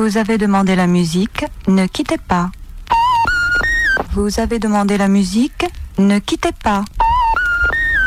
Vous 0.00 0.16
avez 0.16 0.38
demandé 0.38 0.76
la 0.76 0.86
musique, 0.86 1.44
ne 1.66 1.86
quittez 1.86 2.18
pas. 2.18 2.52
Vous 4.12 4.38
avez 4.38 4.60
demandé 4.60 4.96
la 4.96 5.08
musique, 5.08 5.66
ne 5.98 6.20
quittez 6.20 6.52
pas. 6.62 6.84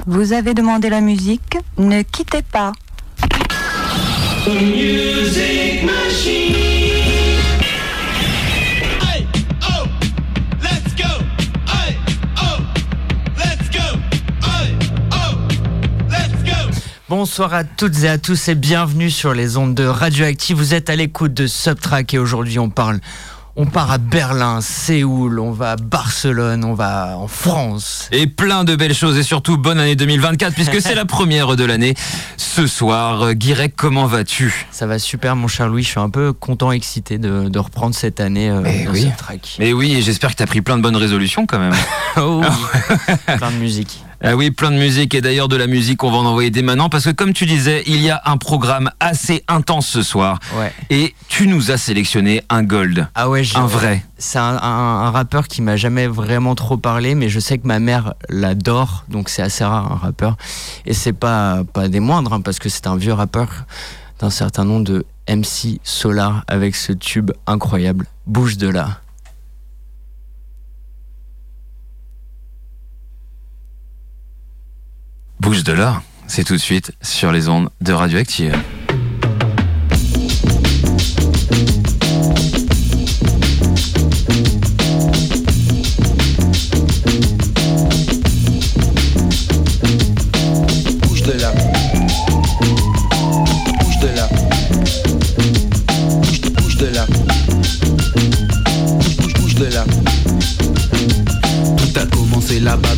Vous 0.07 0.32
avez 0.32 0.54
demandé 0.54 0.88
la 0.88 1.02
musique, 1.02 1.57
ne 1.77 2.02
quittez 2.04 2.43
pas. 2.43 2.71
Bonsoir 17.12 17.54
à 17.54 17.66
toutes 17.66 18.04
et 18.04 18.07
à 18.07 18.18
tous 18.18 18.48
et 18.48 18.55
bienvenue 18.55 19.11
sur 19.11 19.34
les 19.34 19.57
ondes 19.57 19.75
de 19.75 19.84
Radioactive. 19.84 20.56
Vous 20.56 20.74
êtes 20.74 20.89
à 20.89 20.96
l'écoute 20.96 21.34
de 21.34 21.46
Subtrack 21.46 22.14
et 22.14 22.18
aujourd'hui 22.18 22.57
on 22.57 22.70
parle. 22.70 23.01
On 23.57 23.65
part 23.65 23.92
à 23.92 23.97
Berlin, 23.97 24.61
Séoul, 24.61 25.37
on 25.42 25.51
va 25.51 25.71
à 25.71 25.75
Barcelone, 25.75 26.64
on 26.64 26.74
va 26.74 27.18
en 27.18 27.28
France. 27.28 28.07
Et 28.14 28.28
plein 28.28 28.64
de 28.64 28.78
belles 28.78 28.93
choses 28.93 29.18
et 29.18 29.24
surtout 29.24 29.57
bonne 29.57 29.78
année 29.78 29.97
2024 29.97 30.54
puisque 30.54 30.79
c'est 30.82 30.96
la 30.96 31.04
première 31.04 31.57
de 31.57 31.65
l'année. 31.65 31.96
Ce 32.38 32.66
soir, 32.66 33.23
euh, 33.23 33.34
Guirec, 33.34 33.75
comment 33.75 34.06
vas-tu? 34.06 34.67
Ça 34.72 34.88
va 34.88 34.98
super 34.98 35.36
mon 35.36 35.50
cher 35.50 35.67
Louis, 35.67 35.84
je 35.84 35.89
suis 35.89 36.00
un 36.00 36.09
peu 36.09 36.31
content, 36.31 36.72
excité 36.72 37.17
de, 37.17 37.50
de 37.50 37.59
reprendre 37.59 37.94
cette 37.94 38.22
année 38.22 38.50
euh, 38.50 38.62
Mais 38.62 38.86
dans 38.86 38.92
oui. 38.94 39.02
Subtrack. 39.02 39.58
Mais 39.59 39.73
oui, 39.73 39.95
et 39.95 40.02
j'espère 40.02 40.31
que 40.31 40.38
tu 40.38 40.44
as 40.44 40.48
pris 40.48 40.62
plein 40.62 40.78
de 40.78 40.81
bonnes 40.81 40.95
résolutions 40.95 41.45
quand 41.45 41.59
même. 41.59 41.75
Oh, 42.17 42.42
plein 43.38 43.52
de 43.52 43.56
musique. 43.56 44.02
Ah 44.23 44.36
oui, 44.36 44.52
plein 44.52 44.70
de 44.70 44.78
musique 44.78 45.16
et 45.16 45.22
d'ailleurs 45.22 45.48
de 45.48 45.56
la 45.56 45.66
musique, 45.66 46.03
on 46.03 46.11
va 46.11 46.17
en 46.17 46.25
envoyer 46.25 46.52
dès 46.52 46.62
maintenant 46.62 46.89
parce 46.89 47.06
que 47.06 47.09
comme 47.09 47.34
tu 47.34 47.45
disais, 47.48 47.81
il 47.88 48.02
y 48.02 48.12
a 48.12 48.22
un 48.25 48.38
programme 48.38 48.92
assez 49.00 49.44
intense 49.48 49.88
ce 49.88 50.03
soir 50.03 50.39
Ouais. 50.59 50.72
et 50.92 51.16
tu 51.28 51.48
nous 51.48 51.72
as 51.72 51.78
sélectionné 51.78 52.44
un 52.50 52.62
gold. 52.62 53.08
Ah 53.16 53.30
ouais, 53.30 53.44
j'ai- 53.44 53.58
Un 53.58 53.66
vrai. 53.66 54.06
C'est 54.20 54.38
un, 54.38 54.58
un- 54.58 55.06
un 55.08 55.12
rappeur 55.12 55.48
qui 55.48 55.64
m'a 55.64 55.76
jamais 55.76 56.06
vraiment 56.06 56.54
trop 56.54 56.78
parlé, 56.78 57.16
mais 57.16 57.30
je 57.30 57.40
sais 57.40 57.58
que 57.58 57.66
ma 57.66 57.80
mère 57.80 58.14
l'adore, 58.30 59.06
donc 59.10 59.30
c'est 59.30 59.42
assez 59.42 59.64
rare 59.64 59.92
un 59.92 59.95
rappeur. 59.95 60.38
Et 60.86 60.94
c'est 60.94 61.14
pas 61.14 61.64
pas 61.73 61.88
des 61.88 62.00
moindres, 62.00 62.34
hein, 62.34 62.42
parce 62.42 62.60
que 62.60 62.70
c'est 62.70 62.86
un 62.86 62.98
vieux 62.98 63.14
rappeur 63.14 63.48
d'un 64.20 64.30
certain 64.30 64.66
nom 64.66 64.80
de 64.82 65.04
MC 65.28 65.80
Solar 65.84 66.44
avec 66.48 66.76
ce 66.76 66.92
tube 66.94 67.32
incroyable, 67.48 68.06
Bouge 68.28 68.58
de 68.58 68.67
là. 68.67 69.00
Bouge 75.42 75.64
de 75.64 75.73
là, 75.73 76.03
c'est 76.28 76.44
tout 76.44 76.53
de 76.53 76.59
suite 76.59 76.94
sur 77.02 77.31
les 77.31 77.50
ondes 77.50 77.72
de 77.81 77.94
Radioactive. 77.94 78.56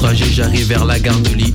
Trajet 0.00 0.24
j'arrive 0.32 0.66
vers 0.66 0.86
la 0.86 0.98
gare 0.98 1.20
de 1.20 1.28
Lyon 1.28 1.54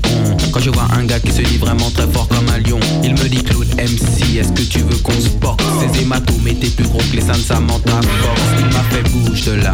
Quand 0.52 0.60
je 0.60 0.70
vois 0.70 0.88
un 0.96 1.04
gars 1.06 1.20
qui 1.20 1.32
se 1.32 1.42
dit 1.42 1.58
vraiment 1.58 1.90
très 1.90 2.08
fort 2.08 2.28
comme 2.28 2.48
un 2.50 2.60
lion 2.60 2.80
Il 3.04 3.14
me 3.14 3.28
dit 3.28 3.44
Claude 3.44 3.68
MC 3.76 4.38
est-ce 4.38 4.52
que 4.52 4.62
tu 4.62 4.80
veux 4.80 4.98
qu'on 4.98 5.20
se 5.20 5.30
porte 5.30 5.62
Ces 5.82 6.02
hématomes 6.02 6.48
étaient 6.48 6.68
plus 6.68 6.86
gros 6.86 7.00
que 7.00 7.16
les 7.16 7.22
seins 7.22 7.34
de 7.34 7.40
Samantha 7.40 8.00
Fox 8.02 8.42
Il 8.60 8.66
m'a 8.68 8.84
fait 8.92 9.10
bouge 9.10 9.46
de 9.46 9.52
là 9.54 9.74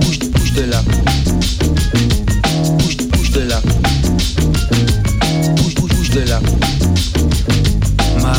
Bouge, 0.00 0.18
bouge 0.18 0.52
de 0.52 0.62
là. 0.62 0.82
Bouge, 2.78 2.96
bouge 2.96 3.30
de 3.30 3.40
là. 3.40 3.62
Bouge, 5.56 5.74
bouge, 5.74 5.90
bouge 5.94 6.10
de 6.10 6.20
là. 6.28 6.40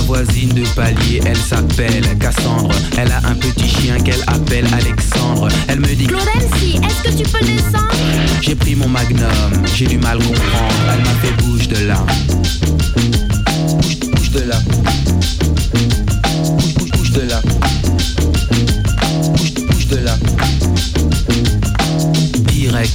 Voisine 0.09 0.49
de 0.49 0.63
palier, 0.75 1.21
elle 1.23 1.37
s'appelle 1.37 2.03
Cassandre. 2.17 2.73
Elle 2.97 3.11
a 3.11 3.19
un 3.27 3.35
petit 3.35 3.69
chien 3.69 3.95
qu'elle 3.99 4.23
appelle 4.25 4.65
Alexandre. 4.73 5.49
Elle 5.67 5.81
me 5.81 5.85
dit 5.85 6.07
Claude 6.07 6.25
MC, 6.35 6.83
est-ce 6.83 7.03
que 7.03 7.15
tu 7.15 7.29
peux 7.29 7.45
descendre? 7.45 7.93
J'ai 8.41 8.55
pris 8.55 8.73
mon 8.73 8.87
magnum, 8.87 9.29
j'ai 9.75 9.85
du 9.85 9.99
mal 9.99 10.17
comprendre. 10.17 10.73
Elle 10.91 11.03
m'a 11.03 11.13
fait 11.21 11.43
bouge 11.43 11.67
de 11.67 11.85
là. 11.85 12.03
Bouge, 13.77 13.99
bouge 13.99 14.31
de 14.31 14.39
là. 14.49 14.55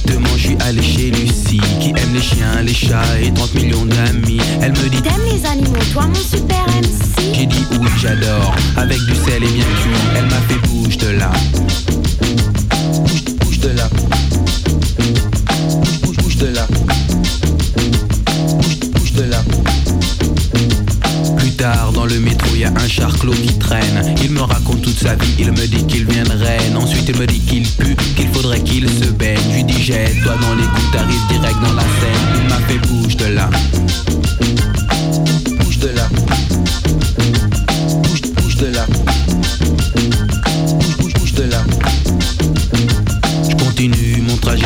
Directement, 0.03 0.35
je 0.35 0.41
suis 0.47 0.57
allé 0.61 0.81
chez 0.81 1.11
Lucie, 1.11 1.61
qui 1.79 1.89
aime 1.89 2.13
les 2.13 2.21
chiens, 2.21 2.61
les 2.63 2.73
chats 2.73 3.19
et 3.21 3.31
30 3.33 3.53
millions 3.55 3.85
d'amis. 3.85 4.39
Elle 4.61 4.71
me 4.71 4.89
dit 4.89 5.01
T'aimes 5.01 5.23
les 5.31 5.45
animaux, 5.45 5.77
toi 5.93 6.07
mon 6.07 6.15
super 6.15 6.65
MC 6.67 7.33
J'ai 7.33 7.45
dit 7.45 7.65
oui, 7.79 7.87
j'adore. 8.01 8.55
Avec 8.77 8.97
du 8.99 9.15
sel 9.15 9.43
et 9.43 9.47
bien 9.47 9.63
cuit, 9.63 9.91
elle 10.17 10.25
m'a 10.25 10.41
fait 10.47 10.67
bouge 10.67 10.97
de 10.97 11.09
là. 11.09 11.31
Bouge, 12.93 13.23
bouge 13.41 13.59
de 13.59 13.69
là. 13.69 13.89
Bouge, 14.97 16.01
bouge, 16.01 16.17
bouge 16.17 16.37
de 16.37 16.47
là. 16.47 16.67
Dans 22.07 22.13
le 22.13 22.19
métro, 22.19 22.55
y 22.55 22.63
a 22.63 22.69
un 22.69 22.87
charclot 22.87 23.31
qui 23.31 23.57
traîne. 23.57 24.15
Il 24.23 24.31
me 24.31 24.41
raconte 24.41 24.81
toute 24.81 24.97
sa 24.97 25.15
vie, 25.15 25.35
il 25.39 25.51
me 25.51 25.65
dit 25.67 25.85
qu'il 25.85 26.05
vient 26.05 26.23
de. 26.23 26.35
Ensuite, 26.75 27.09
il 27.09 27.17
me 27.17 27.25
dit 27.25 27.39
qu'il 27.39 27.67
pue, 27.67 27.95
qu'il 28.15 28.27
faudrait 28.29 28.61
qu'il 28.61 28.87
se 28.87 29.09
baigne. 29.11 29.39
Je 29.49 29.55
lui 29.55 29.63
dis, 29.63 29.81
jette-toi 29.81 30.33
dans 30.41 30.55
les 30.55 30.63
coups, 30.63 30.91
t'arrives 30.91 31.27
direct 31.29 31.55
dans 31.61 31.73
la 31.73 31.81
scène. 31.81 32.41
Il 32.41 32.49
m'a 32.49 32.59
fait 32.67 32.77
bouge 32.87 33.17
de 33.17 33.25
là. 33.25 33.49
Bouge 35.59 35.79
de 35.79 35.87
là. 35.87 36.07
Bouge, 38.03 38.21
bouge 38.33 38.55
de 38.57 38.67
là. 38.67 38.85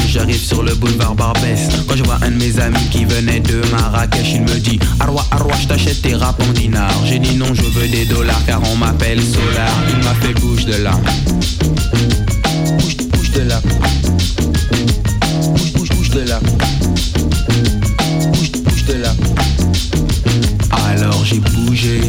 J'arrive 0.08 0.44
sur 0.44 0.64
le 0.64 0.76
boulevard 0.76 1.16
Barbès. 1.16 1.70
Quand 1.88 1.96
je 1.96 2.04
vois 2.04 2.18
un 2.22 2.32
de 2.32 2.36
mes 2.36 2.60
amis 2.60 2.90
qui 2.92 3.06
venait 3.06 3.40
de 3.40 3.62
Marrakech, 3.72 4.34
il 4.34 4.42
me 4.42 4.60
dit 4.60 4.80
Arwa, 5.00 5.26
Arwa, 5.32 5.54
je 5.62 5.68
t'achète 5.68 6.02
tes 6.02 6.16
rap 6.16 6.42
en 6.42 6.52
dinars. 6.54 7.06
J'ai 7.06 7.20
dit 7.20 7.36
non, 7.36 7.54
je 7.54 7.62
veux 7.62 7.88
des 7.88 8.06
dollars 8.06 8.42
car 8.46 8.62
on 8.72 8.76
m'appelle 8.76 9.22
Solar. 9.22 9.72
Il 9.90 10.04
m'a 10.04 10.14
fait 10.16 10.34
bouge 10.40 10.66
de 10.66 10.84
là. 10.84 10.92
Bouge, 12.78 12.98
bouge 13.10 13.32
de 13.32 13.42
là. 13.42 13.62
Bouge, 15.56 15.74
bouge, 15.74 15.90
bouge 15.90 16.10
de 16.10 16.22
là. 16.22 16.40
Bouge, 18.34 18.52
bouge 18.52 18.86
de 18.86 18.94
là. 18.94 19.14
Alors 20.90 21.24
j'ai 21.24 21.40
bougé, 21.40 22.02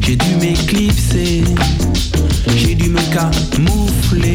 j'ai 0.00 0.16
dû 0.16 0.36
m'éclipser, 0.36 1.42
j'ai 2.56 2.74
dû 2.76 2.88
me 2.88 3.00
camoufler, 3.12 4.34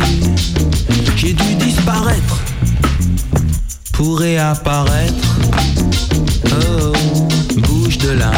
j'ai 1.15 1.31
dû 1.31 1.55
disparaître 1.55 2.37
pour 3.93 4.19
réapparaître. 4.19 5.39
Oh, 6.51 6.93
bouge 7.59 7.97
de 7.97 8.11
là. 8.11 8.31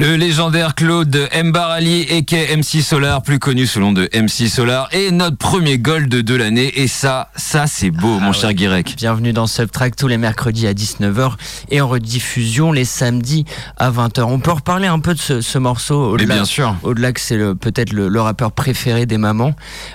Le 0.00 0.16
légendaire 0.16 0.74
Claude 0.74 1.28
Mbarali 1.44 2.06
et 2.08 2.24
MC 2.56 2.80
Solar, 2.82 3.20
plus 3.20 3.38
connu 3.38 3.66
sous 3.66 3.80
le 3.80 3.84
nom 3.84 3.92
de 3.92 4.08
MC 4.14 4.48
Solar, 4.48 4.88
est 4.92 5.10
notre 5.10 5.36
premier 5.36 5.76
gold 5.76 6.08
de 6.08 6.34
l'année. 6.34 6.72
Et 6.80 6.88
ça, 6.88 7.28
ça 7.36 7.66
c'est 7.66 7.90
beau, 7.90 8.16
Ah 8.18 8.22
mon 8.24 8.28
ouais. 8.28 8.32
cher 8.34 8.54
Guirec. 8.54 8.94
Bienvenue 8.96 9.34
dans 9.34 9.46
Subtrack 9.46 9.96
tous 9.96 10.08
les 10.08 10.16
mercredis 10.16 10.66
à 10.66 10.72
19h 10.72 11.32
et 11.70 11.82
en 11.82 11.88
rediffusion 11.88 12.72
les 12.72 12.86
samedis 12.86 13.44
à 13.76 13.90
20h. 13.90 14.22
On 14.22 14.38
peut 14.40 14.52
reparler 14.52 14.86
un 14.86 15.00
peu 15.00 15.12
de 15.12 15.18
ce, 15.18 15.42
ce 15.42 15.58
morceau 15.58 16.06
Mais 16.06 16.12
au-delà 16.22 16.34
bien 16.36 16.44
sûr. 16.46 16.74
au-delà 16.82 17.12
que 17.12 17.20
c'est 17.20 17.36
peut-être 17.56 17.92
le, 17.92 18.08
le 18.08 18.20
rappeur 18.22 18.52
préféré 18.52 19.04
des 19.04 19.18
mamans. 19.18 19.52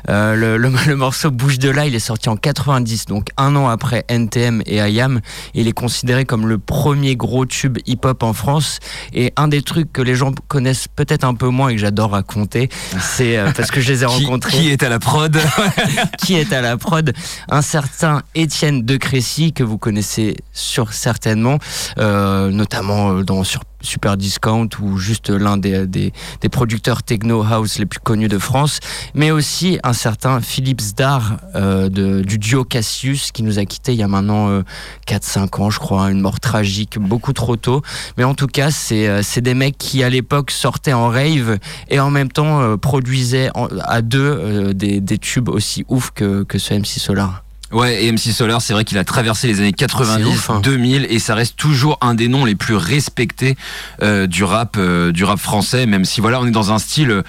Euh, 0.09 0.35
le, 0.35 0.57
le- 0.57 0.71
le 0.85 0.95
morceau 0.95 1.31
Bouge 1.31 1.57
de 1.57 1.69
là, 1.71 1.87
il 1.87 1.95
est 1.95 1.99
sorti 1.99 2.29
en 2.29 2.37
90, 2.37 3.05
donc 3.07 3.29
un 3.37 3.55
an 3.55 3.69
après 3.69 4.05
NTM 4.09 4.61
et 4.67 4.75
IAM. 4.87 5.19
Il 5.55 5.67
est 5.67 5.71
considéré 5.73 6.25
comme 6.25 6.47
le 6.47 6.59
premier 6.59 7.15
gros 7.15 7.47
tube 7.47 7.79
hip-hop 7.87 8.21
en 8.21 8.33
France. 8.33 8.77
Et 9.11 9.33
un 9.35 9.47
des 9.47 9.63
trucs 9.63 9.94
que 9.95 10.01
les 10.01 10.15
gens 10.15 10.33
connaissent 10.49 10.89
peut-être 10.89 11.23
un 11.23 11.35
peu 11.35 11.47
moins 11.47 11.69
et 11.69 11.75
que 11.75 11.79
j'adore 11.79 12.11
raconter, 12.11 12.67
c'est 12.99 13.37
euh, 13.37 13.51
parce 13.55 13.71
que 13.71 13.79
je 13.79 13.93
les 13.93 14.03
ai 14.03 14.05
rencontrés. 14.17 14.51
qui 14.51 14.69
est 14.69 14.83
à 14.83 14.89
la 14.89 14.99
prod 14.99 15.39
qui 16.17 16.35
est 16.35 16.51
à 16.51 16.59
la 16.59 16.75
prod. 16.75 17.13
Un 17.49 17.61
certain 17.61 18.21
Étienne 18.35 18.83
de 18.83 18.97
Crécy 18.97 19.53
que 19.53 19.63
vous 19.63 19.77
connaissez 19.77 20.35
sur 20.51 20.91
certainement 20.91 21.59
euh, 21.97 22.51
notamment 22.51 23.11
euh, 23.11 23.23
dans 23.23 23.45
sur 23.45 23.61
Super 23.85 24.17
Discount 24.17 24.67
ou 24.81 24.97
juste 24.97 25.29
l'un 25.29 25.57
des, 25.57 25.85
des, 25.87 26.11
producteurs 26.51 27.03
techno 27.03 27.43
house 27.43 27.77
les 27.79 27.85
plus 27.85 27.99
connus 27.99 28.27
de 28.27 28.37
France 28.37 28.79
mais 29.13 29.31
aussi 29.31 29.79
un 29.83 29.93
certain 29.93 30.41
Philippe 30.41 30.81
Zdar 30.81 31.37
euh, 31.55 31.89
de, 31.89 32.21
du 32.21 32.37
duo 32.37 32.63
Cassius 32.63 33.31
qui 33.31 33.43
nous 33.43 33.59
a 33.59 33.65
quitté 33.65 33.93
il 33.93 33.99
y 33.99 34.03
a 34.03 34.07
maintenant 34.07 34.49
euh, 34.49 34.63
4-5 35.07 35.61
ans 35.61 35.69
je 35.69 35.79
crois 35.79 36.11
une 36.11 36.21
mort 36.21 36.39
tragique 36.39 36.97
beaucoup 36.99 37.33
trop 37.33 37.55
tôt 37.55 37.81
mais 38.17 38.23
en 38.23 38.33
tout 38.33 38.47
cas 38.47 38.71
c'est 38.71 39.07
euh, 39.07 39.21
c'est 39.23 39.41
des 39.41 39.53
mecs 39.53 39.77
qui 39.77 40.03
à 40.03 40.09
l'époque 40.09 40.51
sortaient 40.51 40.93
en 40.93 41.07
rave 41.09 41.57
et 41.89 41.99
en 41.99 42.11
même 42.11 42.31
temps 42.31 42.61
euh, 42.61 42.77
produisaient 42.77 43.49
en- 43.55 43.67
à 43.83 44.01
deux 44.01 44.73
des, 44.73 44.99
des 45.01 45.17
tubes 45.17 45.49
aussi 45.49 45.85
ouf 45.87 46.11
que, 46.11 46.43
que 46.43 46.57
ce 46.57 46.73
MC 46.73 46.99
Solar. 46.99 47.44
Ouais, 47.75 48.05
et 48.05 48.11
MC 48.11 48.31
Solar, 48.31 48.61
c'est 48.61 48.71
vrai 48.71 48.85
qu'il 48.85 48.97
a 48.97 49.03
traversé 49.03 49.47
les 49.47 49.59
années 49.59 49.73
90, 49.73 50.23
C'est 50.23 50.29
ouf, 50.29 50.49
hein. 50.49 50.61
2000, 50.63 51.07
et 51.09 51.19
ça 51.19 51.35
reste 51.35 51.57
toujours 51.57 51.97
un 51.99 52.13
des 52.13 52.29
noms 52.29 52.45
les 52.45 52.55
plus 52.55 52.75
respectés 52.77 53.57
euh, 54.01 54.27
du 54.27 54.45
rap, 54.45 54.77
euh, 54.77 55.11
du 55.11 55.25
rap 55.25 55.39
français. 55.39 55.85
Même 55.85 56.05
si 56.05 56.21
voilà, 56.21 56.39
on 56.39 56.47
est 56.47 56.51
dans 56.51 56.71
un 56.71 56.79
style 56.79 57.11
euh, 57.11 57.23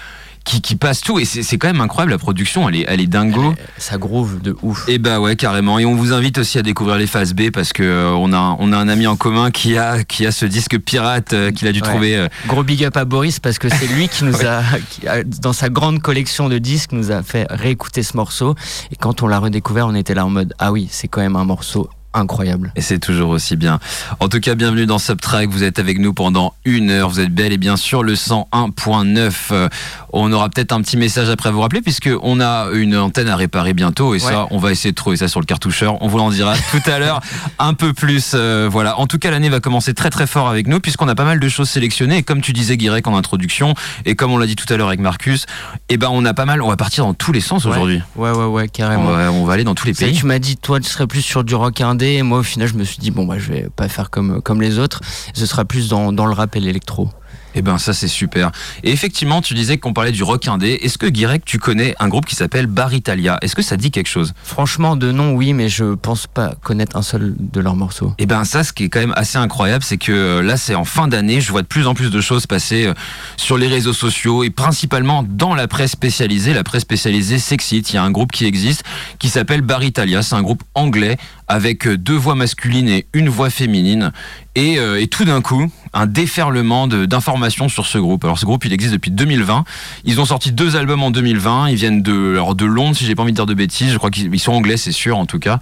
qui, 0.47 0.61
qui 0.61 0.75
passe 0.75 1.01
tout, 1.01 1.19
et 1.19 1.25
c'est 1.25 1.57
quand 1.57 1.67
même 1.67 1.81
incroyable. 1.81 2.11
La 2.13 2.17
production, 2.17 2.67
elle 2.69 2.75
est, 2.77 2.85
elle 2.87 3.01
est 3.01 3.07
dingo. 3.07 3.53
Ça 3.77 3.97
groove 3.97 4.41
de 4.41 4.55
ouf. 4.61 4.85
Et 4.87 4.97
bah 4.97 5.19
ouais, 5.19 5.35
carrément. 5.35 5.77
Et 5.79 5.85
on 5.85 5.93
vous 5.95 6.13
invite 6.13 6.37
aussi 6.37 6.57
à 6.57 6.63
découvrir 6.63 6.97
les 6.97 7.05
phases 7.07 7.33
B 7.33 7.51
parce 7.51 7.73
que 7.73 7.83
euh, 7.83 8.11
on 8.11 8.31
a 8.33 8.55
on 8.59 8.71
a 8.71 8.77
un 8.77 8.87
ami 8.87 9.05
en 9.07 9.15
commun 9.15 9.51
qui 9.51 9.77
a 9.77 10.03
qui 10.03 10.25
a 10.25 10.31
ce 10.31 10.45
disque 10.45 10.79
pirate 10.79 11.33
euh, 11.33 11.51
qu'il 11.51 11.67
a 11.67 11.71
dû 11.71 11.81
Ouais. 11.81 11.87
trouver. 11.89 12.15
euh, 12.17 12.27
Gros 12.47 12.63
big 12.63 12.83
up 12.85 12.95
à 12.97 13.05
Boris 13.05 13.39
parce 13.39 13.59
que 13.59 13.69
c'est 13.69 13.87
lui 13.87 14.07
qui 14.09 14.23
nous 14.23 14.41
a, 14.45 14.63
qui 14.89 15.07
a- 15.07 15.23
dans 15.23 15.53
sa 15.53 15.69
grande 15.69 16.01
collection 16.01 16.49
de 16.49 16.57
disques, 16.57 16.91
nous 16.93 17.11
a 17.11 17.21
fait 17.23 17.45
réécouter 17.49 18.01
ce 18.03 18.15
morceau. 18.17 18.55
Et 18.91 18.95
quand 18.95 19.21
on 19.21 19.27
l'a 19.27 19.39
redécouvert, 19.39 19.87
on 19.87 19.95
était 19.95 20.13
là 20.15 20.25
en 20.25 20.29
mode 20.29 20.53
ah 20.59 20.71
oui, 20.71 20.87
c'est 20.89 21.07
quand 21.07 21.21
même 21.21 21.35
un 21.35 21.45
morceau 21.45 21.89
incroyable. 22.17 22.71
Et 22.75 22.81
c'est 22.81 22.99
toujours 22.99 23.29
aussi 23.29 23.55
bien. 23.55 23.79
En 24.19 24.27
tout 24.29 24.39
cas, 24.39 24.55
bienvenue 24.55 24.85
dans 24.85 24.99
Subtrack. 24.99 25.49
Vous 25.49 25.63
êtes 25.63 25.79
avec 25.79 25.99
nous 25.99 26.13
pendant 26.13 26.53
une 26.65 26.89
heure. 26.89 27.09
Vous 27.09 27.19
êtes 27.19 27.33
bel 27.33 27.51
et 27.53 27.57
bien 27.57 27.77
sûr 27.77 28.03
le 28.03 28.15
101.9. 28.15 29.31
Euh, 29.51 29.69
On 30.13 30.31
aura 30.31 30.49
peut-être 30.49 30.71
un 30.71 30.81
petit 30.81 30.97
message 30.97 31.29
après 31.29 31.49
à 31.49 31.51
vous 31.51 31.61
rappeler 31.61 31.81
puisque 31.81 32.09
on 32.21 32.39
a 32.39 32.69
une 32.73 32.95
antenne 32.97 33.27
à 33.27 33.35
réparer 33.35 33.73
bientôt 33.73 34.15
et 34.15 34.19
ça, 34.19 34.47
on 34.51 34.57
va 34.57 34.71
essayer 34.71 34.91
de 34.91 34.95
trouver 34.95 35.17
ça 35.17 35.27
sur 35.27 35.39
le 35.39 35.45
cartoucheur. 35.45 36.01
On 36.01 36.07
vous 36.07 36.19
en 36.19 36.29
dira 36.31 36.55
tout 36.71 36.81
à 36.89 36.99
l'heure 36.99 37.19
un 37.59 37.73
peu 37.73 37.93
plus. 37.93 38.31
Euh, 38.33 38.67
voilà. 38.71 38.99
En 38.99 39.07
tout 39.07 39.19
cas, 39.19 39.31
l'année 39.31 39.49
va 39.49 39.59
commencer 39.59 39.93
très 39.93 40.09
très 40.09 40.27
fort 40.27 40.47
avec 40.49 40.67
nous 40.67 40.79
puisqu'on 40.79 41.07
a 41.07 41.15
pas 41.15 41.25
mal 41.25 41.39
de 41.39 41.49
choses 41.49 41.69
sélectionnées. 41.69 42.17
Et 42.17 42.23
comme 42.23 42.41
tu 42.41 42.53
disais, 42.53 42.77
Guirec, 42.77 43.07
en 43.07 43.15
introduction, 43.17 43.73
et 44.05 44.15
comme 44.15 44.31
on 44.31 44.37
l'a 44.37 44.45
dit 44.47 44.55
tout 44.55 44.71
à 44.73 44.77
l'heure 44.77 44.87
avec 44.87 44.99
Marcus, 44.99 45.45
eh 45.89 45.97
ben 45.97 46.09
on 46.11 46.25
a 46.25 46.33
pas 46.33 46.45
mal. 46.45 46.61
On 46.61 46.69
va 46.69 46.77
partir 46.77 47.05
dans 47.05 47.13
tous 47.13 47.31
les 47.31 47.41
sens 47.41 47.65
Ouais. 47.65 47.71
aujourd'hui. 47.71 48.01
Ouais, 48.15 48.31
ouais, 48.31 48.45
ouais, 48.45 48.63
On 48.63 48.67
carrément. 48.67 49.11
va, 49.11 49.31
on 49.31 49.45
va 49.45 49.53
aller 49.53 49.63
dans 49.63 49.75
tous 49.75 49.87
les 49.87 49.93
pays. 49.93 50.13
tu 50.13 50.25
m'as 50.25 50.39
dit, 50.39 50.57
toi, 50.57 50.79
tu 50.79 50.89
serais 50.89 51.07
plus 51.07 51.21
sur 51.21 51.43
du 51.43 51.53
rock 51.55 51.81
indé. 51.81 52.06
Et 52.15 52.23
moi, 52.23 52.39
au 52.39 52.43
final, 52.43 52.67
je 52.67 52.75
me 52.75 52.83
suis 52.83 52.97
dit, 52.97 53.11
bon, 53.11 53.25
bah, 53.25 53.37
je 53.37 53.51
vais 53.51 53.67
pas 53.75 53.89
faire 53.89 54.09
comme, 54.09 54.41
comme 54.41 54.61
les 54.61 54.79
autres. 54.79 55.01
Ce 55.33 55.45
sera 55.45 55.65
plus 55.65 55.89
dans, 55.89 56.11
dans 56.13 56.25
le 56.25 56.33
rap 56.33 56.55
et 56.55 56.59
l'électro. 56.59 57.09
Eh 57.55 57.63
ben 57.63 57.79
ça 57.79 57.91
c'est 57.91 58.07
super. 58.07 58.51
Et 58.83 58.91
effectivement, 58.91 59.41
tu 59.41 59.55
disais 59.55 59.79
qu'on 59.79 59.91
parlait 59.91 60.11
du 60.11 60.21
rock 60.21 60.47
indé. 60.47 60.79
Est-ce 60.83 60.99
que 60.99 61.07
Guirec, 61.07 61.43
tu 61.43 61.57
connais 61.57 61.95
un 61.99 62.07
groupe 62.07 62.27
qui 62.27 62.35
s'appelle 62.35 62.67
Baritalia? 62.67 63.39
Est-ce 63.41 63.55
que 63.55 63.63
ça 63.63 63.77
dit 63.77 63.89
quelque 63.89 64.09
chose? 64.09 64.33
Franchement, 64.43 64.95
de 64.95 65.11
nom, 65.11 65.33
oui, 65.33 65.53
mais 65.53 65.67
je 65.67 65.95
pense 65.95 66.27
pas 66.27 66.53
connaître 66.61 66.95
un 66.97 67.01
seul 67.01 67.35
de 67.39 67.59
leurs 67.59 67.75
morceaux. 67.75 68.13
Eh 68.19 68.27
ben 68.27 68.43
ça, 68.43 68.63
ce 68.63 68.73
qui 68.73 68.83
est 68.83 68.89
quand 68.89 68.99
même 68.99 69.13
assez 69.15 69.39
incroyable, 69.39 69.83
c'est 69.83 69.97
que 69.97 70.11
euh, 70.11 70.43
là, 70.43 70.55
c'est 70.55 70.75
en 70.75 70.85
fin 70.85 71.07
d'année, 71.07 71.41
je 71.41 71.51
vois 71.51 71.63
de 71.63 71.67
plus 71.67 71.87
en 71.87 71.95
plus 71.95 72.11
de 72.11 72.21
choses 72.21 72.45
passer 72.45 72.85
euh, 72.85 72.93
sur 73.37 73.57
les 73.57 73.67
réseaux 73.67 73.93
sociaux 73.93 74.43
et 74.43 74.51
principalement 74.51 75.23
dans 75.27 75.55
la 75.55 75.67
presse 75.67 75.91
spécialisée. 75.91 76.53
La 76.53 76.63
presse 76.63 76.83
spécialisée 76.83 77.39
s'excite. 77.39 77.91
Il 77.91 77.95
y 77.95 77.97
a 77.97 78.03
un 78.03 78.11
groupe 78.11 78.31
qui 78.31 78.45
existe 78.45 78.83
qui 79.17 79.29
s'appelle 79.29 79.61
Baritalia. 79.61 80.21
C'est 80.21 80.35
un 80.35 80.43
groupe 80.43 80.61
anglais 80.75 81.17
avec 81.47 81.87
euh, 81.87 81.97
deux 81.97 82.15
voix 82.15 82.35
masculines 82.35 82.89
et 82.89 83.07
une 83.13 83.29
voix 83.29 83.49
féminine. 83.49 84.11
Et, 84.57 84.79
euh, 84.79 84.99
et 84.99 85.07
tout 85.07 85.23
d'un 85.23 85.41
coup, 85.41 85.71
un 85.93 86.07
déferlement 86.07 86.87
d'informations 86.87 87.69
sur 87.69 87.85
ce 87.85 87.99
groupe. 87.99 88.23
Alors 88.23 88.39
ce 88.39 88.45
groupe, 88.45 88.65
il 88.65 88.73
existe 88.73 88.91
depuis 88.91 89.11
2020. 89.11 89.63
Ils 90.03 90.19
ont 90.19 90.25
sorti 90.25 90.51
deux 90.51 90.75
albums 90.75 91.03
en 91.03 91.11
2020. 91.11 91.69
Ils 91.69 91.75
viennent 91.75 92.01
de, 92.01 92.31
alors 92.31 92.55
de 92.55 92.65
Londres, 92.65 92.95
si 92.97 93.05
j'ai 93.05 93.13
pas 93.13 93.21
envie 93.21 93.33
de 93.33 93.35
dire 93.35 93.45
de 93.45 93.53
bêtises. 93.53 93.91
Je 93.91 93.97
crois 93.99 94.09
qu'ils 94.09 94.33
ils 94.33 94.39
sont 94.39 94.53
anglais, 94.53 94.75
c'est 94.75 94.91
sûr 94.91 95.15
en 95.17 95.27
tout 95.27 95.37
cas. 95.37 95.59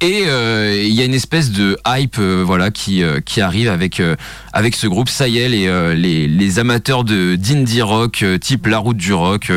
Et 0.00 0.22
euh, 0.26 0.82
il 0.82 0.94
y 0.94 1.02
a 1.02 1.04
une 1.04 1.12
espèce 1.12 1.50
de 1.50 1.76
hype, 1.86 2.16
euh, 2.18 2.42
voilà, 2.44 2.70
qui 2.70 3.02
qui 3.26 3.42
arrive 3.42 3.68
avec 3.68 4.00
avec 4.54 4.74
ce 4.74 4.86
groupe. 4.86 5.10
Ça 5.10 5.28
y 5.28 5.38
est, 5.38 5.48
les 5.50 5.94
les, 5.94 6.26
les 6.26 6.58
amateurs 6.58 7.04
de 7.04 7.36
d'indie 7.36 7.82
rock, 7.82 8.24
type 8.40 8.66
La 8.66 8.78
Route 8.78 8.96
du 8.96 9.12
Rock. 9.12 9.52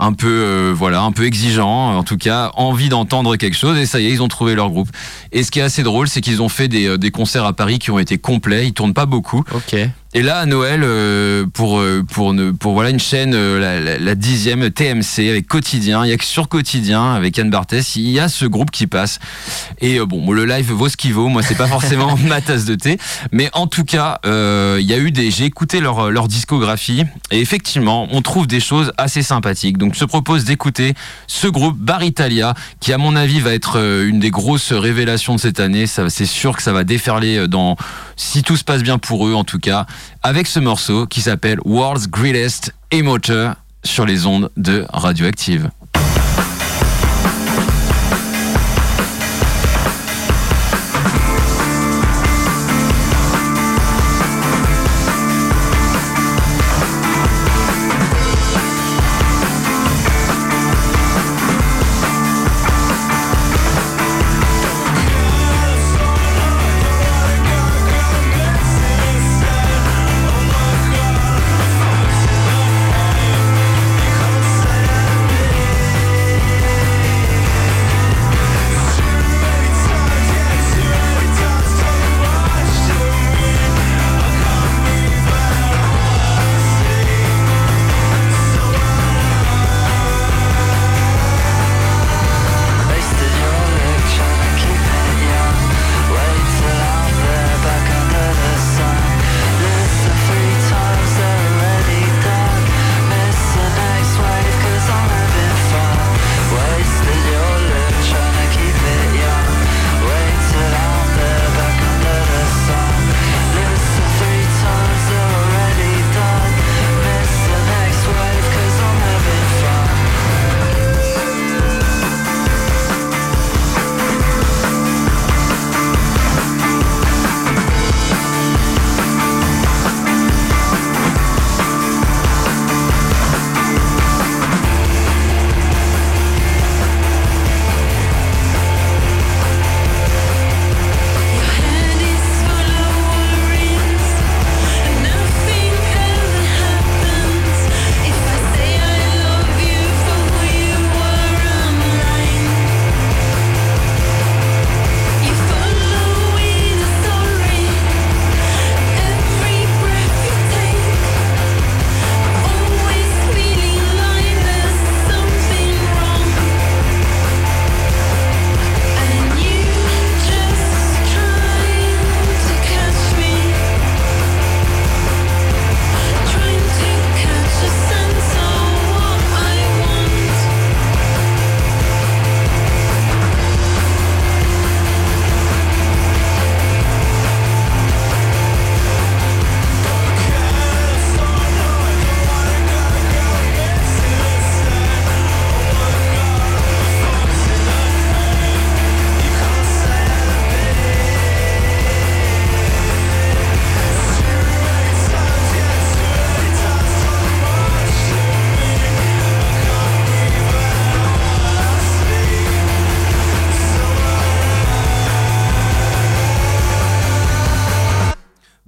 Un 0.00 0.12
peu 0.12 0.26
euh, 0.28 0.72
voilà 0.74 1.02
un 1.02 1.12
peu 1.12 1.26
exigeant 1.26 1.96
en 1.96 2.02
tout 2.02 2.16
cas 2.16 2.50
envie 2.54 2.88
d'entendre 2.88 3.36
quelque 3.36 3.56
chose. 3.56 3.78
Et 3.78 3.86
ça 3.86 4.00
y 4.00 4.06
est 4.06 4.10
ils 4.10 4.22
ont 4.22 4.28
trouvé 4.28 4.54
leur 4.54 4.70
groupe. 4.70 4.88
Et 5.30 5.44
ce 5.44 5.50
qui 5.50 5.60
est 5.60 5.62
assez 5.62 5.82
drôle 5.82 6.08
c'est 6.08 6.20
qu'ils 6.20 6.42
ont 6.42 6.48
fait 6.48 6.68
des, 6.68 6.86
euh, 6.86 6.98
des 6.98 7.10
concerts 7.10 7.44
à 7.44 7.52
Paris 7.52 7.78
qui 7.78 7.90
ont 7.90 7.98
été 7.98 8.18
complets. 8.18 8.66
Ils 8.66 8.72
tournent 8.72 8.94
pas 8.94 9.06
beaucoup. 9.06 9.44
Ok. 9.54 9.76
Et 10.12 10.22
là 10.22 10.38
à 10.40 10.46
Noël 10.46 10.80
euh, 10.82 11.46
pour 11.52 11.78
euh, 11.78 12.02
pour 12.02 12.32
ne 12.34 12.50
pour 12.50 12.72
voilà 12.72 12.90
une 12.90 12.98
chaîne 12.98 13.32
euh, 13.34 13.60
la, 13.60 13.78
la- 13.78 13.98
la 13.98 14.14
dixième 14.16 14.68
TMC 14.70 15.28
avec 15.30 15.46
quotidien 15.46 16.04
il 16.04 16.10
y 16.10 16.12
a 16.12 16.16
que 16.16 16.24
sur 16.24 16.48
quotidien 16.48 17.14
avec 17.14 17.38
Anne 17.38 17.50
Barthès 17.50 17.94
il 17.96 18.10
y 18.10 18.18
a 18.18 18.28
ce 18.28 18.44
groupe 18.44 18.70
qui 18.72 18.86
passe. 18.88 19.20
Et 19.80 19.98
euh, 20.00 20.06
bon 20.06 20.32
le 20.32 20.44
live 20.46 20.72
vaut 20.72 20.88
ce 20.88 20.96
qu'il 20.96 21.14
vaut. 21.14 21.28
Moi 21.28 21.42
c'est 21.44 21.54
pas 21.54 21.68
forcément 21.68 22.16
ma 22.28 22.40
tasse 22.40 22.64
de 22.64 22.74
thé. 22.74 22.98
Mais 23.30 23.50
en 23.52 23.68
tout 23.68 23.84
cas 23.84 24.18
euh, 24.26 24.78
il 24.80 24.86
y 24.86 24.94
a 24.94 24.98
eu 24.98 25.12
des 25.12 25.30
j'ai 25.30 25.44
écouté 25.44 25.80
leur 25.80 26.10
leur 26.10 26.26
discographie. 26.26 27.04
Et 27.30 27.40
effectivement 27.40 28.08
on 28.10 28.20
trouve 28.22 28.48
des 28.48 28.60
choses 28.60 28.92
assez 28.98 29.22
sympathiques. 29.22 29.78
Donc 29.78 29.94
je 29.94 30.00
te 30.00 30.04
propose 30.06 30.44
d'écouter 30.44 30.94
ce 31.28 31.46
groupe 31.46 31.78
Baritalia 31.78 32.54
qui 32.80 32.92
à 32.92 32.98
mon 32.98 33.14
avis 33.14 33.38
va 33.38 33.52
être 33.54 33.76
une 33.78 34.18
des 34.18 34.30
grosses 34.30 34.72
révélations 34.72 35.36
de 35.36 35.40
cette 35.40 35.60
année. 35.60 35.86
Ça 35.86 36.10
c'est 36.10 36.26
sûr 36.26 36.56
que 36.56 36.62
ça 36.62 36.72
va 36.72 36.82
déferler 36.82 37.46
dans 37.46 37.76
si 38.20 38.42
tout 38.42 38.58
se 38.58 38.64
passe 38.64 38.82
bien 38.82 38.98
pour 38.98 39.26
eux 39.26 39.32
en 39.32 39.44
tout 39.44 39.58
cas 39.58 39.86
avec 40.22 40.46
ce 40.46 40.60
morceau 40.60 41.06
qui 41.06 41.22
s'appelle 41.22 41.58
World's 41.64 42.06
Greatest 42.06 42.74
Emoter 42.90 43.52
sur 43.82 44.04
les 44.04 44.26
ondes 44.26 44.50
de 44.58 44.84
Radioactive. 44.92 45.70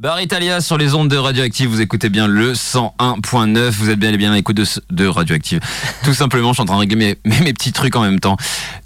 Bar 0.03 0.21
Italia 0.21 0.61
sur 0.61 0.79
les 0.79 0.95
ondes 0.95 1.07
de 1.07 1.17
Radioactive, 1.17 1.69
vous 1.69 1.81
écoutez 1.81 2.09
bien 2.09 2.27
le 2.27 2.55
101.9, 2.55 3.71
vous 3.71 3.89
êtes 3.89 4.01
bien 4.01 4.13
et 4.13 4.17
bien 4.17 4.33
à 4.33 4.35
l'écoute 4.35 4.57
de, 4.57 4.65
de 4.91 5.07
Radioactive. 5.07 5.61
Tout 6.05 6.13
simplement, 6.13 6.49
je 6.49 6.55
suis 6.55 6.63
en 6.63 6.65
train 6.65 6.75
de 6.75 6.81
régler 6.81 6.97
mes, 6.97 7.17
mes, 7.25 7.39
mes 7.45 7.53
petits 7.53 7.71
trucs 7.71 7.95
en 7.95 8.01
même 8.03 8.19
temps. 8.19 8.37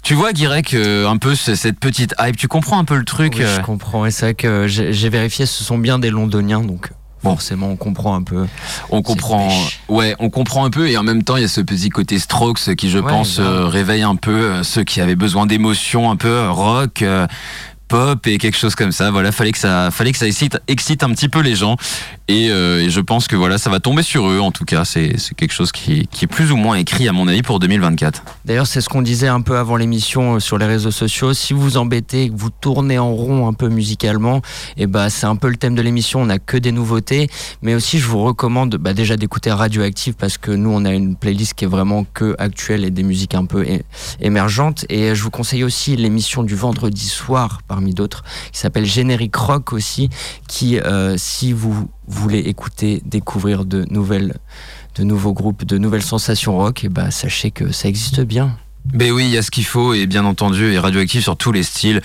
Tu 0.03 0.13
vois, 0.13 0.31
Guirec, 0.31 0.75
euh, 0.75 1.07
un 1.09 1.17
peu 1.17 1.33
ce- 1.33 1.55
cette 1.55 1.79
petite 1.79 2.13
hype, 2.19 2.37
tu 2.37 2.47
comprends 2.47 2.77
un 2.77 2.83
peu 2.85 2.95
le 2.97 3.03
truc 3.03 3.33
Oui, 3.35 3.43
euh, 3.45 3.55
je 3.57 3.61
comprends. 3.65 4.05
Et 4.05 4.11
c'est 4.11 4.27
vrai 4.27 4.33
que 4.35 4.67
j'ai 4.67 5.09
vérifié, 5.09 5.47
ce 5.47 5.63
sont 5.63 5.79
bien 5.79 5.97
des 5.97 6.11
londoniens, 6.11 6.61
donc 6.61 6.91
Bon. 7.23 7.31
forcément 7.31 7.69
on 7.69 7.77
comprend 7.77 8.13
un 8.13 8.21
peu. 8.21 8.45
On 8.91 9.01
comprend, 9.01 9.49
ouais, 9.89 10.15
on 10.19 10.29
comprend 10.29 10.65
un 10.65 10.69
peu 10.69 10.87
et 10.87 10.97
en 10.99 11.03
même 11.03 11.23
temps 11.23 11.35
il 11.35 11.41
y 11.41 11.45
a 11.45 11.49
ce 11.49 11.61
petit 11.61 11.89
côté 11.89 12.19
Strokes 12.19 12.75
qui, 12.75 12.91
je 12.91 12.99
Ouais, 12.99 13.09
pense, 13.09 13.39
euh, 13.39 13.65
réveille 13.65 14.03
un 14.03 14.15
peu 14.17 14.31
euh, 14.39 14.63
ceux 14.63 14.83
qui 14.83 15.01
avaient 15.01 15.15
besoin 15.15 15.47
d'émotions, 15.47 16.11
un 16.11 16.15
peu 16.15 16.27
euh, 16.27 16.51
rock. 16.51 17.01
euh, 17.01 17.25
pop 17.87 18.25
et 18.27 18.37
quelque 18.37 18.57
chose 18.57 18.75
comme 18.75 18.91
ça 18.91 19.11
voilà 19.11 19.31
fallait 19.31 19.51
que 19.51 19.57
ça 19.57 19.89
fallait 19.91 20.11
que 20.11 20.17
ça 20.17 20.27
excite, 20.27 20.59
excite 20.67 21.03
un 21.03 21.09
petit 21.09 21.29
peu 21.29 21.39
les 21.39 21.55
gens 21.55 21.77
et, 22.27 22.49
euh, 22.49 22.89
je 22.89 22.99
pense 22.99 23.27
que 23.27 23.35
voilà 23.35 23.57
ça 23.57 23.69
va 23.69 23.79
tomber 23.79 24.03
sur 24.03 24.27
eux 24.27 24.39
en 24.39 24.51
tout 24.51 24.65
cas 24.65 24.85
c'est 24.85 25.15
quelque 25.35 25.53
chose 25.53 25.71
qui, 25.71 26.07
est 26.21 26.27
plus 26.27 26.51
ou 26.51 26.57
moins 26.57 26.75
écrit 26.75 27.07
à 27.07 27.13
mon 27.13 27.27
avis 27.27 27.41
pour 27.41 27.59
2024 27.59 28.23
D'ailleurs, 28.45 28.67
c'est 28.67 28.81
ce 28.81 28.89
qu'on 28.89 29.01
disait 29.01 29.27
un 29.27 29.41
peu 29.41 29.57
avant 29.57 29.75
l'émission 29.75 30.35
euh, 30.35 30.39
sur 30.39 30.57
les 30.57 30.65
réseaux 30.65 30.91
sociaux. 30.91 31.33
Si 31.33 31.53
vous 31.53 31.77
embêtez, 31.77 32.29
que 32.29 32.35
vous 32.35 32.49
tournez 32.49 32.97
en 32.97 33.13
rond 33.13 33.47
un 33.47 33.53
peu 33.53 33.69
musicalement, 33.69 34.41
et 34.77 34.87
bah 34.87 35.09
c'est 35.09 35.25
un 35.25 35.35
peu 35.35 35.49
le 35.49 35.57
thème 35.57 35.75
de 35.75 35.81
l'émission. 35.81 36.21
On 36.21 36.27
n'a 36.27 36.39
que 36.39 36.57
des 36.57 36.71
nouveautés, 36.71 37.29
mais 37.61 37.75
aussi 37.75 37.99
je 37.99 38.07
vous 38.07 38.23
recommande 38.23 38.75
bah, 38.75 38.93
déjà 38.93 39.17
d'écouter 39.17 39.51
Radioactive 39.51 40.13
parce 40.13 40.37
que 40.37 40.51
nous 40.51 40.69
on 40.69 40.85
a 40.85 40.91
une 40.91 41.15
playlist 41.15 41.53
qui 41.55 41.65
est 41.65 41.67
vraiment 41.67 42.05
que 42.13 42.35
actuelle 42.39 42.85
et 42.85 42.89
des 42.89 43.03
musiques 43.03 43.35
un 43.35 43.45
peu 43.45 43.65
émergentes. 44.19 44.85
Et 44.89 45.15
je 45.15 45.23
vous 45.23 45.31
conseille 45.31 45.63
aussi 45.63 45.95
l'émission 45.95 46.43
du 46.43 46.55
vendredi 46.55 47.07
soir 47.07 47.59
parmi 47.77 47.93
d'autres 47.93 48.23
qui 48.51 48.57
s'appelle 48.57 48.85
Générique 48.85 49.35
Rock 49.35 49.71
aussi, 49.71 50.09
qui 50.47 50.79
euh, 50.79 51.15
si 51.15 51.53
vous 51.53 51.87
voulez 52.07 52.39
écouter, 52.39 53.03
découvrir 53.05 53.65
de 53.65 53.85
nouvelles 53.91 54.39
de 54.95 55.03
nouveaux 55.03 55.33
groupes, 55.33 55.63
de 55.63 55.77
nouvelles 55.77 56.01
sensations 56.01 56.57
rock, 56.57 56.83
et 56.83 56.89
bah 56.89 57.11
sachez 57.11 57.51
que 57.51 57.71
ça 57.71 57.87
existe 57.87 58.21
bien. 58.21 58.57
Ben 58.93 59.11
oui, 59.11 59.25
il 59.25 59.31
y 59.31 59.37
a 59.37 59.41
ce 59.41 59.51
qu'il 59.51 59.65
faut 59.65 59.93
et 59.93 60.05
bien 60.05 60.25
entendu, 60.25 60.71
et 60.71 60.79
radioactif 60.79 61.23
sur 61.23 61.37
tous 61.37 61.51
les 61.51 61.63
styles. 61.63 62.01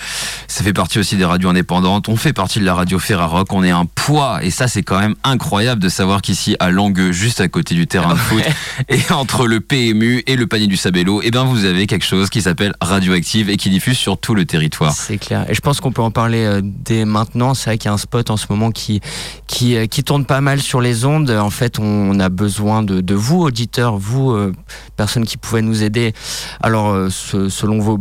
Ça 0.47 0.63
fait 0.63 0.73
partie 0.73 0.99
aussi 0.99 1.15
des 1.15 1.25
radios 1.25 1.49
indépendantes. 1.49 2.09
On 2.09 2.15
fait 2.15 2.33
partie 2.33 2.59
de 2.59 2.65
la 2.65 2.73
radio 2.75 2.99
Ferrarock. 2.99 3.51
On 3.53 3.63
est 3.63 3.71
un 3.71 3.85
poids 3.85 4.43
et 4.43 4.51
ça 4.51 4.67
c'est 4.67 4.83
quand 4.83 4.99
même 4.99 5.15
incroyable 5.23 5.81
de 5.81 5.89
savoir 5.89 6.21
qu'ici 6.21 6.55
à 6.59 6.71
Langueux, 6.71 7.11
juste 7.11 7.41
à 7.41 7.47
côté 7.47 7.75
du 7.75 7.87
terrain 7.87 8.13
de 8.13 8.19
foot, 8.19 8.43
et 8.89 8.99
entre 9.11 9.47
le 9.47 9.59
PMU 9.59 10.23
et 10.27 10.35
le 10.35 10.47
panier 10.47 10.67
du 10.67 10.77
Sabello, 10.77 11.21
eh 11.23 11.31
ben 11.31 11.43
vous 11.43 11.65
avez 11.65 11.87
quelque 11.87 12.05
chose 12.05 12.29
qui 12.29 12.41
s'appelle 12.41 12.73
Radioactive 12.81 13.49
et 13.49 13.57
qui 13.57 13.69
diffuse 13.69 13.97
sur 13.97 14.17
tout 14.17 14.35
le 14.35 14.45
territoire. 14.45 14.93
C'est 14.93 15.17
clair. 15.17 15.49
Et 15.49 15.53
je 15.53 15.61
pense 15.61 15.79
qu'on 15.79 15.91
peut 15.91 16.01
en 16.01 16.11
parler 16.11 16.43
euh, 16.43 16.61
dès 16.63 17.05
maintenant. 17.05 17.53
C'est 17.53 17.69
vrai 17.69 17.77
qu'il 17.77 17.87
y 17.87 17.91
a 17.91 17.93
un 17.93 17.97
spot 17.97 18.29
en 18.29 18.37
ce 18.37 18.47
moment 18.49 18.71
qui, 18.71 19.01
qui, 19.47 19.75
euh, 19.75 19.85
qui 19.85 20.03
tourne 20.03 20.25
pas 20.25 20.41
mal 20.41 20.61
sur 20.61 20.81
les 20.81 21.05
ondes. 21.05 21.29
En 21.29 21.49
fait, 21.49 21.79
on 21.79 22.19
a 22.19 22.29
besoin 22.29 22.83
de, 22.83 23.01
de 23.01 23.15
vous, 23.15 23.41
auditeurs, 23.41 23.97
vous, 23.97 24.31
euh, 24.31 24.53
personnes 24.97 25.25
qui 25.25 25.37
pouvaient 25.37 25.61
nous 25.61 25.83
aider. 25.83 26.13
Alors, 26.61 26.72
euh, 26.81 27.09
ce- 27.09 27.49
selon 27.49 27.79
vos, 27.79 27.97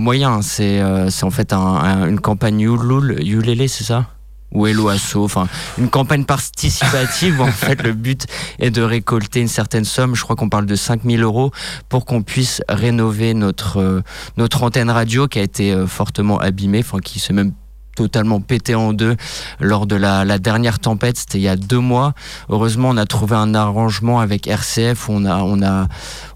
moyens, 0.00 0.44
c'est 0.46 0.80
euh, 0.80 1.08
en 1.22 1.30
fait 1.30 1.52
un- 1.52 1.58
un- 1.58 2.08
une 2.08 2.20
campagne 2.20 2.60
Ulul, 2.60 3.18
Ulele, 3.24 3.68
c'est 3.68 3.84
ça? 3.84 4.06
Ou 4.52 4.66
Hello 4.66 4.88
Asso, 4.88 5.16
enfin 5.18 5.46
une 5.78 5.88
campagne 5.88 6.24
participative 6.24 7.40
en 7.40 7.52
fait 7.52 7.80
le 7.84 7.92
but 7.92 8.26
est 8.58 8.72
de 8.72 8.82
récolter 8.82 9.40
une 9.40 9.46
certaine 9.48 9.84
somme, 9.84 10.16
je 10.16 10.22
crois 10.24 10.34
qu'on 10.34 10.48
parle 10.48 10.66
de 10.66 10.74
5000 10.74 11.22
euros 11.22 11.52
pour 11.88 12.04
qu'on 12.04 12.22
puisse 12.22 12.60
rénover 12.68 13.32
notre 13.32 13.78
euh, 13.78 14.00
antenne 14.60 14.90
radio 14.90 15.28
qui 15.28 15.38
a 15.38 15.42
été 15.42 15.72
euh, 15.72 15.86
fortement 15.86 16.38
abîmée, 16.40 16.80
enfin 16.80 16.98
qui 16.98 17.20
s'est 17.20 17.32
même 17.32 17.52
totalement 18.00 18.40
pété 18.40 18.74
en 18.74 18.94
deux 18.94 19.14
lors 19.60 19.86
de 19.86 19.94
la, 19.94 20.38
dernière 20.38 20.78
tempête, 20.78 21.18
c'était 21.18 21.36
il 21.36 21.42
y 21.42 21.48
a 21.48 21.56
deux 21.56 21.80
mois. 21.80 22.14
Heureusement, 22.48 22.88
on 22.88 22.96
a 22.96 23.04
trouvé 23.04 23.36
un 23.36 23.54
arrangement 23.54 24.20
avec 24.20 24.46
RCF 24.46 25.10
où 25.10 25.12
on 25.12 25.26
a, 25.26 25.42
on 25.42 25.60
a, 25.62 25.86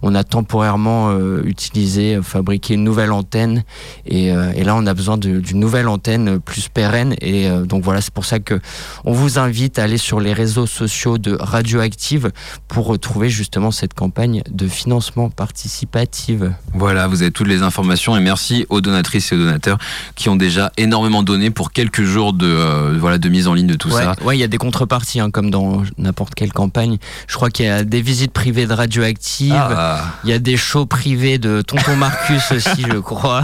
on 0.03 0.15
a 0.15 0.25
temporairement 0.25 1.13
euh, 1.13 1.43
utilisé, 1.47 2.17
euh, 2.17 2.23
fabriqué 2.23 2.75
une 2.75 2.85
nouvelle 2.85 3.13
antenne 3.13 3.65
et, 4.05 4.31
euh, 4.31 4.53
là 4.63 4.77
on 4.77 4.87
a 4.87 4.93
besoin 4.93 5.17
d'une 5.17 5.59
nouvelle 5.59 5.89
antenne 5.89 6.39
plus 6.39 6.69
pérenne 6.69 7.15
et 7.21 7.49
donc 7.67 7.83
voilà, 7.83 8.01
c'est 8.01 8.13
pour 8.13 8.25
ça 8.25 8.39
que 8.39 8.61
on 9.05 9.13
vous 9.13 9.39
invite 9.39 9.79
à 9.79 9.85
aller 9.85 9.99
sur 9.99 10.21
les 10.21 10.33
réseaux 10.33 10.67
sociaux 10.67 11.19
de 11.19 11.37
Radioactive 11.39 12.31
pour 12.69 12.87
retrouver 12.87 13.29
justement 13.29 13.71
cette 13.71 13.95
campagne 13.95 14.43
de 14.51 14.67
financement 14.69 15.29
participatif. 15.31 16.41
Voilà, 16.73 17.07
vous 17.07 17.23
avez 17.23 17.31
toutes 17.31 17.49
les 17.49 17.63
informations 17.63 18.17
et 18.17 18.21
merci 18.21 18.67
aux 18.71 18.81
donatrices 18.81 19.33
et 19.33 19.35
aux 19.35 19.39
donateurs 19.39 19.79
qui 20.15 20.29
ont 20.29 20.37
déjà 20.37 20.73
énormément 20.79 21.23
donné 21.23 21.51
pour 21.55 21.73
quelques 21.73 22.03
jours 22.03 22.33
de 22.33 22.47
euh, 22.47 22.97
voilà 22.99 23.19
de 23.19 23.29
mise 23.29 23.49
en 23.49 23.55
ligne 23.55 23.67
de 23.67 23.75
tout 23.75 23.91
ouais, 23.91 24.03
ça. 24.03 24.15
ouais, 24.23 24.37
il 24.37 24.41
y 24.41 24.45
a 24.45 24.49
des 24.49 24.59
contreparties, 24.59 25.21
hein, 25.21 25.31
comme 25.31 25.51
dans 25.51 25.83
n'importe 25.99 26.35
quelle 26.35 26.53
campagne. 26.53 26.99
Je 27.27 27.35
crois 27.37 27.49
qu'il 27.51 27.67
y 27.67 27.69
a 27.69 27.85
des 27.85 28.03
visites 28.03 28.33
privées 28.33 28.67
de 28.67 28.73
Radioactive. 28.73 29.55
Ah, 29.57 30.05
Il 30.25 30.31
y 30.31 30.33
a 30.33 30.39
des 30.39 30.57
shows 30.57 30.87
privés 30.87 31.39
de 31.39 31.63
Tonton 31.63 31.97
Marcus 31.97 32.43
aussi, 32.53 32.83
je 32.91 32.99
crois. 32.99 33.43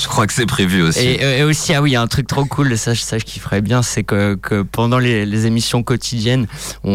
je 0.00 0.06
crois 0.08 0.26
que 0.26 0.32
c'est 0.32 0.46
prévu 0.46 0.82
aussi. 0.82 1.00
Et, 1.00 1.38
et 1.40 1.42
aussi, 1.44 1.74
ah 1.74 1.82
oui, 1.82 1.90
il 1.90 1.92
y 1.94 1.96
a 1.96 2.00
un 2.02 2.06
truc 2.06 2.26
trop 2.26 2.44
cool, 2.44 2.78
ça, 2.78 2.94
je- 2.94 3.00
ça 3.02 3.18
je 3.18 3.24
kifferais 3.24 3.60
bien, 3.60 3.82
c'est 3.82 4.04
que, 4.04 4.34
que 4.36 4.62
pendant 4.62 4.98
les, 4.98 5.26
les 5.26 5.46
émissions 5.46 5.82
quotidiennes, 5.82 6.46
on, 6.84 6.92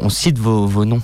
on- 0.00 0.04
on 0.06 0.08
cite 0.08 0.38
vos, 0.38 0.66
vos 0.66 0.84
noms. 0.84 1.02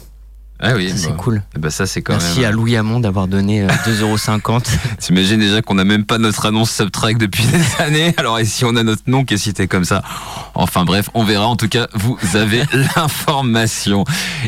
Ah 0.60 0.72
oui, 0.74 0.92
c'est 0.96 1.08
bah, 1.10 1.16
cool. 1.18 1.42
bah 1.58 1.70
ça 1.70 1.86
c'est 1.86 2.00
quand 2.02 2.14
Merci 2.14 2.40
même. 2.40 2.48
à 2.48 2.52
Louis 2.52 2.76
Hamon 2.76 3.00
d'avoir 3.00 3.28
donné 3.28 3.62
euh, 3.62 3.68
2,50€. 3.86 4.62
T'imagines 4.98 5.38
déjà 5.38 5.60
qu'on 5.62 5.74
n'a 5.74 5.84
même 5.84 6.04
pas 6.04 6.18
notre 6.18 6.46
annonce 6.46 6.70
subtrack 6.70 7.18
depuis 7.18 7.44
des 7.44 7.60
années. 7.82 8.14
Alors, 8.16 8.38
et 8.38 8.44
si 8.44 8.64
on 8.64 8.74
a 8.76 8.82
notre 8.82 9.02
nom 9.06 9.24
qui 9.24 9.34
est 9.34 9.38
cité 9.38 9.66
comme 9.68 9.84
ça? 9.84 10.02
Enfin 10.54 10.84
bref, 10.84 11.10
on 11.14 11.24
verra. 11.24 11.46
En 11.46 11.56
tout 11.56 11.68
cas, 11.68 11.88
vous 11.94 12.16
avez 12.34 12.62
l'information. 12.96 14.04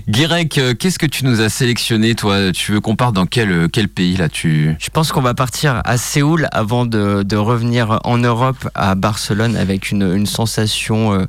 Guirec, 0.09 0.59
euh, 0.59 0.75
qu'est-ce 0.75 0.99
que 0.99 1.07
tu 1.07 1.25
nous 1.25 1.41
as 1.41 1.49
sélectionné, 1.49 2.15
toi? 2.15 2.53
Tu 2.53 2.73
veux 2.73 2.81
qu'on 2.81 2.97
parte 2.97 3.15
dans 3.15 3.27
quel, 3.27 3.51
euh, 3.53 3.69
quel 3.71 3.89
pays 3.89 4.17
là 4.17 4.29
tu... 4.29 4.75
Je 4.79 4.91
pense 4.91 5.13
qu'on 5.13 5.21
va 5.21 5.35
partir 5.35 5.83
à 5.85 5.97
Séoul 5.99 6.49
avant 6.53 6.87
de, 6.87 7.23
de 7.23 7.37
revenir 7.37 8.01
en 8.05 8.19
Europe, 8.19 8.69
à 8.75 8.95
Barcelone, 8.95 9.57
avec 9.57 9.91
une, 9.91 10.03
une 10.15 10.27
sensation 10.27 11.13
euh, 11.15 11.27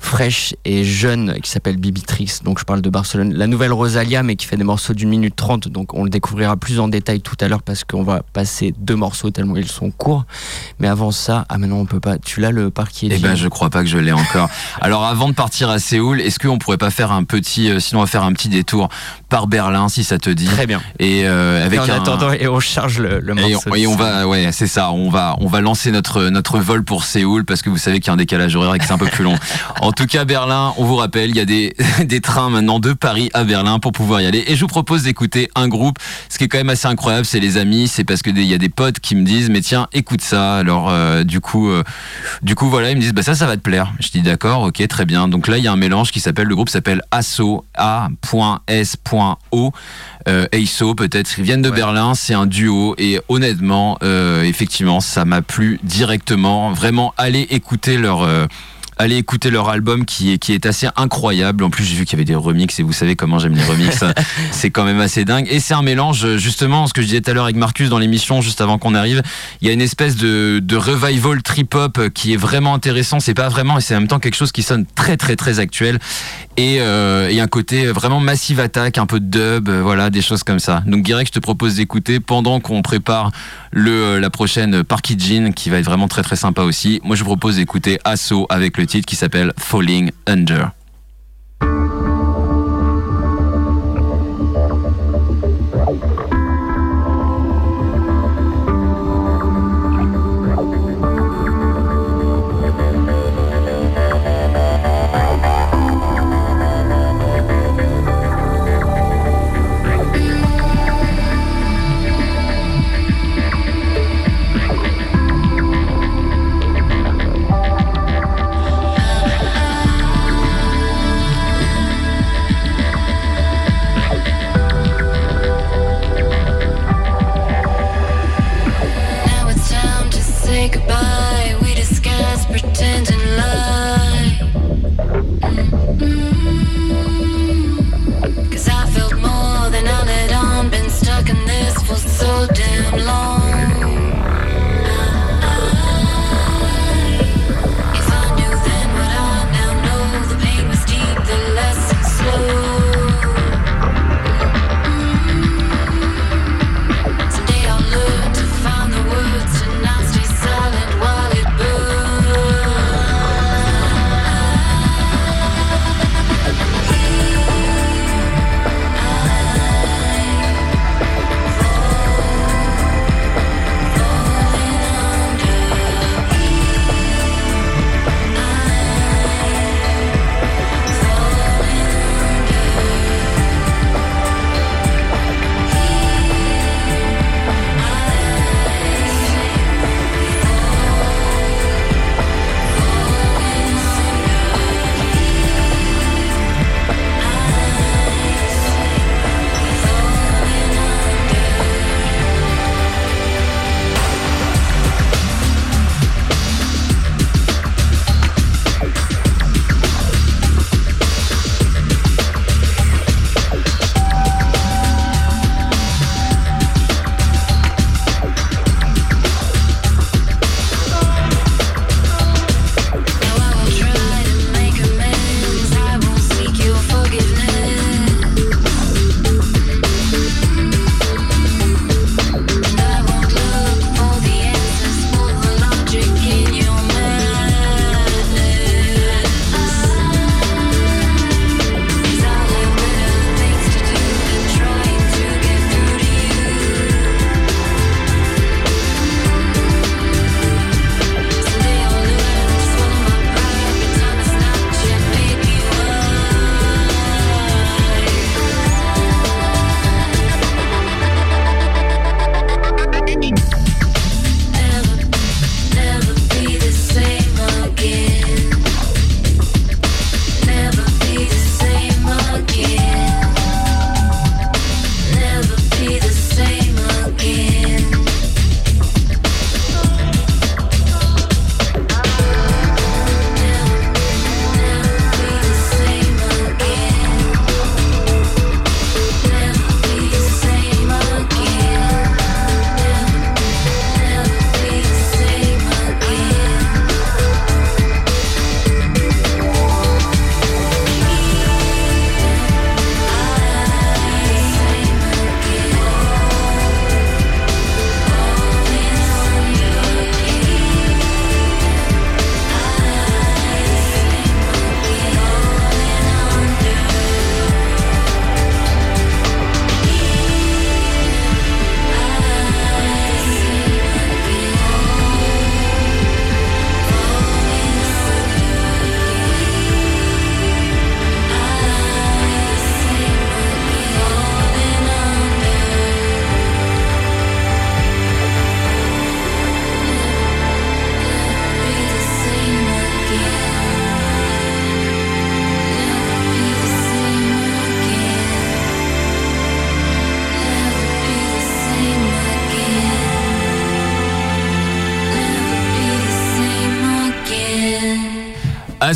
fraîche 0.00 0.54
et 0.64 0.82
jeune 0.84 1.34
qui 1.42 1.50
s'appelle 1.50 1.76
Bibitrix. 1.76 2.38
Donc 2.42 2.58
je 2.58 2.64
parle 2.64 2.80
de 2.80 2.90
Barcelone. 2.90 3.34
La 3.34 3.46
nouvelle 3.46 3.72
Rosalia, 3.72 4.22
mais 4.22 4.34
qui 4.36 4.46
fait 4.46 4.56
des 4.56 4.64
morceaux 4.64 4.94
d'une 4.94 5.08
minute 5.10 5.36
trente. 5.36 5.68
Donc 5.68 5.94
on 5.94 6.02
le 6.04 6.10
découvrira 6.10 6.56
plus 6.56 6.80
en 6.80 6.88
détail 6.88 7.20
tout 7.20 7.36
à 7.40 7.48
l'heure 7.48 7.62
parce 7.62 7.84
qu'on 7.84 8.02
va 8.02 8.22
passer 8.32 8.74
deux 8.78 8.96
morceaux 8.96 9.30
tellement 9.30 9.56
ils 9.56 9.68
sont 9.68 9.90
courts. 9.90 10.24
Mais 10.78 10.88
avant 10.88 11.10
ça, 11.10 11.44
ah 11.48 11.58
maintenant 11.58 11.76
on 11.76 11.84
peut 11.86 12.00
pas. 12.00 12.18
Tu 12.18 12.40
l'as 12.40 12.50
le 12.50 12.70
parc 12.70 12.90
qui 12.92 13.06
est 13.06 13.10
Eh 13.14 13.18
ben, 13.18 13.34
je 13.34 13.46
crois 13.48 13.70
pas 13.70 13.82
que 13.82 13.88
je 13.88 13.98
l'ai 13.98 14.12
encore. 14.12 14.48
Alors, 14.80 15.04
avant 15.04 15.28
de 15.28 15.34
partir 15.34 15.68
à 15.70 15.78
Séoul, 15.78 16.20
est-ce 16.20 16.38
qu'on 16.38 16.58
pourrait 16.58 16.78
pas 16.78 16.90
faire 16.90 17.12
un 17.12 17.24
petit, 17.24 17.70
euh, 17.70 17.78
sinon 17.78 18.00
on 18.00 18.04
va 18.04 18.10
faire 18.10 18.24
un 18.24 18.32
petit 18.32 18.48
détour 18.48 18.88
par 19.28 19.46
Berlin, 19.46 19.88
si 19.88 20.02
ça 20.02 20.18
te 20.18 20.30
dit 20.30 20.46
Très 20.46 20.66
bien. 20.66 20.80
Et 20.98 21.22
euh, 21.28 21.64
avec 21.64 21.78
et 21.78 21.82
en 21.82 21.84
un- 21.84 21.96
attendant, 21.96 22.32
et 22.32 22.48
on 22.48 22.58
charge 22.60 22.98
le, 22.98 23.20
le 23.20 23.38
Et 23.38 23.52
morceau. 23.52 23.70
on, 23.70 23.74
et 23.74 23.86
on 23.86 23.96
va, 23.96 24.26
ouais, 24.26 24.50
c'est 24.52 24.66
ça. 24.66 24.92
On 24.92 25.10
va, 25.10 25.36
on 25.40 25.46
va 25.46 25.60
lancer 25.60 25.90
notre 25.92 26.24
notre 26.30 26.58
vol 26.58 26.84
pour 26.84 27.04
Séoul 27.04 27.44
parce 27.44 27.62
que 27.62 27.70
vous 27.70 27.78
savez 27.78 28.00
qu'il 28.00 28.06
y 28.08 28.10
a 28.10 28.14
un 28.14 28.16
décalage 28.16 28.56
horaire 28.56 28.74
et 28.74 28.78
que 28.78 28.84
c'est 28.86 28.92
un 28.92 28.98
peu 28.98 29.06
plus 29.06 29.24
long. 29.24 29.36
En 29.80 29.89
tout 29.92 30.06
cas, 30.06 30.24
Berlin, 30.24 30.74
on 30.76 30.84
vous 30.84 30.96
rappelle, 30.96 31.30
il 31.30 31.36
y 31.36 31.40
a 31.40 31.44
des 31.44 31.74
des 32.04 32.20
trains 32.20 32.50
maintenant 32.50 32.78
de 32.80 32.92
Paris 32.92 33.30
à 33.34 33.44
Berlin 33.44 33.78
pour 33.78 33.92
pouvoir 33.92 34.20
y 34.20 34.26
aller. 34.26 34.44
Et 34.46 34.56
je 34.56 34.60
vous 34.60 34.66
propose 34.66 35.04
d'écouter 35.04 35.48
un 35.54 35.68
groupe. 35.68 35.98
Ce 36.28 36.38
qui 36.38 36.44
est 36.44 36.48
quand 36.48 36.58
même 36.58 36.70
assez 36.70 36.86
incroyable, 36.86 37.24
c'est 37.24 37.40
les 37.40 37.56
amis. 37.56 37.88
C'est 37.88 38.04
parce 38.04 38.22
que 38.22 38.30
il 38.30 38.42
y 38.44 38.54
a 38.54 38.58
des 38.58 38.68
potes 38.68 39.00
qui 39.00 39.14
me 39.14 39.24
disent, 39.24 39.50
mais 39.50 39.60
tiens, 39.60 39.88
écoute 39.92 40.20
ça. 40.20 40.56
Alors, 40.56 40.90
euh, 40.90 41.24
du 41.24 41.40
coup, 41.40 41.70
euh, 41.70 41.82
du 42.42 42.54
coup, 42.54 42.68
voilà, 42.68 42.90
ils 42.90 42.96
me 42.96 43.00
disent, 43.00 43.14
bah 43.14 43.22
ça, 43.22 43.34
ça 43.34 43.46
va 43.46 43.56
te 43.56 43.62
plaire. 43.62 43.92
Je 44.00 44.10
dis 44.10 44.22
d'accord, 44.22 44.62
ok, 44.62 44.86
très 44.88 45.04
bien. 45.04 45.28
Donc 45.28 45.48
là, 45.48 45.58
il 45.58 45.64
y 45.64 45.68
a 45.68 45.72
un 45.72 45.76
mélange 45.76 46.12
qui 46.12 46.20
s'appelle, 46.20 46.46
le 46.46 46.54
groupe 46.54 46.68
s'appelle 46.68 47.02
ASSO, 47.10 47.64
A.S.O. 47.74 49.72
Euh, 50.28 50.46
ASO 50.52 50.94
peut-être, 50.94 51.38
ils 51.38 51.44
viennent 51.44 51.62
de 51.62 51.70
Ouais. 51.70 51.76
Berlin, 51.76 52.14
c'est 52.14 52.34
un 52.34 52.46
duo 52.46 52.94
et 52.98 53.20
honnêtement, 53.28 53.98
effectivement, 54.42 55.00
ça 55.00 55.24
m'a 55.24 55.40
plu 55.40 55.78
directement. 55.84 56.72
Vraiment, 56.72 57.14
allez 57.16 57.46
écouter 57.50 57.96
leur, 57.96 58.26
allez 59.00 59.16
écouter 59.16 59.50
leur 59.50 59.68
album 59.68 60.04
qui 60.04 60.32
est 60.32 60.38
qui 60.38 60.52
est 60.52 60.66
assez 60.66 60.88
incroyable. 60.96 61.64
En 61.64 61.70
plus, 61.70 61.84
j'ai 61.84 61.96
vu 61.96 62.04
qu'il 62.04 62.18
y 62.18 62.20
avait 62.20 62.24
des 62.24 62.34
remixes 62.34 62.78
et 62.78 62.82
vous 62.82 62.92
savez 62.92 63.16
comment 63.16 63.38
j'aime 63.38 63.54
les 63.54 63.64
remixes. 63.64 64.04
c'est 64.52 64.70
quand 64.70 64.84
même 64.84 65.00
assez 65.00 65.24
dingue 65.24 65.46
et 65.50 65.58
c'est 65.58 65.74
un 65.74 65.82
mélange 65.82 66.36
justement 66.36 66.86
ce 66.86 66.92
que 66.92 67.00
je 67.00 67.06
disais 67.06 67.20
tout 67.20 67.30
à 67.30 67.34
l'heure 67.34 67.44
avec 67.44 67.56
Marcus 67.56 67.88
dans 67.88 67.98
l'émission 67.98 68.40
juste 68.40 68.60
avant 68.60 68.78
qu'on 68.78 68.94
arrive. 68.94 69.22
Il 69.62 69.68
y 69.68 69.70
a 69.70 69.72
une 69.72 69.80
espèce 69.80 70.16
de 70.16 70.60
de 70.62 70.76
revival 70.76 71.42
trip 71.42 71.74
hop 71.74 72.08
qui 72.10 72.34
est 72.34 72.36
vraiment 72.36 72.74
intéressant. 72.74 73.20
C'est 73.20 73.34
pas 73.34 73.48
vraiment 73.48 73.78
et 73.78 73.80
c'est 73.80 73.96
en 73.96 74.00
même 74.00 74.08
temps 74.08 74.18
quelque 74.18 74.36
chose 74.36 74.52
qui 74.52 74.62
sonne 74.62 74.84
très 74.94 75.16
très 75.16 75.36
très 75.36 75.58
actuel 75.58 75.98
et, 76.60 76.78
euh, 76.80 77.28
et 77.30 77.40
un 77.40 77.46
côté 77.46 77.86
vraiment 77.86 78.20
massive 78.20 78.60
attack, 78.60 78.98
un 78.98 79.06
peu 79.06 79.18
de 79.18 79.26
dub, 79.26 79.68
euh, 79.68 79.80
voilà, 79.82 80.10
des 80.10 80.20
choses 80.20 80.42
comme 80.42 80.58
ça. 80.58 80.82
Donc 80.86 81.02
direct, 81.02 81.32
je 81.32 81.38
te 81.38 81.42
propose 81.42 81.76
d'écouter 81.76 82.20
pendant 82.20 82.60
qu'on 82.60 82.82
prépare 82.82 83.30
le 83.70 83.90
euh, 83.90 84.20
la 84.20 84.30
prochaine 84.30 84.82
Parky 84.84 85.16
Jean 85.18 85.52
qui 85.52 85.70
va 85.70 85.78
être 85.78 85.84
vraiment 85.84 86.08
très 86.08 86.22
très 86.22 86.36
sympa 86.36 86.62
aussi. 86.62 87.00
Moi, 87.04 87.16
je 87.16 87.22
vous 87.22 87.30
propose 87.30 87.56
d'écouter 87.56 87.98
Asso 88.04 88.46
avec 88.48 88.76
le 88.76 88.86
titre 88.86 89.06
qui 89.06 89.16
s'appelle 89.16 89.52
Falling 89.56 90.10
Under. 90.26 90.72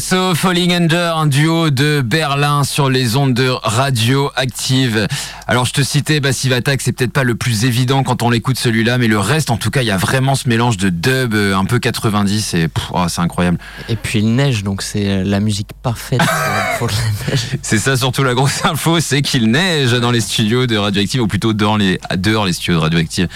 Asso 0.04 0.34
Falling 0.34 0.74
Under, 0.74 1.16
un 1.16 1.26
duo 1.26 1.70
de 1.70 2.02
Berlin 2.04 2.62
sur 2.62 2.90
les 2.90 3.16
ondes 3.16 3.32
de 3.32 3.48
radio 3.62 4.30
active. 4.36 5.08
Alors 5.46 5.64
je 5.64 5.72
te 5.72 5.80
citais 5.82 6.20
Massive 6.20 6.52
Attack, 6.52 6.82
c'est 6.82 6.92
peut-être 6.92 7.12
pas 7.12 7.24
le 7.24 7.36
plus 7.36 7.64
évident 7.64 8.02
quand 8.02 8.22
on 8.22 8.28
l'écoute 8.28 8.58
celui-là, 8.58 8.98
mais 8.98 9.06
le 9.06 9.18
reste 9.18 9.50
en 9.50 9.56
tout 9.56 9.70
cas, 9.70 9.80
il 9.80 9.86
y 9.86 9.90
a 9.90 9.96
vraiment 9.96 10.34
ce 10.34 10.46
mélange 10.46 10.76
de 10.76 10.90
dub 10.90 11.32
euh, 11.32 11.56
un 11.56 11.64
peu 11.64 11.78
90 11.78 12.52
et 12.52 12.68
oh, 12.92 13.06
c'est 13.08 13.22
incroyable. 13.22 13.56
Et 13.88 13.96
puis 13.96 14.18
il 14.18 14.34
neige, 14.34 14.62
donc 14.62 14.82
c'est 14.82 15.24
la 15.24 15.40
musique 15.40 15.70
parfaite 15.82 16.20
pour, 16.78 16.88
la 16.88 16.94
neige. 17.30 17.56
C'est 17.62 17.78
ça 17.78 17.96
surtout 17.96 18.24
la 18.24 18.34
grosse 18.34 18.62
info, 18.66 19.00
c'est 19.00 19.22
qu'il 19.22 19.50
neige 19.50 19.92
dans 19.92 20.10
les 20.10 20.20
studios 20.20 20.66
de 20.66 20.76
Radioactive, 20.76 21.22
ou 21.22 21.28
plutôt 21.28 21.54
dans 21.54 21.78
les, 21.78 21.98
dehors 22.16 22.44
les 22.44 22.52
studios 22.52 22.74
de 22.74 22.80
Radioactive. 22.80 23.28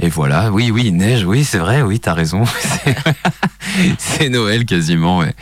Et 0.00 0.10
voilà, 0.10 0.50
oui, 0.50 0.70
oui, 0.70 0.92
neige, 0.92 1.24
oui, 1.24 1.44
c'est 1.44 1.58
vrai, 1.58 1.80
oui, 1.80 1.98
t'as 1.98 2.12
raison. 2.12 2.44
C'est- 2.60 2.96
C'est 3.98 4.28
Noël 4.28 4.64
quasiment, 4.64 5.18
ouais. 5.18 5.34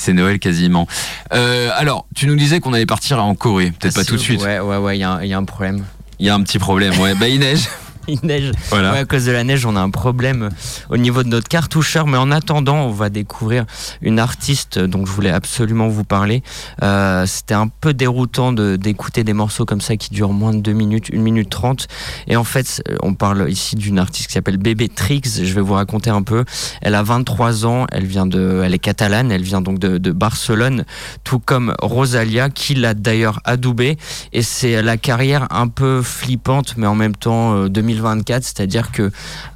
C'est 0.00 0.14
Noël 0.14 0.38
quasiment. 0.38 0.86
Euh, 1.34 1.68
alors, 1.76 2.06
tu 2.14 2.26
nous 2.26 2.34
disais 2.34 2.58
qu'on 2.60 2.72
allait 2.72 2.86
partir 2.86 3.22
en 3.22 3.34
Corée, 3.34 3.70
peut-être 3.70 3.94
pas 3.94 4.00
Ah, 4.00 4.04
tout 4.04 4.14
de 4.16 4.20
suite. 4.20 4.40
Ouais, 4.40 4.58
ouais, 4.58 4.78
ouais, 4.78 4.96
y, 4.96 5.00
il 5.02 5.28
y 5.28 5.34
a 5.34 5.36
un 5.38 5.44
problème. 5.44 5.84
Il 6.18 6.24
y 6.24 6.30
a 6.30 6.34
un 6.34 6.42
petit 6.42 6.58
problème, 6.58 6.98
ouais. 7.00 7.14
Bah, 7.14 7.28
il 7.28 7.38
neige. 7.40 7.68
Il 8.08 8.18
neige. 8.22 8.50
Voilà. 8.70 8.92
Ouais, 8.92 8.98
à 9.00 9.04
cause 9.04 9.26
de 9.26 9.32
la 9.32 9.44
neige, 9.44 9.64
on 9.66 9.76
a 9.76 9.80
un 9.80 9.90
problème 9.90 10.48
au 10.88 10.96
niveau 10.96 11.22
de 11.22 11.28
notre 11.28 11.48
cartoucheur. 11.48 12.06
Mais 12.06 12.16
en 12.16 12.30
attendant, 12.30 12.76
on 12.86 12.90
va 12.90 13.08
découvrir 13.10 13.64
une 14.02 14.18
artiste 14.18 14.78
dont 14.78 15.04
je 15.06 15.12
voulais 15.12 15.30
absolument 15.30 15.88
vous 15.88 16.04
parler. 16.04 16.42
Euh, 16.82 17.24
C'était 17.26 17.54
un 17.54 17.68
peu 17.68 17.94
déroutant 17.94 18.52
de- 18.52 18.76
d'écouter 18.76 19.22
des 19.24 19.32
morceaux 19.32 19.64
comme 19.64 19.80
ça 19.80 19.96
qui 19.96 20.10
durent 20.10 20.32
moins 20.32 20.52
de 20.54 20.60
2 20.60 20.72
minutes, 20.72 21.10
1 21.12 21.18
minute 21.20 21.50
30. 21.50 21.86
Et 22.26 22.36
en 22.36 22.44
fait, 22.44 22.82
on 23.02 23.14
parle 23.14 23.48
ici 23.50 23.76
d'une 23.76 23.98
artiste 23.98 24.28
qui 24.28 24.32
s'appelle 24.34 24.56
Bébé 24.56 24.88
Trix. 24.88 25.22
Je 25.42 25.54
vais 25.54 25.60
vous 25.60 25.74
raconter 25.74 26.10
un 26.10 26.22
peu. 26.22 26.44
Elle 26.82 26.94
a 26.94 27.02
23 27.02 27.66
ans. 27.66 27.86
Elle 27.92 28.06
vient 28.06 28.26
de, 28.26 28.62
elle 28.64 28.74
est 28.74 28.78
catalane. 28.78 29.30
Elle 29.30 29.42
vient 29.42 29.60
donc 29.60 29.78
de, 29.78 29.98
de 29.98 30.10
Barcelone, 30.12 30.84
tout 31.24 31.38
comme 31.38 31.74
Rosalia, 31.80 32.48
qui 32.50 32.74
l'a 32.74 32.94
d'ailleurs 32.94 33.40
adoubée. 33.44 33.98
Et 34.32 34.42
c'est 34.42 34.82
la 34.82 34.96
carrière 34.96 35.46
un 35.50 35.68
peu 35.68 36.02
flippante, 36.02 36.74
mais 36.76 36.86
en 36.86 36.94
même 36.94 37.14
temps 37.14 37.54
euh, 37.54 37.68
2024, 37.94 38.44
c'est-à-dire 38.44 38.92
que 38.92 39.10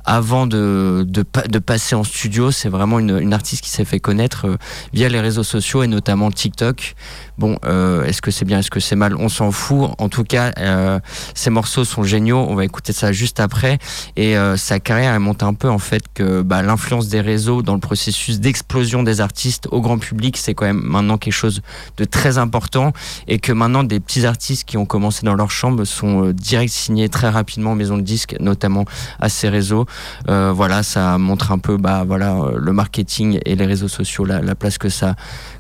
avant 0.05 0.47
de, 0.47 1.05
de, 1.09 1.23
pa- 1.23 1.43
de 1.49 1.59
passer 1.59 1.95
en 1.95 2.05
studio, 2.05 2.51
c'est 2.51 2.69
vraiment 2.69 2.99
une, 2.99 3.19
une 3.19 3.33
artiste 3.33 3.63
qui 3.63 3.71
s'est 3.71 3.85
fait 3.85 4.01
connaître 4.01 4.47
euh, 4.47 4.57
via 4.93 5.09
les 5.09 5.21
réseaux 5.21 5.43
sociaux 5.43 5.83
et 5.83 5.87
notamment 5.87 6.31
TikTok. 6.31 6.95
Bon, 7.39 7.59
euh, 7.65 8.05
est-ce 8.05 8.23
que 8.23 8.31
c'est 8.31 8.45
bien, 8.45 8.61
est-ce 8.61 8.71
que 8.71 8.81
c'est 8.81 8.97
mal 8.97 9.17
On 9.17 9.29
s'en 9.29 9.51
fout. 9.51 9.91
En 9.99 10.09
tout 10.09 10.25
cas, 10.25 10.53
euh, 10.59 11.01
ces 11.35 11.51
morceaux 11.51 11.85
sont 11.85 12.03
géniaux. 12.03 12.47
On 12.49 12.55
va 12.55 12.65
écouter 12.65 12.93
ça 12.93 13.13
juste 13.13 13.41
après. 13.41 13.79
Et 14.17 14.37
euh, 14.37 14.57
sa 14.57 14.81
carrière, 14.81 15.15
elle 15.15 15.21
monte 15.21 15.43
un 15.43 15.55
peu 15.55 15.69
en 15.69 15.79
fait 15.79 16.03
que 16.13 16.43
bah, 16.43 16.63
l'influence 16.63 17.09
des 17.09 17.21
réseaux 17.21 17.63
dans 17.63 17.75
le 17.75 17.81
processus 17.81 18.41
d'explosion 18.41 19.03
des 19.03 19.21
artistes 19.21 19.69
au 19.71 19.81
grand 19.81 19.99
public, 19.99 20.37
c'est 20.37 20.55
quand 20.55 20.67
même 20.67 20.83
maintenant 20.83 21.19
quelque 21.19 21.33
chose 21.33 21.63
de 21.97 22.05
très 22.05 22.39
important 22.39 22.93
et 23.27 23.39
que 23.39 23.53
maintenant 23.53 23.85
des 23.85 24.01
petits 24.01 24.27
artistes 24.27 24.65
qui 24.65 24.77
ont 24.77 24.87
commencé 24.87 25.25
dans 25.25 25.35
leur 25.35 25.51
chambre 25.51 25.85
sont 25.85 26.27
euh, 26.27 26.33
direct 26.33 26.73
signés 26.73 27.09
très 27.09 27.29
rapidement 27.29 27.73
en 27.73 27.75
maison 27.75 27.97
de 27.97 28.03
disques, 28.03 28.37
notamment 28.41 28.85
à 29.21 29.29
ces 29.29 29.49
réseaux. 29.49 29.87
Euh, 30.29 30.53
voilà, 30.55 30.83
ça 30.83 31.19
montre 31.19 31.53
un 31.53 31.59
peu 31.59 31.77
bah 31.77 32.05
voilà 32.07 32.35
euh, 32.37 32.59
le 32.59 32.73
marketing 32.73 33.39
et 33.45 33.57
les 33.57 33.67
réseaux 33.67 33.89
sociaux, 33.89 34.25
la, 34.25 34.41
la 34.41 34.55
place 34.55 34.79
que 34.79 34.89
ça 34.89 35.15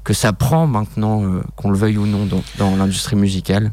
que 0.04 0.12
ça 0.12 0.32
prend 0.32 0.66
maintenant, 0.66 1.24
euh, 1.24 1.42
qu'on 1.56 1.70
le 1.70 1.78
veuille 1.78 1.98
ou 1.98 2.06
non, 2.06 2.26
dans, 2.26 2.42
dans 2.58 2.76
l'industrie 2.76 3.16
musicale. 3.16 3.72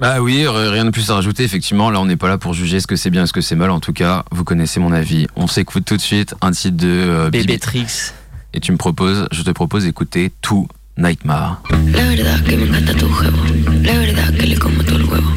Bah 0.00 0.20
oui, 0.20 0.48
rien 0.48 0.84
de 0.84 0.90
plus 0.90 1.08
à 1.10 1.14
rajouter. 1.14 1.44
Effectivement, 1.44 1.88
là, 1.88 2.00
on 2.00 2.06
n'est 2.06 2.16
pas 2.16 2.28
là 2.28 2.36
pour 2.36 2.54
juger 2.54 2.80
ce 2.80 2.88
que 2.88 2.96
c'est 2.96 3.10
bien, 3.10 3.24
ce 3.26 3.32
que 3.32 3.40
c'est 3.40 3.54
mal. 3.54 3.70
En 3.70 3.78
tout 3.78 3.92
cas, 3.92 4.24
vous 4.32 4.42
connaissez 4.42 4.80
mon 4.80 4.92
avis. 4.92 5.28
On 5.36 5.46
s'écoute 5.46 5.84
tout 5.84 5.96
de 5.96 6.02
suite 6.02 6.34
un 6.40 6.50
titre 6.50 6.76
de 6.76 6.88
euh. 6.88 7.30
Bébétrix. 7.30 8.12
Et 8.52 8.58
tu 8.58 8.72
me 8.72 8.76
proposes, 8.76 9.28
je 9.30 9.42
te 9.42 9.50
propose 9.50 9.84
d'écouter 9.84 10.32
tout 10.42 10.66
Nightmare. 10.98 11.62
La 11.70 12.02
verdad 12.02 12.42
que 12.44 12.54
me 12.56 12.68
encanta 12.68 12.94
tu 12.94 13.06
juego. 13.06 13.38
La 13.82 13.92
verdad 13.92 14.34
que 14.34 14.46
le 14.46 14.58
como 14.58 14.82
todo 14.82 14.96
el 14.96 15.04
huevo. 15.04 15.30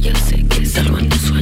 Yo 0.00 0.12
sé 0.14 0.42
que 0.48 0.62
en. 0.78 1.41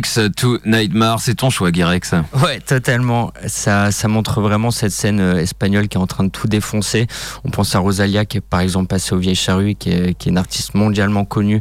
Bibitrix, 0.00 0.30
tout 0.36 0.58
Nightmare, 0.64 1.20
c'est 1.20 1.34
ton 1.34 1.50
choix, 1.50 1.70
Guirex. 1.70 2.12
Ouais, 2.42 2.60
totalement. 2.60 3.32
Ça, 3.46 3.90
ça 3.90 4.08
montre 4.08 4.40
vraiment 4.40 4.70
cette 4.70 4.92
scène 4.92 5.20
euh, 5.20 5.36
espagnole 5.40 5.88
qui 5.88 5.98
est 5.98 6.00
en 6.00 6.06
train 6.06 6.24
de 6.24 6.30
tout 6.30 6.46
défoncer. 6.48 7.06
On 7.44 7.50
pense 7.50 7.74
à 7.74 7.78
Rosalia 7.78 8.24
qui 8.24 8.38
est 8.38 8.40
par 8.40 8.60
exemple 8.60 8.86
passée 8.86 9.14
aux 9.14 9.18
Vieilles 9.18 9.34
Charrues, 9.34 9.74
qui 9.74 9.90
est, 9.90 10.14
qui 10.14 10.28
est 10.28 10.30
une 10.30 10.38
artiste 10.38 10.74
mondialement 10.74 11.24
connue. 11.24 11.60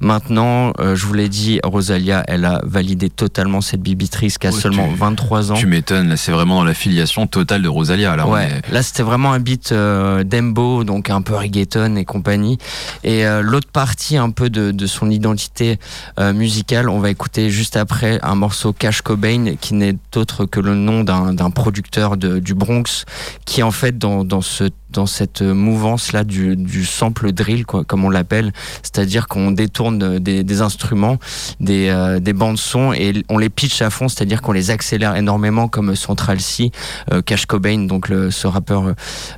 Maintenant, 0.00 0.72
euh, 0.78 0.94
je 0.96 1.06
vous 1.06 1.14
l'ai 1.14 1.28
dit, 1.28 1.60
Rosalia, 1.64 2.24
elle 2.28 2.44
a 2.44 2.60
validé 2.64 3.08
totalement 3.10 3.60
cette 3.60 3.80
bibitrice 3.82 4.38
qui 4.38 4.46
a 4.46 4.50
Ouais, 4.50 4.60
seulement 4.60 4.88
tu- 4.88 4.96
23 4.96 5.52
ans. 5.52 5.54
Tu 5.54 5.66
m'étonnes, 5.66 6.08
là, 6.08 6.16
c'est 6.16 6.32
vraiment 6.32 6.56
dans 6.56 6.64
la 6.64 6.74
filiation 6.74 7.26
totale 7.26 7.62
de 7.62 7.68
Rosalia. 7.68 8.16
Là, 8.16 8.26
on 8.26 8.32
ouais, 8.32 8.44
est- 8.68 8.72
là 8.72 8.82
c'était 8.82 9.02
vraiment 9.02 9.32
un 9.32 9.40
beat 9.40 9.72
euh, 9.72 10.24
dembo, 10.24 10.84
donc 10.84 11.10
un 11.10 11.22
peu 11.22 11.34
reggaeton 11.34 11.96
et 11.96 12.04
compagnie. 12.04 12.58
Et 13.04 13.26
euh, 13.26 13.40
l'autre 13.42 13.68
partie 13.72 14.16
un 14.16 14.30
peu 14.30 14.50
de, 14.50 14.70
de 14.70 14.86
son 14.86 15.10
identité 15.10 15.78
musicale, 16.18 16.88
on 16.88 16.98
va 17.00 17.10
écouter 17.10 17.50
juste 17.50 17.69
après 17.76 18.18
un 18.22 18.34
morceau 18.34 18.72
Cash 18.72 19.02
Cobain 19.02 19.54
qui 19.60 19.74
n'est 19.74 19.96
autre 20.16 20.44
que 20.46 20.60
le 20.60 20.74
nom 20.74 21.04
d'un 21.04 21.50
producteur 21.50 22.16
du 22.16 22.54
Bronx 22.54 23.04
qui 23.44 23.62
en 23.62 23.70
fait 23.70 23.98
dans, 23.98 24.24
dans 24.24 24.40
ce 24.40 24.64
dans 24.90 25.06
cette 25.06 25.42
mouvance 25.42 26.12
là 26.12 26.24
du, 26.24 26.84
sample 26.84 27.30
drill 27.30 27.64
comme 27.64 28.04
on 28.04 28.10
l'appelle, 28.10 28.52
c'est-à-dire 28.82 29.28
qu'on 29.28 29.52
détourne 29.52 30.18
des, 30.18 30.62
instruments, 30.62 31.18
des, 31.60 31.88
euh, 31.90 32.18
des 32.18 32.32
bandes 32.32 32.58
son 32.58 32.92
et 32.92 33.24
on 33.28 33.38
les 33.38 33.50
pitch 33.50 33.82
à 33.82 33.90
fond, 33.90 34.08
c'est-à-dire 34.08 34.42
qu'on 34.42 34.50
les 34.50 34.70
accélère 34.70 35.14
énormément 35.14 35.68
comme 35.68 35.94
Central 35.94 36.40
C, 36.40 36.72
euh, 37.12 37.22
Cash 37.22 37.46
Cobain, 37.46 37.86
donc 37.86 38.08
ce 38.08 38.46
rappeur, 38.48 38.94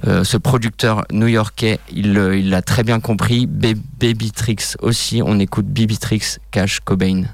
euh, 0.07 0.25
ce 0.25 0.39
producteur 0.39 1.05
new-yorkais, 1.13 1.79
il 1.93 2.13
il 2.35 2.49
l'a 2.49 2.63
très 2.63 2.83
bien 2.83 2.99
compris. 3.01 3.47
Ba- 3.47 3.69
Baby 4.01 4.31
Tricks 4.31 4.77
aussi, 4.81 5.21
on 5.23 5.39
écoute 5.39 5.67
Baby 5.67 5.99
Tricks, 5.99 6.39
Cash 6.51 6.81
Cobain. 6.81 7.25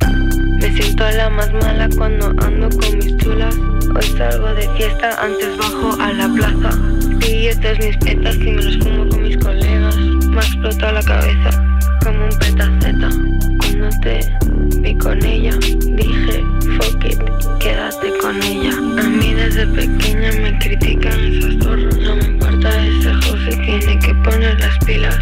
Me 0.00 0.72
siento 0.74 1.04
la 1.10 1.30
más 1.30 1.52
mala 1.52 1.88
cuando 1.96 2.26
ando 2.44 2.68
con 2.70 2.98
mis 2.98 3.16
chulas. 3.16 3.56
Hoy 3.94 4.18
salgo 4.18 4.52
de 4.54 4.68
fiesta, 4.76 5.22
antes 5.22 5.56
bajo 5.58 6.00
a 6.00 6.12
la 6.12 6.28
plaza. 6.28 6.78
Billetes 7.18 7.78
mis 7.78 7.96
petas 7.98 8.36
y 8.36 8.52
me 8.52 8.62
los 8.62 8.78
fumo 8.78 9.08
con 9.08 9.22
mis 9.22 9.36
colegas. 9.38 9.96
Me 9.96 10.36
ha 10.36 10.40
explotado 10.40 10.92
la 10.92 11.02
cabeza 11.02 11.80
como 12.04 12.24
un 12.24 12.38
petaceta. 12.38 13.10
Cuando 13.58 13.90
te 14.02 14.20
vi 14.80 14.94
con 14.96 15.24
ella, 15.24 15.56
dije, 15.58 16.44
fuck 16.76 17.04
it, 17.04 17.20
quédate 17.60 18.18
con 18.20 18.42
ella. 18.42 18.72
A 18.76 19.08
mí 19.08 19.34
desde 19.34 19.66
pequeña 19.66 20.32
me 20.42 20.58
critican 20.58 21.20
esas 21.32 21.64
zorras. 21.64 21.98
No 21.98 22.16
me 22.16 22.24
importa 22.24 22.86
ese 22.86 23.14
José, 23.14 23.56
tiene 23.64 23.98
que 23.98 24.14
poner 24.16 24.58
las 24.60 24.78
pilas. 24.84 25.18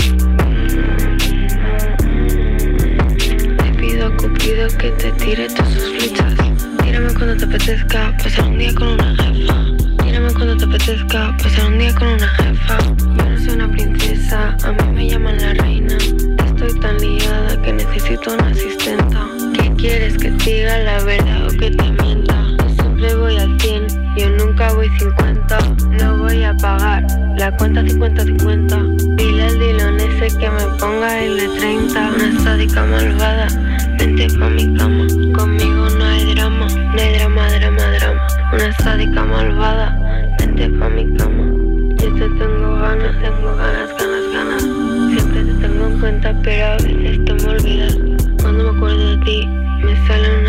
que 4.72 4.90
te 4.92 5.12
tire 5.12 5.46
todas 5.48 5.72
sus 5.74 5.90
flechas. 5.90 6.34
Tírame 6.82 7.12
cuando 7.12 7.36
te 7.36 7.44
apetezca 7.44 8.16
pasar 8.16 8.46
un 8.46 8.58
día 8.58 8.74
con 8.74 8.88
una 8.88 9.14
jefa. 9.16 9.54
Tírame 10.02 10.32
cuando 10.32 10.56
te 10.56 10.64
apetezca 10.64 11.36
pasar 11.36 11.66
un 11.66 11.78
día 11.78 11.94
con 11.94 12.08
una 12.08 12.28
jefa. 12.28 12.78
Yo 12.96 13.28
no 13.28 13.36
soy 13.36 13.54
una 13.56 13.70
princesa, 13.70 14.56
a 14.64 14.72
mí 14.72 14.92
me 14.94 15.10
llaman 15.10 15.36
la 15.38 15.52
reina. 15.54 15.98
Estoy 16.46 16.80
tan 16.80 16.98
liada 16.98 17.60
que 17.62 17.72
necesito 17.74 18.32
una 18.32 18.48
asistenta. 18.48 19.26
¿Qué 19.52 19.70
quieres 19.76 20.16
que 20.16 20.30
te 20.30 20.50
diga 20.50 20.78
la 20.78 21.04
verdad 21.04 21.46
o 21.46 21.50
que 21.58 21.70
te 21.70 21.90
mienta? 22.02 22.46
Yo 22.58 22.68
siempre 22.80 23.14
voy 23.16 23.36
al 23.36 23.60
100, 23.60 23.86
yo 24.16 24.30
nunca 24.30 24.72
voy 24.72 24.88
50. 24.98 25.58
No 26.00 26.18
voy 26.18 26.42
a 26.42 26.54
pagar 26.54 27.06
la 27.36 27.54
cuenta 27.58 27.82
50-50. 27.82 29.16
Dile 29.16 29.44
al 29.44 29.58
dilón 29.58 30.00
ese 30.00 30.38
que 30.38 30.48
me 30.48 30.64
ponga 30.78 31.22
el 31.22 31.36
de 31.36 31.48
30. 31.48 32.12
Una 32.16 32.44
sádica 32.44 32.86
malvada 32.86 33.48
vente 34.14 34.38
pa' 34.38 34.48
mi 34.48 34.74
cama. 34.76 35.06
Conmigo 35.34 35.88
no 35.98 36.04
hay 36.04 36.34
drama, 36.34 36.66
no 36.68 37.00
hay 37.00 37.18
drama, 37.18 37.50
drama, 37.50 37.82
drama. 37.98 38.26
Una 38.52 38.72
sádica 38.74 39.24
malvada, 39.24 39.98
vente 40.38 40.70
pa' 40.78 40.88
mi 40.88 41.04
cama. 41.16 41.44
Yo 41.96 42.14
te 42.14 42.28
tengo 42.38 42.76
ganas, 42.76 43.16
tengo 43.20 43.56
ganas, 43.56 43.90
ganas, 43.98 44.32
ganas. 44.32 44.62
Siempre 45.10 45.44
te 45.44 45.54
tengo 45.54 45.86
en 45.86 46.00
cuenta, 46.00 46.34
pero 46.42 46.66
a 46.66 46.76
veces 46.76 47.24
te 47.24 47.34
me 47.34 47.48
olvidas. 47.48 47.98
Cuando 48.40 48.72
me 48.72 48.76
acuerdo 48.76 49.16
de 49.16 49.24
ti, 49.24 49.46
me 49.82 50.06
sale 50.06 50.43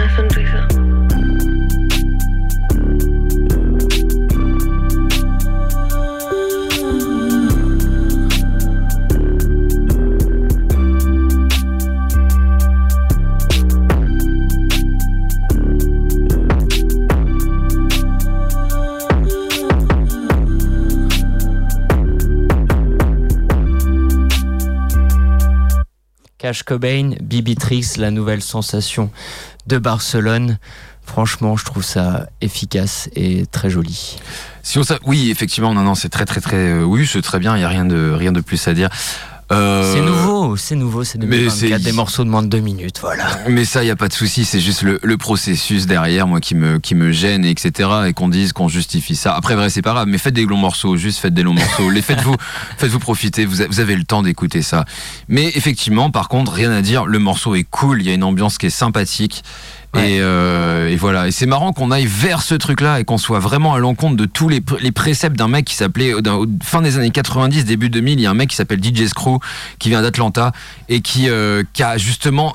Cobain, 26.64 27.12
Bibi 27.22 27.56
Trix, 27.56 27.98
la 27.98 28.12
nouvelle 28.12 28.42
sensation 28.42 29.12
de 29.68 29.78
Barcelone. 29.78 30.58
Franchement, 31.04 31.56
je 31.56 31.66
trouve 31.66 31.84
ça 31.84 32.28
efficace 32.42 33.10
et 33.16 33.46
très 33.46 33.70
joli. 33.70 34.18
Si 34.64 34.80
on 34.80 34.84
oui, 35.06 35.30
effectivement, 35.30 35.74
non, 35.74 35.84
non, 35.84 35.94
c'est 35.94 36.10
très, 36.10 36.26
très, 36.26 36.42
très. 36.42 36.58
euh, 36.58 36.84
oui, 36.84 37.08
c'est 37.08 37.22
très 37.22 37.38
bien. 37.40 37.56
Il 37.56 37.62
y 37.62 37.64
a 37.64 37.70
rien 37.70 37.86
de, 37.86 38.12
rien 38.12 38.32
de 38.32 38.42
plus 38.42 38.68
à 38.68 38.74
dire. 38.74 38.90
Euh, 39.52 39.94
C'est 39.94 40.02
nouveau, 40.02 40.58
c'est 40.58 40.76
nouveau, 40.76 41.04
c'est 41.04 41.20
mais 41.20 41.28
2024, 41.28 41.78
c'est- 41.80 41.84
des 41.86 41.92
morceaux 41.92 42.24
de 42.24 42.30
moins 42.30 42.42
de 42.42 42.48
deux 42.48 42.60
minutes, 42.62 42.98
voilà. 43.02 43.26
Mais 43.48 43.64
ça, 43.64 43.84
il 43.84 43.88
y 43.88 43.92
a 43.92 43.96
pas 43.96 44.08
de 44.08 44.14
souci. 44.14 44.44
C'est 44.44 44.60
juste 44.60 44.82
le, 44.82 45.00
le 45.04 45.18
processus 45.18 45.86
derrière, 45.86 46.26
moi, 46.26 46.40
qui 46.40 46.56
me, 46.56 46.80
qui 46.80 46.96
me 46.96 47.12
gêne, 47.12 47.46
etc. 47.46 47.90
Et 48.08 48.14
qu'on 48.14 48.28
dise 48.28 48.54
qu'on 48.54 48.68
justifie 48.70 49.16
ça. 49.16 49.36
Après, 49.36 49.56
vrai, 49.56 49.70
c'est 49.70 49.84
pas 49.84 49.94
grave. 49.94 50.08
Mais 50.08 50.18
faites 50.18 50.34
des 50.34 50.46
longs 50.46 50.58
morceaux, 50.58 50.98
juste 50.98 51.20
faites 51.20 51.34
des 51.36 51.44
longs 51.44 51.54
morceaux. 51.54 51.92
Les 51.92 52.02
faites-vous, 52.02 52.36
faites-vous 52.80 53.00
profiter. 53.00 53.46
Vous, 53.46 53.62
a- 53.62 53.68
vous 53.68 53.80
avez 53.80 53.96
le 53.96 54.04
temps 54.04 54.24
d'écouter 54.24 54.64
ça. 54.64 54.84
Mais 55.28 55.52
effectivement, 55.56 56.10
par 56.10 56.28
contre, 56.28 56.52
rien 56.52 56.72
à 56.72 56.82
dire. 56.82 57.06
Le 57.06 57.20
morceau 57.20 57.54
est 57.54 57.66
cool. 57.70 58.02
Il 58.02 58.08
y 58.08 58.10
a 58.10 58.14
une 58.16 58.24
ambiance 58.24 58.58
qui 58.58 58.66
est 58.66 58.70
sympathique. 58.72 59.44
Et, 60.04 60.20
euh, 60.22 60.90
et 60.90 60.96
voilà. 60.96 61.28
Et 61.28 61.32
c'est 61.32 61.46
marrant 61.46 61.74
qu'on 61.74 61.92
aille 61.92 62.06
vers 62.08 62.42
ce 62.42 62.56
truc-là 62.56 63.00
et 63.00 63.04
qu'on 63.04 63.18
soit 63.18 63.40
vraiment 63.40 63.74
à 63.74 63.80
l'encontre 63.80 64.16
de 64.16 64.26
tous 64.26 64.50
les, 64.50 64.60
pr- 64.62 64.80
les 64.82 64.92
préceptes 64.92 65.36
d'un 65.38 65.48
mec 65.48 65.66
qui 65.66 65.76
s'appelait, 65.76 66.14
au- 66.14 66.22
fin 66.64 66.82
des 66.82 66.98
années 66.98 67.12
90, 67.12 67.66
début 67.66 67.90
2000, 67.90 68.20
il 68.20 68.24
y 68.24 68.26
a 68.26 68.32
un 68.32 68.36
mec 68.36 68.50
qui 68.50 68.56
s'appelle 68.56 68.84
DJ 68.84 69.08
Screw, 69.08 69.40
qui 69.80 69.90
vient 69.90 70.02
d'Atlanta 70.02 70.52
et 70.90 71.02
qui, 71.02 71.30
euh, 71.30 71.64
qui 71.74 71.84
a 71.84 71.98
justement 71.98 72.54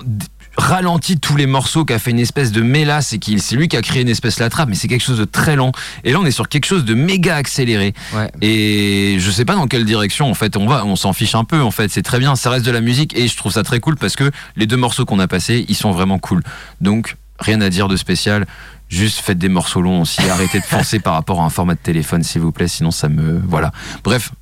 ralenti 0.57 1.19
tous 1.19 1.37
les 1.37 1.47
morceaux, 1.47 1.85
qui 1.85 1.93
a 1.93 1.99
fait 1.99 2.11
une 2.11 2.19
espèce 2.19 2.51
de 2.53 2.61
mélasse 2.61 3.13
et 3.13 3.19
qui 3.19 3.39
c'est 3.39 3.55
lui 3.57 3.69
qui 3.69 3.77
a 3.77 3.83
créé 3.83 4.03
une 4.03 4.09
espèce 4.09 4.37
de 4.37 4.43
la 4.43 4.51
trappe, 4.51 4.69
mais 4.69 4.75
c'est 4.75 4.89
quelque 4.89 5.05
chose 5.05 5.17
de 5.19 5.25
très 5.25 5.55
long. 5.57 5.71
Et 6.05 6.13
là, 6.13 6.19
on 6.21 6.27
est 6.27 6.33
sur 6.33 6.49
quelque 6.49 6.67
chose 6.67 6.85
de 6.85 6.93
méga 6.95 7.37
accéléré. 7.37 7.95
Ouais. 8.15 8.31
Et 8.43 9.17
je 9.21 9.31
sais 9.31 9.45
pas 9.45 9.55
dans 9.55 9.69
quelle 9.69 9.85
direction 9.85 10.29
en 10.29 10.35
fait 10.35 10.57
on 10.57 10.67
va, 10.67 10.85
on 10.85 10.97
s'en 10.97 11.13
fiche 11.13 11.35
un 11.37 11.45
peu 11.45 11.63
en 11.63 11.71
fait, 11.71 11.91
c'est 11.91 12.03
très 12.03 12.19
bien, 12.19 12.35
ça 12.37 12.51
reste 12.51 12.67
de 12.67 12.73
la 12.73 12.81
musique 12.81 13.17
et 13.17 13.29
je 13.29 13.37
trouve 13.37 13.53
ça 13.53 13.63
très 13.63 13.81
cool 13.81 13.97
parce 13.97 14.17
que 14.17 14.31
les 14.57 14.67
deux 14.67 14.77
morceaux 14.77 15.05
qu'on 15.05 15.21
a 15.21 15.29
passés, 15.29 15.65
ils 15.69 15.77
sont 15.77 15.93
vraiment 15.93 16.19
cool. 16.19 16.43
Donc 16.81 17.17
rien 17.41 17.61
à 17.61 17.69
dire 17.69 17.89
de 17.89 17.97
spécial, 17.97 18.47
juste 18.91 19.21
faites 19.21 19.39
des 19.39 19.49
morceaux 19.49 19.81
longs 19.81 20.03
aussi, 20.03 20.21
arrêtez 20.29 20.59
de 20.61 20.65
penser 20.67 21.01
par 21.01 21.15
rapport 21.15 21.41
à 21.41 21.45
un 21.45 21.51
format 21.51 21.75
de 21.75 21.81
téléphone 21.81 22.23
s'il 22.23 22.43
vous 22.43 22.53
plaît, 22.53 22.69
sinon 22.69 22.91
ça 22.91 23.09
me 23.09 23.41
voilà. 23.49 23.73
Bref, 24.05 24.33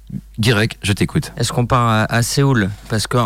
Guirec, 0.41 0.79
je 0.83 0.93
t'écoute. 0.95 1.33
Est-ce 1.37 1.53
qu'on 1.53 1.67
part 1.67 1.87
à, 1.87 2.05
à 2.05 2.23
Séoul? 2.23 2.71
Parce 2.89 3.07
que 3.07 3.19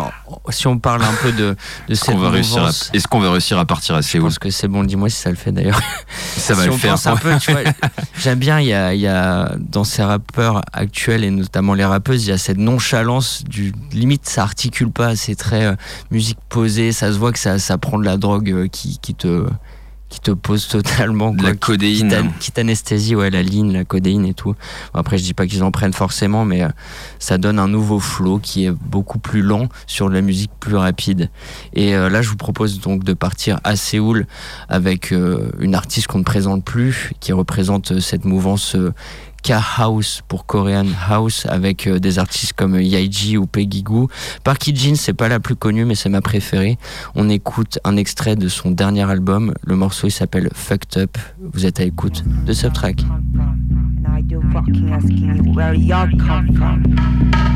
si 0.49 0.67
on 0.67 0.79
parle 0.79 1.01
un 1.03 1.13
peu 1.21 1.31
de, 1.31 1.37
de 1.37 1.55
Est-ce 1.87 2.03
cette 2.03 2.15
qu'on 2.15 2.19
va 2.19 2.29
réussir 2.29 2.57
à, 2.57 2.59
mouvance, 2.61 2.89
est-ce 2.93 3.07
qu'on 3.07 3.21
va 3.21 3.31
réussir 3.31 3.57
à 3.57 3.65
partir 3.65 3.95
à 3.95 4.01
je 4.01 4.07
Séoul? 4.07 4.25
pense 4.25 4.39
que 4.39 4.49
c'est 4.49 4.67
bon, 4.67 4.83
dis-moi 4.83 5.09
si 5.09 5.15
ça 5.15 5.29
le 5.29 5.37
fait 5.37 5.53
d'ailleurs. 5.53 5.79
Ça 6.35 6.55
va 6.55 6.65
le 6.65 6.73
faire. 6.73 6.91
pense 6.91 7.07
un 7.07 7.15
peu, 7.15 7.37
tu 7.39 7.51
vois, 7.53 7.61
j'aime 8.19 8.39
bien, 8.39 8.59
il 8.59 8.67
y 8.67 8.73
a, 8.73 8.93
il 8.93 8.99
y 8.99 9.07
a 9.07 9.55
dans 9.59 9.85
ces 9.85 10.03
rappeurs 10.03 10.61
actuels 10.73 11.23
et 11.23 11.31
notamment 11.31 11.73
les 11.73 11.85
rappeuses, 11.85 12.25
il 12.25 12.29
y 12.29 12.33
a 12.33 12.37
cette 12.37 12.57
nonchalance 12.57 13.43
du 13.45 13.71
limite 13.93 14.27
ça 14.27 14.43
articule 14.43 14.91
pas, 14.91 15.15
c'est 15.15 15.35
très 15.35 15.65
euh, 15.65 15.75
musique 16.11 16.39
posée, 16.49 16.91
ça 16.91 17.13
se 17.13 17.17
voit 17.17 17.31
que 17.31 17.39
ça, 17.39 17.59
ça 17.59 17.77
prend 17.77 17.97
de 17.97 18.05
la 18.05 18.17
drogue 18.17 18.51
euh, 18.51 18.67
qui, 18.67 18.99
qui 18.99 19.13
te 19.15 19.45
qui 20.13 20.19
te 20.19 20.29
pose 20.31 20.67
totalement 20.67 21.33
quoi, 21.35 21.49
la 21.49 21.55
codéine. 21.55 22.07
qui 22.09 22.15
t'an- 22.15 22.29
qui 22.39 22.51
t'anesthésie, 22.51 23.15
ouais, 23.15 23.31
la 23.31 23.41
ligne, 23.41 23.73
la 23.73 23.83
codéine 23.83 24.25
et 24.27 24.35
tout. 24.35 24.53
Après, 24.93 25.17
je 25.17 25.23
dis 25.23 25.33
pas 25.33 25.47
qu'ils 25.47 25.63
en 25.63 25.71
prennent 25.71 25.91
forcément, 25.93 26.45
mais 26.45 26.61
euh, 26.61 26.69
ça 27.17 27.39
donne 27.39 27.57
un 27.57 27.67
nouveau 27.67 27.99
flow 27.99 28.37
qui 28.37 28.65
est 28.65 28.71
beaucoup 28.71 29.17
plus 29.17 29.41
lent 29.41 29.69
sur 29.87 30.09
de 30.09 30.13
la 30.13 30.21
musique 30.21 30.51
plus 30.59 30.75
rapide. 30.75 31.31
Et 31.73 31.95
euh, 31.95 32.09
là, 32.09 32.21
je 32.21 32.29
vous 32.29 32.35
propose 32.35 32.79
donc 32.79 33.03
de 33.03 33.13
partir 33.13 33.59
à 33.63 33.75
Séoul 33.75 34.27
avec 34.69 35.11
euh, 35.11 35.49
une 35.59 35.73
artiste 35.73 36.05
qu'on 36.05 36.19
ne 36.19 36.23
présente 36.23 36.63
plus, 36.63 37.11
qui 37.19 37.33
représente 37.33 37.99
cette 37.99 38.25
mouvance 38.25 38.75
K-House 39.43 40.21
pour 40.27 40.45
Korean 40.45 40.85
House 41.09 41.45
avec 41.47 41.87
euh, 41.87 41.99
des 41.99 42.17
artistes 42.17 42.53
comme 42.53 42.79
Yaiji 42.79 43.37
ou 43.37 43.45
Peggy 43.45 43.83
Goo. 43.83 44.09
Parky 44.43 44.75
Jean, 44.75 44.95
c'est 44.95 45.13
pas 45.13 45.27
la 45.27 45.39
plus 45.39 45.55
connue, 45.55 45.85
mais 45.85 45.95
c'est 45.95 46.09
ma 46.09 46.21
préférée. 46.21 46.77
On 47.15 47.29
écoute 47.29 47.79
un 47.83 47.97
extrait 47.97 48.35
de 48.35 48.47
son 48.47 48.71
dernier 48.71 49.09
album. 49.09 49.53
Le 49.63 49.75
morceau 49.75 50.07
il 50.07 50.11
s'appelle 50.11 50.49
Fucked 50.53 50.97
Up. 50.97 51.17
Vous 51.53 51.65
êtes 51.65 51.79
à 51.79 51.83
écoute 51.83 52.23
de 52.45 52.53
Subtrack. 52.53 53.03
And 55.95 57.52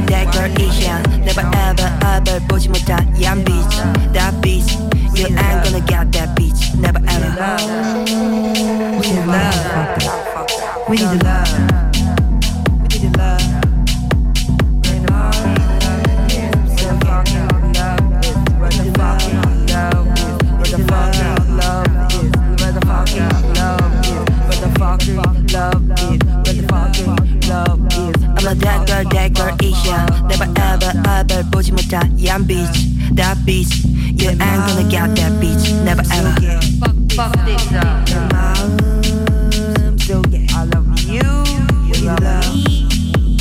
A 0.00 0.06
dagger, 0.06 0.30
dagger 0.32 0.62
Asian. 0.62 1.02
Never 1.24 1.44
ever, 1.54 1.98
ever 2.04 2.40
push 2.48 2.68
me 2.68 2.78
down. 2.80 3.04
Bitch. 3.44 4.12
That 4.12 4.34
bitch. 4.42 4.70
You 5.16 5.26
ain't 5.26 5.64
gonna 5.64 5.80
get 5.86 6.12
that 6.12 6.36
bitch. 6.36 6.74
Never 6.78 7.00
ever. 7.06 7.30
We 8.98 9.06
need 9.12 9.26
love. 9.26 10.88
We 10.88 10.96
need 10.96 11.22
love. 11.22 11.79
down 29.90 30.28
Never 30.28 30.48
ever 30.56 30.92
ever 31.06 31.42
보지 31.50 31.72
못한 31.72 32.14
얌 32.22 32.46
bitch 32.46 32.70
That 33.14 33.36
bitch 33.46 33.72
You 34.14 34.30
ain't 34.30 34.62
gonna 34.66 34.84
get 34.88 35.14
that 35.16 35.32
bitch 35.42 35.64
Never 35.82 36.04
ever. 36.12 36.34
Fuck, 37.16 37.34
this. 37.44 37.72
Up 37.72 37.84
uh, 38.14 38.60
I 40.52 40.64
love 40.64 40.86
you. 41.06 41.26
You 41.86 42.06
love 42.06 42.20
me. 42.20 42.86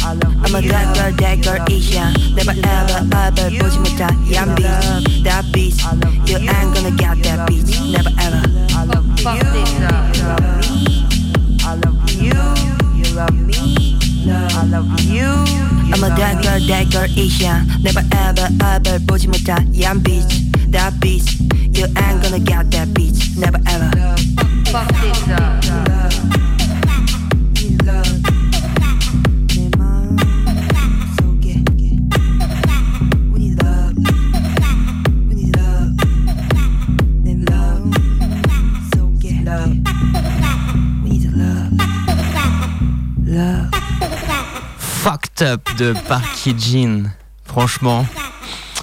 I'm 0.02 0.56
a 0.56 0.62
that 0.62 0.96
girl, 0.96 1.12
that 1.22 1.38
girl 1.44 1.62
is 1.70 1.94
ya 1.94 2.10
Never 2.34 2.56
ever 2.66 3.00
ever 3.14 3.50
보지 3.60 3.78
못한 3.80 4.10
얌 4.34 4.56
bitch 4.56 5.24
That 5.24 5.46
bitch 5.54 5.78
You 6.26 6.38
ain't 6.38 6.74
gonna 6.74 6.92
get 6.92 7.22
that 7.24 7.48
bitch 7.48 7.70
Never 7.92 8.14
ever. 8.18 8.42
Fuck, 8.90 9.06
fuck 9.22 9.40
this 9.54 9.74
uh, 9.82 10.34
up 10.34 10.70
I 11.62 11.76
love 11.76 12.10
you. 12.10 12.59
me. 14.29 14.31
I 14.31 14.65
love 14.67 15.01
you. 15.01 15.29
I'm 15.93 16.03
a 16.03 16.09
that 16.17 16.43
girl, 16.43 16.61
that 16.67 16.91
girl 16.93 17.09
Asian. 17.17 17.67
Never 17.83 18.03
ever, 18.13 18.49
ever 18.61 18.99
보지 19.07 19.29
못한 19.29 19.73
young 19.75 20.01
bitch. 20.01 20.33
That 20.71 20.93
bitch. 21.01 21.41
You 21.77 21.87
ain't 21.87 22.23
gonna 22.23 22.39
get 22.39 22.71
that 22.73 22.89
bitch. 22.89 23.37
Never 23.37 23.61
ever. 23.67 23.91
Fuck 24.71 24.89
this 25.01 25.29
up. 25.29 26.48
Fucked 45.00 45.48
Up 45.48 45.62
de 45.78 45.94
Parky 46.10 46.54
Jean. 46.58 47.10
Franchement, 47.46 48.06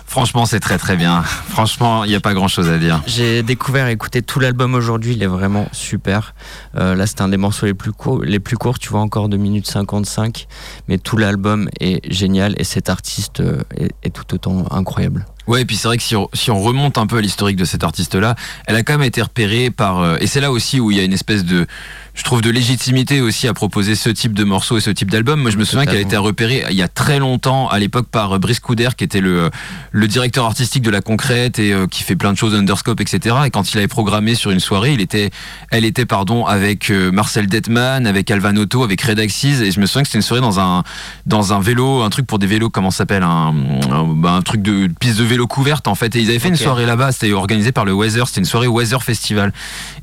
Franchement, 0.07 0.46
c'est 0.46 0.61
très 0.61 0.79
très 0.79 0.96
bien. 0.96 1.22
Franchement, 1.22 2.05
il 2.05 2.09
n'y 2.09 2.14
a 2.16 2.20
pas 2.20 2.33
grand 2.33 2.48
chose 2.48 2.70
à 2.70 2.79
dire. 2.79 3.02
j'ai 3.07 3.42
découvert 3.42 3.87
et 3.87 3.92
écouté 3.92 4.22
tout 4.22 4.40
l'album 4.40 4.74
aujourd'hui, 4.74 5.12
il 5.12 5.22
est 5.22 5.26
vraiment 5.26 5.68
super. 5.72 6.35
Euh, 6.74 6.94
là, 6.94 7.07
c'est 7.07 7.20
un 7.20 7.29
des 7.29 7.37
morceaux 7.37 7.66
les 7.66 7.74
plus, 7.74 7.92
courts, 7.92 8.22
les 8.22 8.40
plus 8.40 8.57
courts, 8.57 8.79
tu 8.79 8.88
vois, 8.88 9.00
encore 9.00 9.29
2 9.29 9.37
minutes 9.37 9.66
55. 9.66 10.46
Mais 10.88 10.96
tout 10.96 11.18
l'album 11.18 11.68
est 11.81 12.00
génial 12.11 12.55
et 12.57 12.64
cet 12.64 12.88
artiste 12.88 13.40
euh, 13.40 13.61
est, 13.76 13.92
est 14.02 14.11
tout 14.11 14.35
autant 14.35 14.64
incroyable. 14.70 15.26
Ouais, 15.46 15.62
et 15.62 15.64
puis 15.64 15.76
c'est 15.76 15.88
vrai 15.88 15.96
que 15.96 16.02
si 16.02 16.16
on, 16.16 16.28
si 16.32 16.50
on 16.50 16.61
remonte 16.61 16.98
un 16.98 17.06
peu 17.06 17.18
à 17.18 17.20
l'historique 17.20 17.56
de 17.56 17.64
cet 17.64 17.85
artiste-là, 17.85 18.35
elle 18.66 18.76
a 18.76 18.82
quand 18.82 18.94
même 18.94 19.06
été 19.06 19.22
repérée 19.22 19.70
par... 19.70 20.00
euh, 20.00 20.16
et 20.20 20.26
c'est 20.26 20.40
là 20.40 20.50
aussi 20.50 20.80
où 20.80 20.90
il 20.90 20.96
y 20.96 21.00
a 21.00 21.04
une 21.04 21.12
espèce 21.12 21.44
de... 21.44 21.66
Je 22.14 22.24
trouve 22.24 22.40
de 22.40 22.48
légitimité 22.48 23.20
aussi 23.20 23.46
à 23.46 23.52
proposer 23.52 23.94
ce 23.94 24.09
type 24.09 24.32
de 24.32 24.42
morceaux 24.42 24.78
et 24.78 24.80
ce 24.80 24.88
type 24.88 25.11
d'album. 25.11 25.38
Moi, 25.38 25.50
je 25.50 25.59
me 25.59 25.64
souviens 25.64 25.85
qu'elle 25.85 25.98
a 25.98 26.00
été 26.00 26.16
repérée 26.16 26.64
il 26.70 26.74
y 26.76 26.80
a 26.80 26.88
très 26.88 27.18
longtemps, 27.18 27.68
à 27.68 27.78
l'époque, 27.78 28.09
par 28.11 28.32
euh, 28.32 28.38
Brice 28.38 28.59
Couder, 28.59 28.88
qui 28.96 29.04
était 29.04 29.20
le, 29.20 29.50
le 29.92 30.09
directeur 30.09 30.46
artistique 30.46 30.82
de 30.82 30.88
La 30.88 31.02
Concrète 31.02 31.59
et 31.59 31.74
euh, 31.74 31.87
qui 31.87 32.02
fait 32.02 32.16
plein 32.16 32.32
de 32.32 32.38
choses, 32.38 32.54
Underscope, 32.54 33.02
etc. 33.02 33.37
Et 33.44 33.50
quand 33.50 33.70
il 33.70 33.76
avait 33.76 33.87
programmé 33.87 34.35
sur 34.35 34.50
une 34.50 34.61
soirée, 34.61 34.94
il 34.94 35.02
était, 35.02 35.30
elle 35.70 35.85
était, 35.85 36.06
pardon, 36.06 36.46
avec 36.46 36.90
euh, 36.90 37.12
Marcel 37.12 37.48
Detman, 37.48 38.06
avec 38.06 38.30
Alvan 38.30 38.56
Otto, 38.56 38.82
avec 38.82 39.02
Redaxis. 39.02 39.62
Et 39.62 39.70
je 39.70 39.78
me 39.78 39.85
souviens 39.85 40.00
que 40.00 40.09
c'était 40.09 40.18
une 40.18 40.22
soirée 40.22 40.40
dans 40.40 40.59
un, 40.59 40.85
dans 41.26 41.52
un 41.52 41.61
vélo, 41.61 42.00
un 42.00 42.09
truc 42.09 42.26
pour 42.26 42.38
des 42.38 42.46
vélos, 42.46 42.70
comment 42.70 42.90
ça 42.90 42.98
s'appelle 42.98 43.24
un, 43.24 43.54
un, 43.92 44.04
bah, 44.04 44.30
un 44.30 44.40
truc 44.40 44.62
de 44.62 44.87
piste 44.98 45.18
de 45.18 45.24
vélo 45.24 45.36
couverte, 45.44 45.88
en 45.88 45.94
fait. 45.94 46.14
Et 46.16 46.20
ils 46.20 46.31
avaient 46.31 46.38
fait 46.38 46.49
une 46.49 46.57
soirée 46.57 46.87
là-bas, 46.87 47.12
c'était 47.12 47.33
organisé 47.33 47.72
par 47.72 47.85
le 47.85 47.92
Weather, 47.92 48.27
c'était 48.29 48.40
une 48.40 48.46
soirée 48.46 48.66
Weather 48.66 49.03
Festival. 49.03 49.53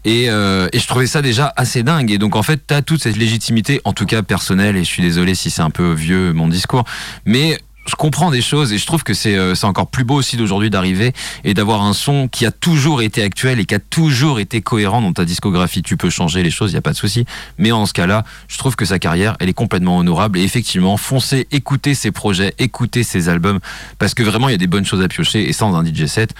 Et, 0.05 0.29
euh, 0.29 0.67
et 0.71 0.79
je 0.79 0.87
trouvais 0.87 1.07
ça 1.07 1.21
déjà 1.21 1.51
assez 1.55 1.83
dingue. 1.83 2.11
Et 2.11 2.17
donc, 2.17 2.35
en 2.35 2.43
fait, 2.43 2.61
tu 2.67 2.73
as 2.73 2.81
toute 2.81 3.01
cette 3.01 3.17
légitimité, 3.17 3.81
en 3.83 3.93
tout 3.93 4.05
cas 4.05 4.21
personnelle, 4.21 4.75
et 4.75 4.83
je 4.83 4.89
suis 4.89 5.01
désolé 5.01 5.35
si 5.35 5.49
c'est 5.49 5.61
un 5.61 5.69
peu 5.69 5.93
vieux 5.93 6.33
mon 6.33 6.47
discours, 6.47 6.83
mais 7.25 7.57
je 7.85 7.95
comprends 7.95 8.31
des 8.31 8.41
choses 8.41 8.71
et 8.71 8.77
je 8.77 8.85
trouve 8.85 9.03
que 9.03 9.13
c'est 9.13 9.35
euh, 9.35 9.53
encore 9.63 9.87
plus 9.87 10.03
beau 10.03 10.15
aussi 10.15 10.37
d'aujourd'hui 10.37 10.69
d'arriver 10.69 11.13
et 11.43 11.53
d'avoir 11.53 11.83
un 11.83 11.93
son 11.93 12.27
qui 12.27 12.45
a 12.45 12.51
toujours 12.51 13.01
été 13.01 13.23
actuel 13.23 13.59
et 13.59 13.65
qui 13.65 13.75
a 13.75 13.79
toujours 13.79 14.39
été 14.39 14.61
cohérent 14.61 15.01
dans 15.01 15.13
ta 15.13 15.25
discographie. 15.25 15.81
Tu 15.81 15.97
peux 15.97 16.09
changer 16.09 16.43
les 16.43 16.51
choses, 16.51 16.71
il 16.71 16.75
n'y 16.75 16.79
a 16.79 16.81
pas 16.81 16.91
de 16.91 16.97
souci. 16.97 17.25
Mais 17.57 17.71
en 17.71 17.85
ce 17.85 17.93
cas-là, 17.93 18.23
je 18.47 18.57
trouve 18.57 18.75
que 18.75 18.85
sa 18.85 18.99
carrière, 18.99 19.35
elle 19.39 19.49
est 19.49 19.53
complètement 19.53 19.97
honorable. 19.97 20.39
Et 20.39 20.43
effectivement, 20.43 20.97
foncez, 20.97 21.47
écoutez 21.51 21.93
ses 21.93 22.11
projets, 22.11 22.53
écoutez 22.57 23.03
ses 23.03 23.29
albums, 23.29 23.59
parce 23.99 24.13
que 24.13 24.23
vraiment, 24.23 24.47
il 24.49 24.51
y 24.53 24.55
a 24.55 24.59
des 24.59 24.67
bonnes 24.67 24.85
choses 24.85 25.01
à 25.01 25.07
piocher. 25.07 25.47
Et 25.47 25.53
sans 25.53 25.75
un 25.75 25.83
DJ 25.83 26.05
set, 26.05 26.33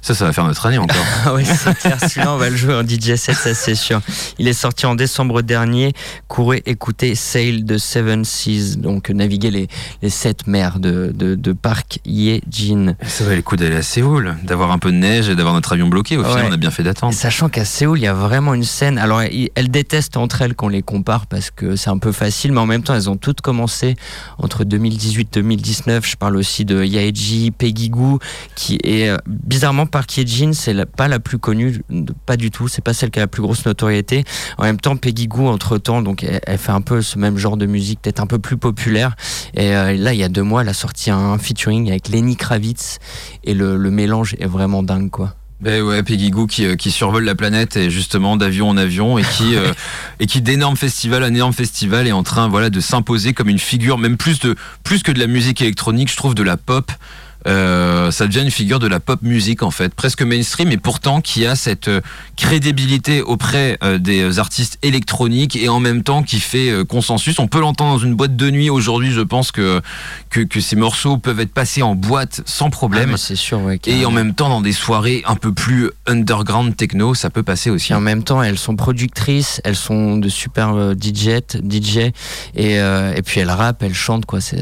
ça, 0.00 0.14
ça 0.14 0.24
va 0.24 0.32
faire 0.32 0.44
notre 0.44 0.64
année 0.66 0.78
encore. 0.78 0.96
Ah 1.26 1.34
oui, 1.34 1.44
c'est 1.44 1.76
clair, 1.78 1.98
celui-là, 2.00 2.32
on 2.32 2.38
va 2.38 2.48
le 2.48 2.56
jouer 2.56 2.74
en 2.74 2.82
DJ 2.82 3.16
set, 3.16 3.36
ça 3.36 3.54
c'est 3.54 3.74
sûr. 3.74 4.00
Il 4.38 4.48
est 4.48 4.54
sorti 4.54 4.86
en 4.86 4.94
décembre 4.94 5.42
dernier. 5.42 5.92
Courez 6.28 6.62
écoutez 6.64 7.14
Sail 7.14 7.62
de 7.62 7.76
Seven 7.76 8.24
Seas, 8.24 8.76
donc 8.78 9.10
naviguer 9.10 9.50
les, 9.50 9.68
les 10.02 10.08
sept 10.08 10.46
mers 10.46 10.78
de, 10.78 11.12
de, 11.14 11.34
de 11.34 11.52
Park 11.52 11.98
Ye-jin. 12.06 12.94
Ça 13.06 13.24
valait 13.24 13.36
le 13.36 13.42
coup 13.42 13.56
d'aller 13.56 13.76
à 13.76 13.82
Séoul, 13.82 14.36
d'avoir 14.44 14.70
un 14.72 14.78
peu 14.78 14.92
de 14.92 14.96
neige 14.96 15.28
et 15.28 15.34
d'avoir 15.34 15.54
notre 15.54 15.72
avion 15.72 15.88
bloqué. 15.88 16.16
Au 16.16 16.24
final, 16.24 16.46
on 16.48 16.52
a 16.52 16.56
bien 16.56 16.70
fait 16.70 16.82
d'attendre. 16.82 17.14
Sachant 17.14 17.48
qu'à 17.48 17.64
Séoul, 17.64 17.98
il 17.98 18.02
y 18.02 18.06
a 18.06 18.14
vraiment 18.14 18.54
une 18.54 18.64
scène. 18.64 18.98
Alors, 18.98 19.20
elles 19.22 19.70
détestent 19.70 20.16
entre 20.16 20.42
elles 20.42 20.54
qu'on 20.54 20.68
les 20.68 20.82
compare 20.82 21.26
parce 21.26 21.50
que 21.50 21.76
c'est 21.76 21.90
un 21.90 21.98
peu 21.98 22.12
facile, 22.12 22.52
mais 22.52 22.60
en 22.60 22.66
même 22.66 22.82
temps, 22.82 22.94
elles 22.94 23.10
ont 23.10 23.16
toutes 23.16 23.40
commencé 23.42 23.96
entre 24.38 24.64
2018-2019. 24.64 26.08
Je 26.08 26.16
parle 26.16 26.36
aussi 26.36 26.64
de 26.64 26.82
Yaeji, 26.82 27.50
Peggy 27.50 27.90
Goo, 27.90 28.18
qui 28.54 28.78
est 28.82 29.08
euh, 29.08 29.16
bizarrement 29.26 29.86
Park 29.90 30.16
Ye-jin, 30.16 30.52
c'est 30.52 30.72
la- 30.72 30.86
pas 30.86 31.08
la 31.08 31.18
plus 31.20 31.38
connue, 31.38 31.82
pas 32.26 32.36
du 32.36 32.50
tout. 32.50 32.68
C'est 32.68 32.82
pas 32.82 32.94
celle 32.94 33.10
qui 33.10 33.18
a 33.18 33.22
la 33.22 33.26
plus 33.26 33.42
grosse 33.42 33.66
notoriété. 33.66 34.24
En 34.58 34.62
même 34.64 34.80
temps, 34.80 34.96
Peggy 34.96 35.26
Goo, 35.28 35.46
entre 35.48 35.76
temps, 35.78 36.00
donc 36.02 36.22
elle, 36.24 36.40
elle 36.46 36.58
fait 36.58 36.72
un 36.72 36.80
peu 36.80 37.02
ce 37.02 37.18
même 37.18 37.36
genre 37.36 37.56
de 37.56 37.66
musique, 37.66 38.00
peut-être 38.02 38.20
un 38.20 38.26
peu 38.26 38.38
plus 38.38 38.56
populaire. 38.56 39.16
Et 39.54 39.74
euh, 39.74 39.96
là, 39.96 40.12
il 40.14 40.18
y 40.20 40.24
a 40.24 40.28
deux 40.28 40.42
mois, 40.42 40.62
elle 40.62 40.68
a 40.68 40.74
sorti 40.74 41.10
un 41.10 41.36
featuring 41.38 41.90
avec 41.90 42.08
Lenny 42.08 42.36
Kravitz 42.36 42.98
et 43.44 43.54
le, 43.54 43.76
le 43.76 43.90
mélange 43.90 44.34
est 44.38 44.46
vraiment 44.46 44.82
dingue, 44.82 45.10
quoi. 45.10 45.34
Ben 45.60 45.82
ouais, 45.82 46.02
Peggy 46.02 46.30
Goo 46.30 46.46
qui, 46.46 46.64
euh, 46.64 46.74
qui 46.74 46.90
survole 46.90 47.24
la 47.24 47.34
planète 47.34 47.76
et 47.76 47.90
justement 47.90 48.38
d'avion 48.38 48.70
en 48.70 48.78
avion 48.78 49.18
et 49.18 49.22
qui 49.22 49.56
euh, 49.56 49.72
et 50.18 50.24
qui 50.24 50.40
d'énorme 50.40 50.74
festival 50.74 51.22
en 51.22 51.26
énorme 51.26 51.52
festival 51.52 52.06
est 52.06 52.12
en 52.12 52.22
train 52.22 52.48
voilà 52.48 52.70
de 52.70 52.80
s'imposer 52.80 53.34
comme 53.34 53.50
une 53.50 53.58
figure 53.58 53.98
même 53.98 54.16
plus 54.16 54.38
de 54.38 54.56
plus 54.84 55.02
que 55.02 55.12
de 55.12 55.18
la 55.18 55.26
musique 55.26 55.60
électronique, 55.60 56.10
je 56.10 56.16
trouve 56.16 56.34
de 56.34 56.42
la 56.42 56.56
pop. 56.56 56.90
Euh, 57.46 58.10
ça 58.10 58.26
devient 58.26 58.42
une 58.42 58.50
figure 58.50 58.78
de 58.78 58.86
la 58.86 59.00
pop 59.00 59.22
musique 59.22 59.62
en 59.62 59.70
fait, 59.70 59.94
presque 59.94 60.22
mainstream 60.22 60.70
et 60.72 60.76
pourtant 60.76 61.20
qui 61.20 61.46
a 61.46 61.56
cette 61.56 61.88
euh, 61.88 62.00
crédibilité 62.36 63.22
auprès 63.22 63.78
euh, 63.84 63.98
des 63.98 64.38
artistes 64.38 64.78
électroniques 64.82 65.56
et 65.56 65.68
en 65.68 65.78
même 65.80 66.02
temps 66.02 66.22
qui 66.22 66.40
fait 66.40 66.70
euh, 66.70 66.84
consensus. 66.84 67.38
On 67.38 67.46
peut 67.48 67.60
l'entendre 67.60 67.92
dans 67.98 68.04
une 68.04 68.14
boîte 68.14 68.34
de 68.36 68.50
nuit 68.50 68.70
aujourd'hui, 68.70 69.12
je 69.12 69.20
pense 69.20 69.52
que, 69.52 69.80
que 70.30 70.40
que 70.40 70.60
ces 70.60 70.74
morceaux 70.76 71.16
peuvent 71.16 71.40
être 71.40 71.52
passés 71.54 71.82
en 71.82 71.94
boîte 71.94 72.40
sans 72.46 72.70
problème. 72.70 73.12
Ah, 73.14 73.16
c'est 73.16 73.36
sûr, 73.36 73.60
ouais. 73.60 73.78
Et 73.86 74.04
en 74.04 74.10
même 74.10 74.34
temps, 74.34 74.48
dans 74.48 74.60
des 74.62 74.72
soirées 74.72 75.22
un 75.26 75.36
peu 75.36 75.52
plus 75.52 75.90
underground 76.06 76.76
techno, 76.76 77.14
ça 77.14 77.30
peut 77.30 77.42
passer 77.42 77.70
aussi. 77.70 77.86
Puis 77.86 77.94
en 77.94 78.00
même 78.00 78.24
temps, 78.24 78.42
elles 78.42 78.58
sont 78.58 78.74
productrices, 78.76 79.60
elles 79.64 79.76
sont 79.76 80.16
de 80.16 80.28
super 80.28 80.74
euh, 80.74 80.94
DJ, 80.94 81.40
DJ 81.62 81.96
et, 81.98 82.12
euh, 82.80 83.14
et 83.14 83.22
puis 83.22 83.40
elles 83.40 83.50
rappent, 83.50 83.82
elles 83.82 83.94
chantent, 83.94 84.26
quoi, 84.26 84.40
c'est, 84.40 84.60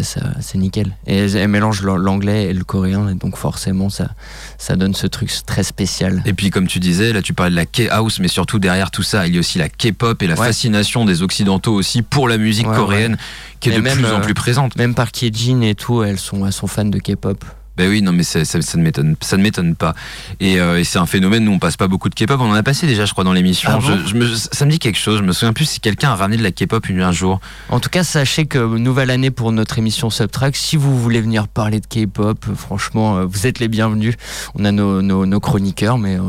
nickel. 0.57 0.97
Et 1.07 1.17
elles, 1.17 1.37
elles 1.37 1.49
mélangent 1.49 1.83
l'an- 1.83 1.97
l'anglais 1.97 2.45
et 2.47 2.53
le 2.53 2.65
coréen, 2.69 3.09
et 3.09 3.15
donc 3.15 3.37
forcément, 3.37 3.89
ça, 3.91 4.11
ça 4.59 4.77
donne 4.77 4.95
ce 4.95 5.09
truc 5.09 5.33
très 5.47 5.65
spécial. 5.65 6.23
Et 6.27 6.35
puis, 6.35 6.51
comme 6.51 6.69
tu 6.69 6.79
disais, 6.79 7.13
là, 7.13 7.23
tu 7.23 7.33
parlais 7.35 7.51
de 7.51 7.57
la 7.57 7.67
K-house, 7.67 8.21
mais 8.21 8.29
surtout 8.29 8.61
derrière 8.61 8.93
tout 8.93 9.03
ça, 9.03 9.27
il 9.27 9.35
y 9.35 9.37
a 9.39 9.41
aussi 9.41 9.59
la 9.59 9.69
K-pop 9.69 10.23
et 10.23 10.27
la 10.29 10.35
Ouais. 10.39 10.47
fascination 10.47 11.05
des 11.05 11.23
Occidentaux 11.23 11.75
aussi 11.75 12.03
pour 12.03 12.29
la 12.29 12.39
musique 12.39 12.69
Ouais, 12.69 12.77
coréenne, 12.77 13.17
qui 13.59 13.71
est 13.71 13.73
Mais 13.73 13.79
de 13.79 13.83
même, 13.83 13.97
plus 13.99 14.07
en 14.13 14.19
euh, 14.19 14.21
plus 14.21 14.35
présente. 14.35 14.77
Même 14.77 14.95
Park 14.95 15.21
Ye-jin 15.23 15.63
et 15.63 15.75
tout, 15.75 16.03
elles 16.05 16.19
sont, 16.21 16.47
elles 16.47 16.53
sont 16.53 16.67
fans 16.69 16.85
de 16.85 16.99
K-pop. 16.99 17.45
Ben 17.79 17.89
oui, 17.89 18.03
non, 18.03 18.13
mais 18.13 18.25
ça, 18.25 18.45
ça, 18.45 18.61
ça 18.61 18.77
ne 18.77 18.83
m'étonne, 18.83 19.15
ça 19.21 19.37
ne 19.37 19.43
m'étonne 19.43 19.75
pas. 19.77 19.95
Et, 20.41 20.61
euh, 20.61 20.81
et 20.81 20.85
c'est 20.85 20.99
un 20.99 21.07
phénomène. 21.07 21.45
Nous, 21.45 21.53
on 21.53 21.59
passe 21.61 21.77
pas 21.77 21.87
beaucoup 21.89 22.09
de 22.09 22.15
K-pop. 22.15 22.39
On 22.41 22.51
en 22.51 22.55
a 22.55 22.63
passé 22.65 22.87
déjà, 22.89 23.05
je 23.07 23.13
crois, 23.13 23.23
dans 23.25 23.33
l'émission. 23.33 23.71
Ah 23.73 23.79
bon 23.79 23.87
Je- 24.05 24.09
je 24.09 24.15
me- 24.17 24.35
ça 24.35 24.67
me 24.67 24.71
dit 24.71 24.79
quelque 24.81 24.99
chose. 24.99 25.19
Je 25.19 25.23
me 25.23 25.33
souviens 25.33 25.53
plus 25.53 25.65
si 25.67 25.81
quelqu'un 25.81 26.11
a 26.11 26.17
ramené 26.17 26.37
de 26.37 26.43
la 26.43 26.51
K-pop 26.51 26.89
une- 26.89 27.01
un 27.03 27.13
jour. 27.13 27.41
En 27.71 27.79
tout 27.81 27.89
cas, 27.89 28.03
sachez 28.03 28.47
que 28.47 28.59
nouvelle 28.59 29.11
année 29.11 29.31
pour 29.31 29.53
notre 29.53 29.79
émission 29.79 30.11
Subtrack. 30.11 30.57
Si 30.57 30.77
vous 30.77 30.99
voulez 31.01 31.21
venir 31.21 31.47
parler 31.49 31.81
de 31.81 31.87
K-pop, 31.87 32.45
euh, 32.49 32.55
franchement, 32.55 33.19
euh, 33.19 33.25
vous 33.27 33.47
êtes 33.47 33.61
les 33.61 33.69
bienvenus. 33.69 34.17
On 34.57 34.65
a 34.65 34.73
nos, 34.73 35.01
nos, 35.01 35.25
nos 35.25 35.41
chroniqueurs, 35.41 35.99
mais 35.99 36.17
euh, 36.17 36.23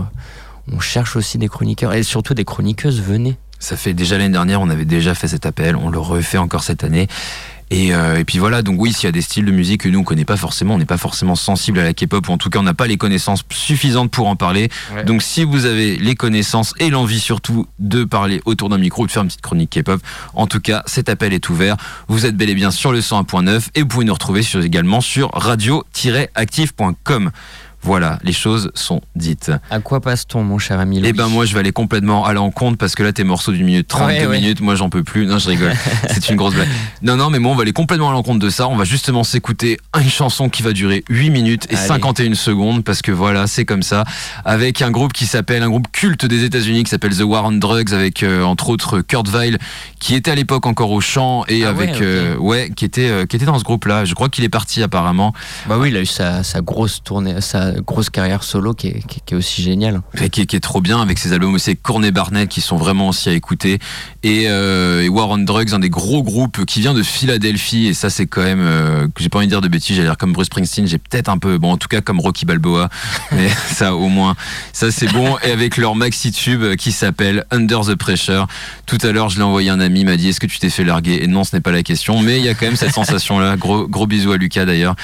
on 0.71 0.79
cherche 0.79 1.15
aussi 1.15 1.39
des 1.39 1.47
chroniqueurs 1.47 1.93
et 1.93 2.03
surtout 2.03 2.35
des 2.35 2.45
chroniqueuses. 2.45 3.01
Venez. 3.01 3.37
Ça 3.57 3.75
fait 3.75 3.93
déjà 3.93 4.17
l'année 4.17 4.31
dernière, 4.31 4.61
on 4.61 4.69
avait 4.69 4.85
déjà 4.85 5.15
fait 5.15 5.27
cet 5.27 5.45
appel, 5.45 5.75
on 5.75 5.89
le 5.89 5.99
refait 5.99 6.37
encore 6.37 6.63
cette 6.63 6.83
année. 6.83 7.07
Et, 7.71 7.93
euh, 7.93 8.17
et 8.17 8.23
puis 8.25 8.39
voilà, 8.39 8.61
donc 8.63 8.79
oui, 8.79 8.93
s'il 8.93 9.05
y 9.05 9.07
a 9.07 9.11
des 9.11 9.21
styles 9.21 9.45
de 9.45 9.51
musique 9.51 9.81
que 9.81 9.89
nous 9.89 9.99
on 9.99 10.03
connaît 10.03 10.25
pas 10.25 10.37
forcément, 10.37 10.73
on 10.73 10.79
n'est 10.79 10.85
pas 10.85 10.97
forcément 10.97 11.35
sensible 11.35 11.77
à 11.79 11.83
la 11.83 11.93
K-pop, 11.93 12.27
ou 12.27 12.31
en 12.31 12.37
tout 12.37 12.49
cas 12.49 12.59
on 12.59 12.63
n'a 12.63 12.73
pas 12.73 12.87
les 12.87 12.97
connaissances 12.97 13.43
suffisantes 13.51 14.09
pour 14.09 14.27
en 14.27 14.35
parler. 14.35 14.69
Ouais. 14.95 15.03
Donc 15.03 15.21
si 15.21 15.43
vous 15.43 15.65
avez 15.65 15.97
les 15.97 16.15
connaissances 16.15 16.73
et 16.79 16.89
l'envie 16.89 17.19
surtout 17.19 17.67
de 17.77 18.03
parler 18.03 18.41
autour 18.45 18.69
d'un 18.69 18.79
micro 18.79 19.03
ou 19.03 19.07
de 19.07 19.11
faire 19.11 19.21
une 19.21 19.27
petite 19.27 19.41
chronique 19.41 19.69
K-pop, 19.69 20.01
en 20.33 20.47
tout 20.47 20.61
cas 20.61 20.81
cet 20.87 21.09
appel 21.09 21.31
est 21.33 21.47
ouvert. 21.49 21.77
Vous 22.07 22.25
êtes 22.25 22.35
bel 22.35 22.49
et 22.49 22.55
bien 22.55 22.71
sur 22.71 22.91
le 22.91 23.01
101.9 23.01 23.67
et 23.75 23.81
vous 23.81 23.87
pouvez 23.87 24.05
nous 24.05 24.13
retrouver 24.13 24.41
sur, 24.41 24.63
également 24.63 25.01
sur 25.01 25.29
radio-active.com. 25.33 27.31
Voilà, 27.81 28.19
les 28.23 28.33
choses 28.33 28.71
sont 28.75 29.01
dites. 29.15 29.51
À 29.69 29.79
quoi 29.79 30.01
passe-t-on, 30.01 30.43
mon 30.43 30.57
cher 30.57 30.79
ami 30.79 31.01
Eh 31.03 31.13
ben 31.13 31.27
moi 31.27 31.45
je 31.45 31.53
vais 31.53 31.59
aller 31.61 31.71
complètement 31.71 32.25
à 32.25 32.33
l'encontre 32.33 32.77
parce 32.77 32.93
que 32.95 33.03
là 33.03 33.13
tes 33.13 33.23
morceaux 33.23 33.51
d'une 33.53 33.65
minute 33.65 33.87
32 33.87 34.05
Ouais, 34.13 34.25
ouais. 34.25 34.39
minutes, 34.41 34.59
moi 34.61 34.75
j'en 34.75 34.89
peux 34.89 35.03
plus. 35.03 35.25
Non 35.25 35.37
je 35.39 35.49
rigole, 35.49 35.73
c'est 36.09 36.29
une 36.29 36.35
grosse 36.35 36.53
blague. 36.55 36.67
Non 37.01 37.15
non 37.15 37.29
mais 37.29 37.39
moi 37.39 37.51
on 37.51 37.55
va 37.55 37.61
aller 37.61 37.71
complètement 37.73 38.09
à 38.09 38.13
l'encontre 38.13 38.39
de 38.39 38.49
ça. 38.49 38.67
On 38.67 38.75
va 38.75 38.83
justement 38.83 39.23
s'écouter 39.23 39.77
une 39.99 40.09
chanson 40.09 40.49
qui 40.49 40.61
va 40.61 40.73
durer 40.73 41.03
8 41.09 41.29
minutes 41.29 41.67
et 41.71 41.75
Allez. 41.75 41.87
51 41.87 42.33
secondes 42.35 42.83
parce 42.83 43.01
que 43.01 43.11
voilà 43.11 43.47
c'est 43.47 43.65
comme 43.65 43.83
ça. 43.83 44.03
Avec 44.45 44.81
un 44.81 44.91
groupe 44.91 45.13
qui 45.13 45.25
s'appelle, 45.25 45.63
un 45.63 45.69
groupe 45.69 45.87
culte 45.91 46.25
des 46.25 46.43
États-Unis 46.43 46.83
qui 46.83 46.89
s'appelle 46.89 47.15
The 47.15 47.21
War 47.21 47.45
on 47.45 47.51
Drugs 47.53 47.93
avec 47.93 48.23
euh, 48.23 48.43
entre 48.43 48.69
autres 48.69 48.99
Kurt 49.01 49.27
Weill 49.29 49.57
qui 49.99 50.15
était 50.15 50.31
à 50.31 50.35
l'époque 50.35 50.65
encore 50.65 50.91
au 50.91 51.01
chant 51.01 51.43
et 51.47 51.63
Ah 51.65 51.69
avec 51.69 51.91
ouais, 51.91 51.97
euh, 52.01 52.35
ouais 52.37 52.71
qui 52.75 52.85
était 52.85 53.09
euh, 53.09 53.25
qui 53.25 53.35
était 53.35 53.45
dans 53.45 53.57
ce 53.57 53.63
groupe 53.63 53.85
là. 53.85 54.05
Je 54.05 54.13
crois 54.15 54.29
qu'il 54.29 54.43
est 54.43 54.49
parti 54.49 54.83
apparemment. 54.83 55.33
Bah 55.67 55.77
oui, 55.79 55.89
il 55.89 55.97
a 55.97 56.01
eu 56.01 56.05
sa, 56.05 56.43
sa 56.43 56.61
grosse 56.61 57.01
tournée, 57.03 57.39
sa, 57.41 57.68
grosse 57.85 58.09
carrière 58.09 58.43
solo 58.43 58.73
qui 58.73 58.87
est, 58.87 59.05
qui 59.07 59.17
est- 59.17 59.21
qui 59.25 59.33
est 59.33 59.37
aussi 59.37 59.61
géniale. 59.61 60.01
Et 60.21 60.29
qui, 60.29 60.45
qui 60.47 60.55
est 60.55 60.59
trop 60.59 60.81
bien 60.81 61.01
avec 61.01 61.17
ses 61.19 61.33
albums. 61.33 61.53
Aussi 61.53 61.75
Cornet 61.75 62.11
Barnett 62.11 62.49
qui 62.49 62.61
sont 62.61 62.77
vraiment 62.77 63.09
aussi 63.09 63.29
à 63.29 63.33
écouter. 63.33 63.79
Et, 64.23 64.45
euh, 64.47 65.03
et 65.03 65.09
War 65.09 65.29
on 65.29 65.37
Drugs 65.37 65.73
un 65.73 65.79
des 65.79 65.89
gros 65.89 66.23
groupes 66.23 66.65
qui 66.65 66.81
vient 66.81 66.93
de 66.93 67.03
Philadelphie. 67.03 67.87
Et 67.87 67.93
ça 67.93 68.09
c'est 68.09 68.25
quand 68.25 68.43
même 68.43 68.61
euh, 68.61 69.07
j'ai 69.19 69.29
pas 69.29 69.37
envie 69.39 69.47
de 69.47 69.51
dire 69.51 69.61
de 69.61 69.67
bêtises 69.67 69.95
j'allais 69.95 70.07
dire 70.07 70.17
comme 70.17 70.33
Bruce 70.33 70.47
Springsteen 70.47 70.87
j'ai 70.87 70.97
peut-être 70.97 71.29
un 71.29 71.37
peu 71.37 71.57
bon 71.57 71.73
en 71.73 71.77
tout 71.77 71.87
cas 71.87 72.01
comme 72.01 72.19
Rocky 72.19 72.45
Balboa. 72.45 72.89
Mais 73.31 73.49
ça 73.49 73.95
au 73.95 74.07
moins 74.09 74.35
ça 74.73 74.91
c'est 74.91 75.11
bon. 75.11 75.37
Et 75.43 75.51
avec 75.51 75.77
leur 75.77 75.95
maxi 75.95 76.31
tube 76.31 76.75
qui 76.75 76.91
s'appelle 76.91 77.45
Under 77.51 77.81
the 77.81 77.95
Pressure. 77.95 78.47
Tout 78.85 78.97
à 79.03 79.11
l'heure 79.11 79.29
je 79.29 79.37
l'ai 79.37 79.43
envoyé 79.43 79.69
à 79.69 79.73
un 79.73 79.79
ami 79.79 80.01
il 80.01 80.05
m'a 80.05 80.17
dit 80.17 80.29
est-ce 80.29 80.39
que 80.39 80.47
tu 80.47 80.59
t'es 80.59 80.69
fait 80.69 80.83
larguer? 80.83 81.19
Et 81.23 81.27
non 81.27 81.43
ce 81.43 81.55
n'est 81.55 81.61
pas 81.61 81.71
la 81.71 81.83
question. 81.83 82.21
Mais 82.21 82.39
il 82.39 82.45
y 82.45 82.49
a 82.49 82.53
quand 82.53 82.65
même 82.65 82.75
cette 82.75 82.93
sensation 82.93 83.39
là 83.39 83.55
gros 83.57 83.87
gros 83.87 84.07
bisous 84.07 84.31
à 84.31 84.37
Lucas 84.37 84.65
d'ailleurs. 84.65 84.95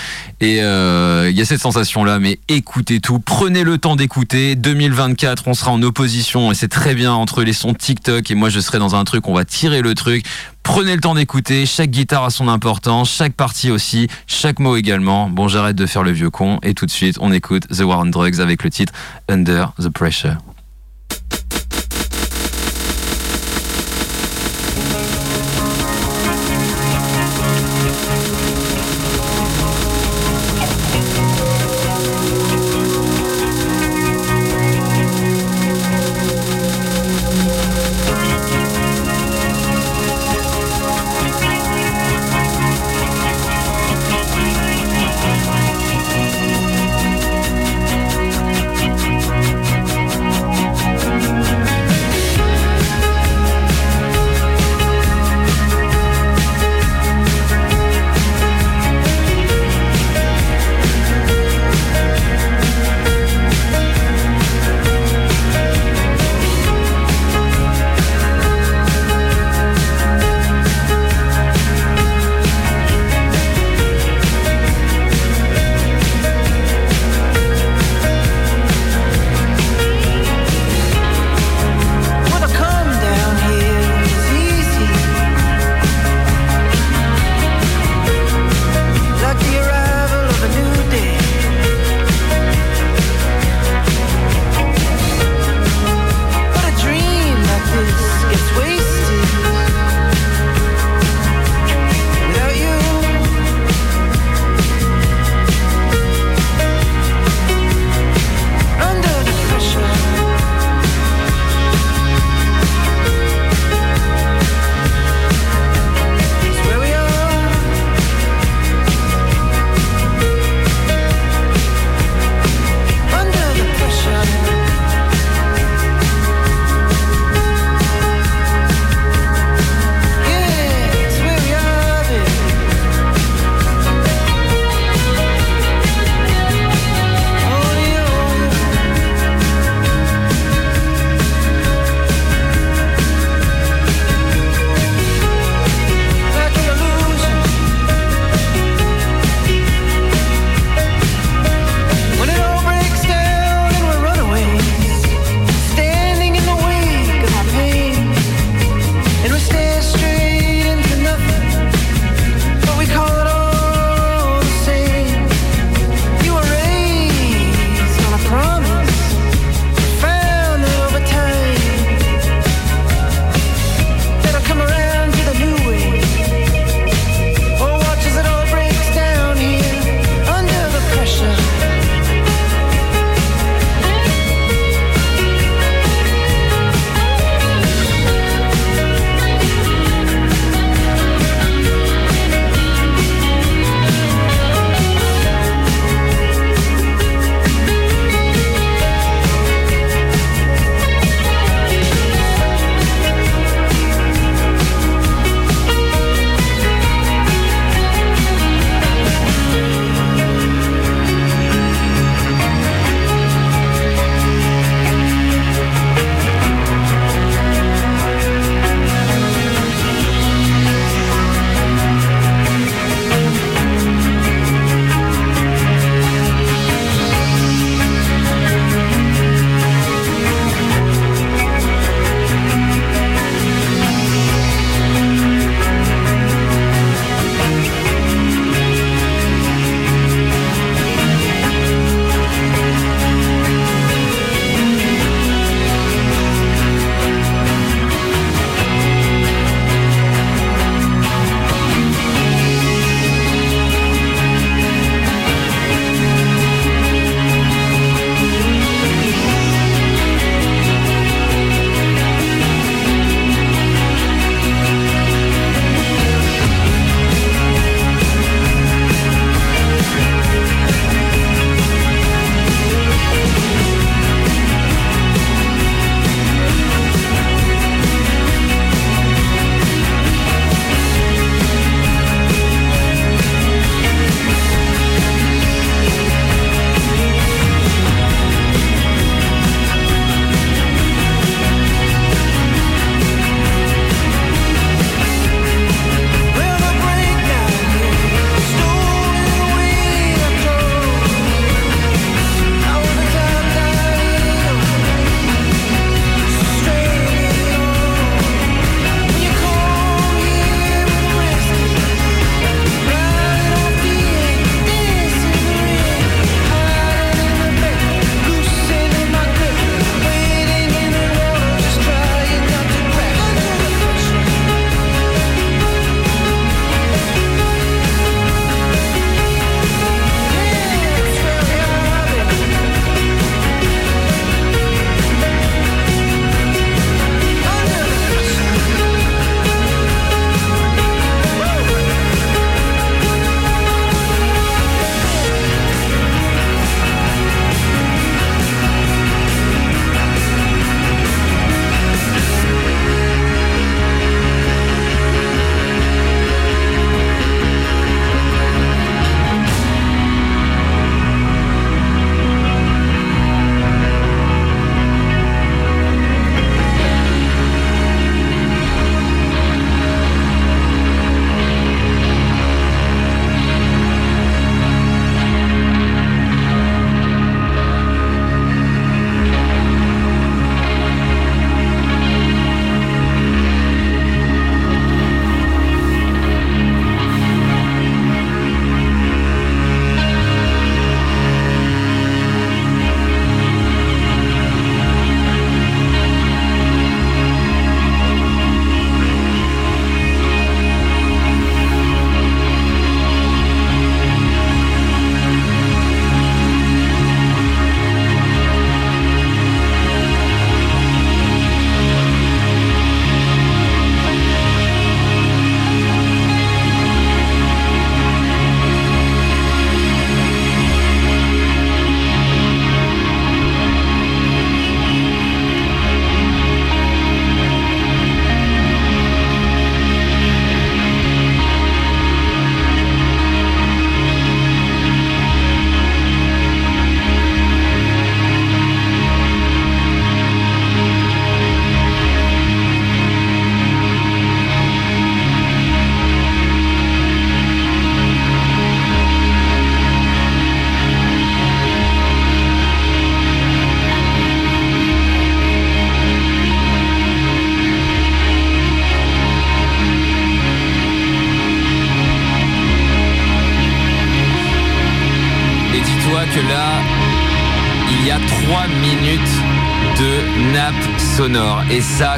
Et 0.41 0.61
euh, 0.61 1.27
il 1.29 1.37
y 1.37 1.41
a 1.41 1.45
cette 1.45 1.61
sensation 1.61 2.03
là 2.03 2.19
mais 2.19 2.39
écoutez 2.55 3.01
tout 3.01 3.19
prenez 3.19 3.65
le 3.65 3.77
temps 3.77 3.97
d'écouter 3.97 4.55
2024 4.55 5.43
on 5.47 5.53
sera 5.53 5.71
en 5.71 5.81
opposition 5.83 6.53
et 6.53 6.55
c'est 6.55 6.69
très 6.69 6.95
bien 6.95 7.11
entre 7.11 7.43
les 7.43 7.51
sons 7.51 7.73
TikTok 7.73 8.31
et 8.31 8.35
moi 8.35 8.47
je 8.47 8.61
serai 8.61 8.79
dans 8.79 8.95
un 8.95 9.03
truc 9.03 9.27
on 9.27 9.33
va 9.33 9.43
tirer 9.43 9.81
le 9.81 9.93
truc 9.93 10.25
Prenez 10.63 10.95
le 10.95 10.99
temps 10.99 11.13
d'écouter, 11.13 11.67
chaque 11.67 11.91
guitare 11.91 12.23
a 12.23 12.31
son 12.31 12.47
importance, 12.47 13.11
chaque 13.11 13.33
partie 13.33 13.69
aussi, 13.69 14.07
chaque 14.25 14.57
mot 14.57 14.75
également. 14.75 15.29
Bon, 15.29 15.47
j'arrête 15.47 15.75
de 15.75 15.85
faire 15.85 16.01
le 16.01 16.09
vieux 16.09 16.31
con 16.31 16.57
et 16.63 16.73
tout 16.73 16.87
de 16.87 16.91
suite, 16.91 17.19
on 17.21 17.31
écoute 17.31 17.67
The 17.67 17.81
War 17.81 17.99
on 17.99 18.07
Drugs 18.07 18.39
avec 18.39 18.63
le 18.63 18.71
titre 18.71 18.91
Under 19.29 19.73
the 19.79 19.89
Pressure. 19.89 20.37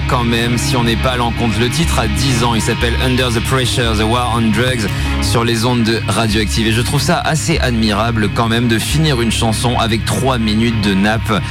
Quand 0.08 0.24
même, 0.24 0.58
si 0.58 0.76
on 0.76 0.84
n'est 0.84 0.96
pas 0.96 1.12
à 1.12 1.18
l'encontre, 1.18 1.60
le 1.60 1.70
titre 1.70 2.00
a 2.00 2.08
10 2.08 2.44
ans. 2.44 2.56
Il 2.56 2.62
s'appelle 2.62 2.94
Under 3.04 3.30
the 3.30 3.40
Pressure, 3.42 3.98
The 3.98 4.04
War 4.04 4.34
on 4.36 4.50
Drugs 4.50 4.88
sur 5.22 5.44
les 5.44 5.66
ondes 5.66 5.84
de 5.84 6.02
radioactive. 6.08 6.68
Et 6.68 6.72
je 6.72 6.82
trouve 6.82 7.02
ça 7.02 7.18
assez 7.20 7.58
admirable, 7.60 8.30
quand 8.34 8.48
même, 8.48 8.68
de 8.68 8.80
finir 8.80 9.22
une 9.22 9.32
chanson 9.32 9.78
avec 9.78 10.06
3 10.06 10.38
minutes 10.38 10.82
de 10.82 10.94
nappe 10.94 11.42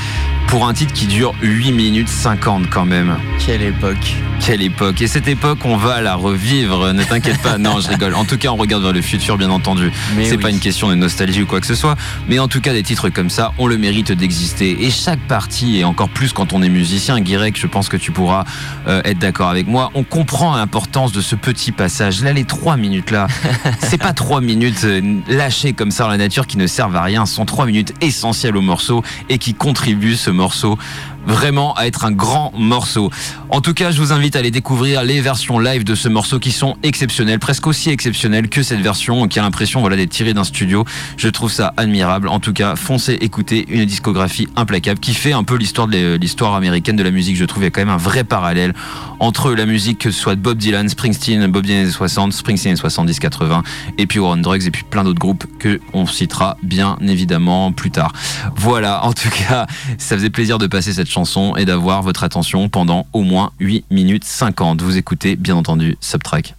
pour 0.48 0.66
un 0.66 0.74
titre 0.74 0.92
qui 0.92 1.06
dure 1.06 1.34
8 1.42 1.72
minutes 1.72 2.08
50 2.08 2.70
quand 2.70 2.86
même. 2.86 3.16
Quelle 3.44 3.62
époque. 3.62 4.16
Quelle 4.40 4.62
époque. 4.62 5.02
Et 5.02 5.06
cette 5.08 5.26
époque, 5.28 5.58
on 5.64 5.76
va 5.76 6.00
la 6.00 6.14
revivre. 6.14 6.92
Ne 6.92 7.02
t'inquiète 7.02 7.42
pas. 7.42 7.58
Non, 7.58 7.80
je 7.80 7.88
rigole. 7.88 8.14
En 8.14 8.24
tout 8.24 8.38
cas, 8.38 8.48
on 8.50 8.56
regarde 8.56 8.82
vers 8.82 8.92
le 8.92 9.02
futur, 9.02 9.36
bien 9.36 9.50
entendu. 9.50 9.90
C'est 10.22 10.32
oui. 10.32 10.38
pas 10.38 10.50
une 10.50 10.60
question 10.60 10.88
de 10.88 10.94
nostalgie 10.94 11.42
ou 11.42 11.46
quoi 11.46 11.60
que 11.60 11.66
ce 11.66 11.74
soit. 11.74 11.96
Mais 12.28 12.38
en 12.38 12.46
tout 12.46 12.60
cas, 12.60 12.72
des 12.72 12.82
titres 12.82 13.08
comme 13.08 13.30
ça, 13.30 13.52
on 13.58 13.66
le 13.66 13.76
mérite 13.76 14.12
d'exister. 14.12 14.84
Et 14.84 14.90
chaque 14.90 15.20
partie, 15.20 15.78
et 15.78 15.84
encore 15.84 16.08
plus 16.08 16.32
quand 16.32 16.52
on 16.52 16.62
est 16.62 16.68
musicien, 16.68 17.20
Guirec, 17.20 17.58
je 17.58 17.66
pense 17.66 17.88
que 17.88 17.96
tu 17.96 18.12
pourras 18.12 18.44
euh, 18.86 19.00
être 19.04 19.18
d'accord 19.18 19.48
avec 19.48 19.66
moi, 19.66 19.90
on 19.94 20.04
comprend 20.04 20.54
l'importance 20.56 21.12
de 21.12 21.20
ce 21.20 21.34
petit 21.34 21.72
passage. 21.72 22.22
Là, 22.22 22.32
les 22.32 22.44
trois 22.44 22.76
minutes 22.76 23.10
là, 23.10 23.26
c'est 23.80 23.98
pas 23.98 24.12
trois 24.12 24.40
minutes 24.40 24.84
euh, 24.84 25.20
lâchées 25.28 25.72
comme 25.72 25.90
ça 25.90 26.04
dans 26.04 26.10
la 26.10 26.18
nature 26.18 26.46
qui 26.46 26.58
ne 26.58 26.66
servent 26.66 26.96
à 26.96 27.02
rien. 27.02 27.26
Ce 27.26 27.34
sont 27.34 27.46
trois 27.46 27.66
minutes 27.66 27.94
essentielles 28.00 28.56
au 28.56 28.62
morceau 28.62 29.02
et 29.28 29.38
qui 29.38 29.54
contribuent 29.54 30.16
ce 30.16 30.30
morceau 30.30 30.78
vraiment 31.26 31.74
à 31.74 31.86
être 31.86 32.04
un 32.04 32.12
grand 32.12 32.52
morceau. 32.56 33.10
En 33.50 33.60
tout 33.60 33.74
cas, 33.74 33.90
je 33.90 34.00
vous 34.00 34.12
invite 34.12 34.36
à 34.36 34.38
aller 34.38 34.50
découvrir 34.50 35.02
les 35.02 35.20
versions 35.20 35.58
live 35.58 35.84
de 35.84 35.94
ce 35.94 36.08
morceau 36.08 36.38
qui 36.38 36.52
sont 36.52 36.76
exceptionnelles, 36.82 37.38
presque 37.38 37.66
aussi 37.66 37.90
exceptionnelles 37.90 38.48
que 38.48 38.62
cette 38.62 38.80
version 38.80 39.28
qui 39.28 39.38
a 39.38 39.42
l'impression 39.42 39.80
voilà 39.80 39.96
d'être 39.96 40.10
tirée 40.10 40.34
d'un 40.34 40.44
studio. 40.44 40.84
Je 41.16 41.28
trouve 41.28 41.50
ça 41.50 41.74
admirable. 41.76 42.28
En 42.28 42.40
tout 42.40 42.52
cas, 42.52 42.76
foncez 42.76 43.14
écouter 43.14 43.66
une 43.68 43.84
discographie 43.84 44.48
implacable 44.56 45.00
qui 45.00 45.14
fait 45.14 45.32
un 45.32 45.44
peu 45.44 45.56
l'histoire 45.56 45.88
de 45.88 46.16
l'histoire 46.16 46.54
américaine 46.54 46.96
de 46.96 47.02
la 47.02 47.10
musique. 47.10 47.36
Je 47.36 47.44
trouve 47.44 47.64
y 47.64 47.66
a 47.66 47.70
quand 47.70 47.80
même 47.80 47.88
un 47.88 47.96
vrai 47.96 48.24
parallèle 48.24 48.74
entre 49.20 49.52
la 49.52 49.66
musique 49.66 50.12
soit 50.12 50.36
Bob 50.36 50.58
Dylan, 50.58 50.88
Springsteen, 50.88 51.46
Bob 51.46 51.64
Dylan 51.64 51.84
des 51.84 51.90
60, 51.90 52.32
Springsteen 52.32 52.74
des 52.74 52.80
70, 52.80 53.18
80 53.18 53.62
et 53.98 54.06
puis 54.06 54.18
War 54.18 54.36
Drugs 54.36 54.66
et 54.66 54.70
puis 54.70 54.84
plein 54.84 55.04
d'autres 55.04 55.18
groupes 55.18 55.44
que 55.58 55.80
on 55.92 56.06
citera 56.06 56.56
bien 56.62 56.96
évidemment 57.00 57.72
plus 57.72 57.90
tard. 57.90 58.12
Voilà, 58.56 59.04
en 59.04 59.12
tout 59.12 59.30
cas, 59.30 59.66
ça 59.98 60.16
faisait 60.16 60.30
plaisir 60.30 60.58
de 60.58 60.66
passer 60.66 60.92
cette 60.92 61.10
chanson 61.10 61.54
et 61.56 61.64
d'avoir 61.64 62.02
votre 62.02 62.24
attention 62.24 62.68
pendant 62.68 63.06
au 63.12 63.22
moins 63.22 63.52
8 63.60 63.86
minutes 63.90 64.24
50. 64.24 64.82
Vous 64.82 64.96
écoutez 64.96 65.36
bien 65.36 65.56
entendu 65.56 65.96
Subtrack. 66.00 66.54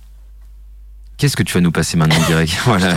Qu'est-ce 1.17 1.35
que 1.35 1.41
tu 1.43 1.53
vas 1.55 1.61
nous 1.61 1.71
passer 1.71 1.97
maintenant, 1.97 2.23
direct 2.27 2.53
Voilà, 2.65 2.95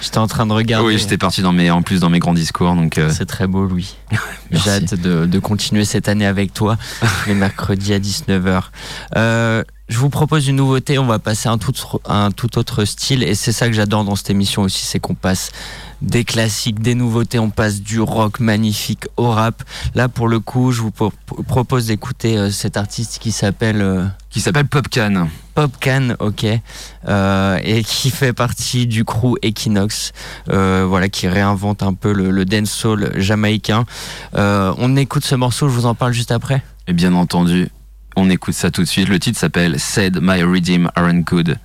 J'étais 0.00 0.18
en- 0.18 0.26
train 0.28 0.46
de 0.46 0.52
regarder. 0.52 0.86
oui, 0.86 0.98
j'étais 0.98 1.18
parti 1.18 1.42
dans 1.42 1.52
mes, 1.52 1.70
en 1.70 1.82
plus 1.82 1.98
dans 2.00 2.10
mes 2.10 2.20
grands 2.20 2.32
discours, 2.34 2.74
donc 2.76 2.96
euh, 2.98 3.10
C'est 3.10 3.26
très 3.26 3.46
beau, 3.48 3.64
Louis. 3.64 3.96
J'ai 4.52 4.70
hâte 4.70 4.94
de, 4.94 5.26
de 5.26 5.38
continuer 5.40 5.84
cette 5.84 6.08
année 6.08 6.26
avec 6.26 6.54
toi, 6.54 6.76
les 7.26 7.34
mercredis 7.34 7.92
à 7.92 7.98
19h. 7.98 8.62
Euh, 9.16 9.64
je 9.88 9.98
vous 9.98 10.10
propose 10.10 10.48
une 10.48 10.56
nouveauté, 10.56 10.98
on 10.98 11.06
va 11.06 11.18
passer 11.18 11.48
à 11.48 11.52
un 11.52 11.58
tout, 11.58 11.72
un 12.04 12.30
tout 12.30 12.58
autre 12.58 12.84
style, 12.84 13.22
et 13.22 13.34
c'est 13.34 13.52
ça 13.52 13.66
que 13.68 13.72
j'adore 13.72 14.04
dans 14.04 14.16
cette 14.16 14.30
émission 14.30 14.62
aussi, 14.62 14.84
c'est 14.84 14.98
qu'on 14.98 15.14
passe 15.14 15.52
des 16.02 16.24
classiques, 16.24 16.80
des 16.80 16.94
nouveautés, 16.94 17.38
on 17.38 17.50
passe 17.50 17.80
du 17.80 18.00
rock 18.00 18.40
magnifique 18.40 19.06
au 19.16 19.30
rap. 19.30 19.62
Là, 19.94 20.08
pour 20.08 20.28
le 20.28 20.40
coup, 20.40 20.72
je 20.72 20.82
vous 20.82 20.90
pro- 20.90 21.12
propose 21.46 21.86
d'écouter 21.86 22.36
euh, 22.36 22.50
cet 22.50 22.76
artiste 22.76 23.18
qui 23.18 23.32
s'appelle... 23.32 23.80
euh, 23.80 24.04
qui 24.28 24.40
s'appelle 24.40 24.66
Popcan. 24.66 25.28
Popcan, 25.54 26.16
ok, 26.18 26.44
euh, 27.08 27.58
et 27.62 27.82
qui 27.82 28.10
fait 28.10 28.34
partie 28.34 28.86
du 28.86 29.04
crew 29.04 29.36
Equinox, 29.42 30.12
voilà, 30.46 31.08
qui 31.08 31.28
réinvente 31.28 31.82
un 31.82 31.94
peu 31.94 32.12
le, 32.12 32.30
le 32.30 32.44
dancehall 32.44 33.12
jamaïcain. 33.18 33.86
On 34.34 34.96
écoute 34.96 35.24
ce 35.24 35.34
morceau, 35.34 35.68
je 35.68 35.72
vous 35.72 35.86
en 35.86 35.94
parle 35.94 36.12
juste 36.12 36.32
après. 36.32 36.62
Et 36.88 36.92
bien 36.92 37.14
entendu, 37.14 37.70
on 38.16 38.30
écoute 38.30 38.54
ça 38.54 38.70
tout 38.70 38.82
de 38.82 38.88
suite. 38.88 39.08
Le 39.08 39.18
titre 39.18 39.38
s'appelle 39.38 39.78
Said 39.78 40.18
My 40.20 40.42
Redeem 40.42 40.90
Aren't 40.96 41.24
Good. 41.24 41.58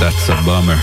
That's 0.00 0.28
a 0.28 0.36
bummer. 0.44 0.78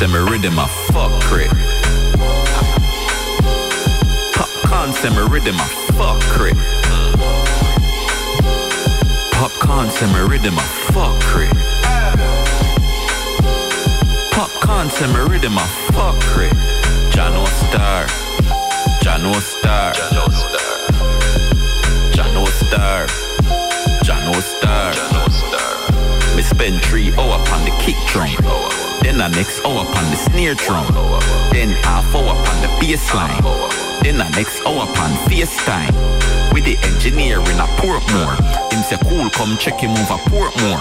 Send 0.00 0.12
me 0.12 0.18
rhythm 0.20 0.58
a 0.58 0.66
fuck 0.66 1.12
crit. 1.24 1.50
Popcorn 4.32 4.94
send 4.94 5.14
me 5.14 5.28
rhythm 5.28 5.58
fuck 5.98 6.18
crit. 6.22 6.79
consumer 9.60 10.26
rhythm 10.26 10.56
of 10.56 10.64
fuckery. 10.90 11.48
Pop 14.32 14.50
consumer 14.60 15.26
rhythm 15.26 15.56
of 15.56 15.70
fuckery. 15.92 16.50
Jano 17.12 17.46
Star. 17.46 18.06
Jano 19.02 19.34
Star. 19.40 19.92
Jano 19.92 20.32
Star. 20.32 20.66
Jano 22.12 22.46
Star. 22.48 23.06
Jano 24.02 24.40
Star. 24.40 24.92
Jano 24.92 25.30
Star. 25.30 26.36
Me 26.36 26.42
spend 26.42 26.82
three 26.82 27.12
hours 27.12 27.48
on 27.50 27.64
the 27.64 27.70
kick 27.80 27.96
drum. 28.08 28.28
Three 28.28 28.46
hour. 28.46 28.89
Then 29.10 29.18
the 29.18 29.36
next 29.36 29.58
hour 29.64 29.82
on 29.82 30.04
the 30.12 30.16
snare 30.16 30.54
drum. 30.54 30.86
Then 31.50 31.70
half 31.82 32.14
hour 32.14 32.30
on 32.30 32.56
the 32.62 32.68
bass 32.78 33.12
line. 33.12 33.42
Then 34.04 34.18
the 34.18 34.28
next 34.38 34.60
hour 34.62 34.86
on 34.86 35.10
FaceTime. 35.26 35.90
With 36.54 36.62
the 36.62 36.78
engineer 36.86 37.40
in 37.40 37.58
a 37.58 37.66
Portmore. 37.82 38.38
Him 38.70 38.82
say 38.84 38.98
cool, 39.02 39.28
come 39.30 39.58
check 39.58 39.80
him 39.80 39.90
over 39.90 40.14
Portmore. 40.30 40.78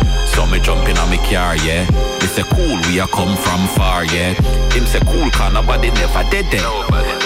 So 0.30 0.46
me 0.46 0.58
jump 0.60 0.88
in 0.88 0.96
on 0.96 1.10
me 1.10 1.18
car, 1.18 1.56
yeah. 1.56 1.84
Me 2.20 2.26
say 2.28 2.44
cool, 2.54 2.80
we 2.88 2.98
a 2.98 3.06
come 3.08 3.36
from 3.36 3.66
far, 3.76 4.06
yeah. 4.06 4.32
Him 4.72 4.86
say 4.86 5.00
cool, 5.00 5.28
cause 5.30 5.52
nobody 5.52 5.90
never 5.90 6.22
dead 6.30 6.46
there. 6.50 6.64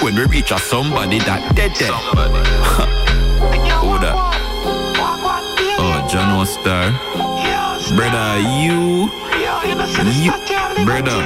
When 0.02 0.16
we 0.16 0.24
reach 0.24 0.50
a 0.50 0.58
somebody 0.58 1.18
that 1.20 1.54
dead 1.54 1.76
there. 1.76 1.92
Who 3.78 3.98
that? 4.00 4.16
Oh, 5.78 6.08
John 6.10 6.44
Star. 6.44 6.90
Brother, 7.94 8.40
you. 8.40 9.23
You. 9.74 10.30
Brother. 10.84 11.18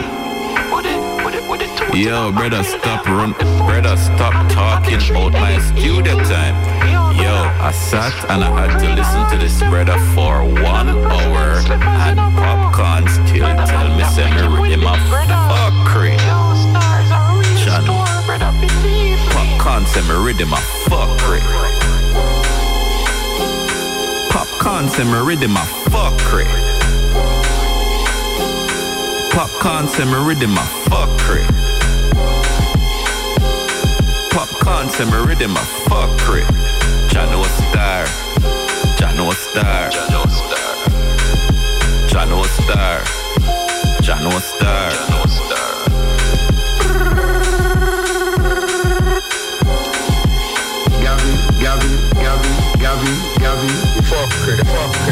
Yo, 1.94 2.32
brother, 2.32 2.62
stop 2.62 3.04
run. 3.04 3.32
Brother, 3.66 3.94
stop 3.98 4.50
talking 4.50 4.96
about 5.10 5.32
my 5.32 5.58
studio 5.58 6.16
time. 6.24 6.56
Yo, 7.14 7.28
I 7.60 7.72
sat 7.72 8.14
and 8.30 8.42
I 8.42 8.48
had 8.66 8.78
to 8.80 8.88
listen 8.94 9.28
to 9.28 9.36
this 9.36 9.58
brother 9.68 9.98
for 10.14 10.44
one 10.62 10.88
hour. 10.88 11.60
And 11.68 12.18
popcorn 12.40 13.06
still 13.08 13.52
tell 13.66 13.88
me, 13.96 14.04
say 14.16 14.30
me 14.32 14.72
in 14.72 14.80
my 14.80 14.96
fuckery. 15.52 16.16
Channel. 17.62 18.00
Popcorn 19.28 19.84
say 19.86 20.00
me 20.08 20.24
rhythm 20.24 20.52
a 20.54 20.60
fuckery. 20.88 21.42
Popcorn 24.30 24.88
say 24.88 25.04
me 25.04 25.18
rhythm 25.26 25.56
a 25.56 25.64
fuckery. 25.90 26.67
Popcorn 29.38 29.86
say 29.86 30.04
me 30.04 30.16
rhythm 30.26 30.58
a 30.58 30.64
fuckery. 30.90 31.46
Popcorn 34.30 34.88
say 34.88 35.04
me 35.04 35.16
rhythm 35.28 35.52
a 35.52 35.60
fuckery. 35.86 36.42
Jano 37.06 37.44
Star. 37.44 38.04
Jano 38.98 39.32
Star. 39.32 39.90
Jano 39.90 40.28
Star. 40.28 40.74
Jano 42.08 42.44
Star. 42.46 43.00
Jano 44.02 44.40
Star. 44.40 44.90
Jano 44.90 45.28
Star. 45.28 45.47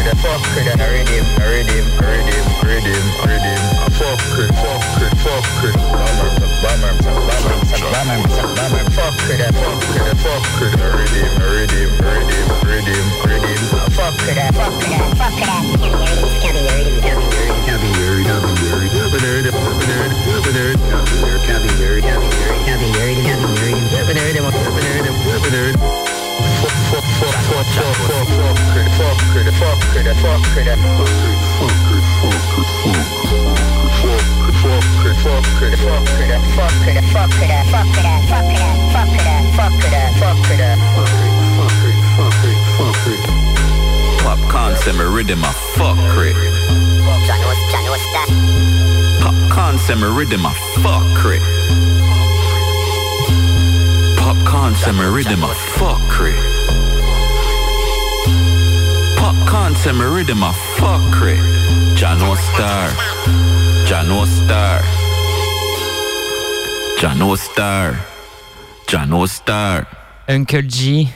it, 0.04 0.18
fuck 0.20 0.44
it, 0.56 0.66
and 0.68 0.80
I 0.80 0.88
redeem, 0.92 1.24
I 1.40 1.46
redeem, 1.46 1.86
I 1.96 2.20
redeem, 2.20 2.44
I 2.44 2.66
redeem, 2.66 3.04
I 3.16 3.32
redeem. 3.32 3.60
I 3.76 3.92
fuck 3.96 4.20
it, 4.36 4.50
fuck 4.60 5.00
it, 5.00 5.14
fuck 5.24 5.64
it. 5.64 5.76
Bummer, 5.76 6.28
bummer, 6.60 6.92
bummer, 7.00 7.56
bummer, 7.92 8.28
bummer. 8.56 8.84
Fuck 8.96 9.20
it, 9.30 9.40
I 9.40 9.50
fuck 9.52 9.80
it, 9.94 10.02
I 10.02 10.14
fuck 10.16 10.44
it, 10.60 10.76
I 10.76 10.92
redeem, 10.96 11.32
I 11.36 11.52
redeem, 11.54 11.90
I 11.96 12.20
redeem, 12.20 12.46
I 12.46 12.66
redeem, 12.66 13.06
I 13.06 13.32
redeem. 13.32 13.56
I 13.56 13.90
fuck 13.96 14.20
it, 14.26 14.36
I 14.36 14.50
fuck 14.52 14.74
it, 14.74 14.92
I 14.92 15.14
fuck 15.16 15.38
it. 15.38 15.46
Can't 15.46 16.54
be 16.54 16.60
redeemed, 16.66 17.02
can't 17.02 17.20
be 17.20 17.32
redeemed, 17.36 17.62
can't 17.66 17.80
be 17.80 17.88
redeemed, 17.96 18.26
can't 18.26 18.52
be 18.56 18.66
redeemed, 18.66 18.92
can't 18.92 19.12
be 19.12 19.20
redeemed, 19.26 20.16
can't 20.24 20.44
be 20.44 20.60
redeemed. 20.60 20.95
fucker, 29.96 30.14
fucker, 30.14 31.86
Pop 44.22 44.40
concept, 44.50 44.98
rhythm 44.98 45.44
a 45.44 45.52
fuckery. 45.76 46.32
Pop 49.20 49.50
concept, 49.50 50.00
rhythm 50.02 50.44
a 50.44 50.50
fuckery. 50.82 51.40
Pop 54.18 54.36
concept, 54.46 54.98
rhythm 54.98 55.42
a 55.42 55.54
fuckery. 55.78 56.55
Send 59.76 59.98
me 59.98 60.04
rhythm 60.04 60.42
a 60.42 60.52
fuck 60.76 61.22
it. 61.22 61.38
Jano 61.96 62.36
star? 62.36 62.90
Jano 63.86 64.26
star? 64.26 64.82
Jano 67.00 67.36
star? 67.36 67.94
Jano 68.86 69.26
star? 69.26 69.86
Uncle 70.28 70.68
G, 70.68 71.08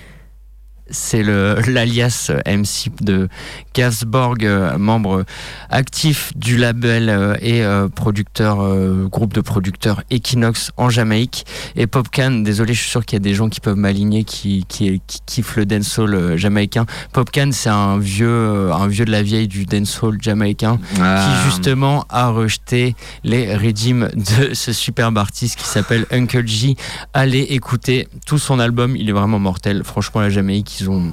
c'est 0.90 1.22
l'alias 1.22 2.30
MC 2.46 2.90
de 3.00 3.28
Gavsborg, 3.74 4.44
euh, 4.44 4.78
membre 4.78 5.24
actif 5.70 6.32
du 6.36 6.56
label 6.56 7.08
euh, 7.08 7.34
et 7.40 7.62
euh, 7.64 7.88
producteur, 7.88 8.58
groupe 9.08 9.32
de 9.32 9.40
producteurs 9.40 10.02
Equinox 10.10 10.70
en 10.76 10.90
Jamaïque. 10.90 11.46
Et 11.76 11.86
Popcan, 11.86 12.30
désolé, 12.42 12.74
je 12.74 12.80
suis 12.80 12.90
sûr 12.90 13.04
qu'il 13.04 13.16
y 13.16 13.20
a 13.20 13.24
des 13.24 13.34
gens 13.34 13.48
qui 13.48 13.60
peuvent 13.60 13.76
m'aligner 13.76 14.24
qui, 14.24 14.64
qui, 14.68 15.00
qui 15.06 15.20
kiffent 15.26 15.56
le 15.56 15.66
dancehall 15.66 16.36
jamaïcain. 16.36 16.86
Popcan, 17.12 17.50
c'est 17.52 17.68
un 17.70 17.98
vieux, 17.98 18.72
un 18.72 18.86
vieux 18.86 19.04
de 19.04 19.10
la 19.10 19.22
vieille 19.22 19.48
du 19.48 19.64
dancehall 19.66 20.18
jamaïcain 20.20 20.78
Ah. 21.00 21.26
qui 21.44 21.50
justement 21.50 22.04
a 22.08 22.28
rejeté 22.28 22.94
les 23.24 23.54
régimes 23.54 24.10
de 24.14 24.54
ce 24.54 24.72
superbe 24.72 25.18
artiste 25.18 25.58
qui 25.58 25.66
s'appelle 25.66 26.06
Uncle 26.10 26.46
G. 26.46 26.76
Allez 27.12 27.40
écouter 27.40 28.08
tout 28.26 28.38
son 28.38 28.58
album, 28.58 28.96
il 28.96 29.08
est 29.08 29.12
vraiment 29.12 29.38
mortel. 29.38 29.82
Franchement, 29.84 30.20
la 30.20 30.30
Jamaïque, 30.30 30.80
ils 30.80 30.90
ont 30.90 31.12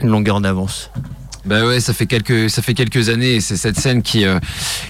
une 0.00 0.08
longueur 0.08 0.40
d'avance. 0.40 0.90
Bah 1.48 1.64
ouais, 1.66 1.80
ça 1.80 1.92
fait 1.94 2.06
quelques 2.06 2.50
ça 2.50 2.62
fait 2.62 2.74
quelques 2.74 3.08
années 3.08 3.34
et 3.36 3.40
c'est 3.40 3.56
cette 3.56 3.78
scène 3.80 4.02
qui 4.02 4.24
euh, 4.26 4.38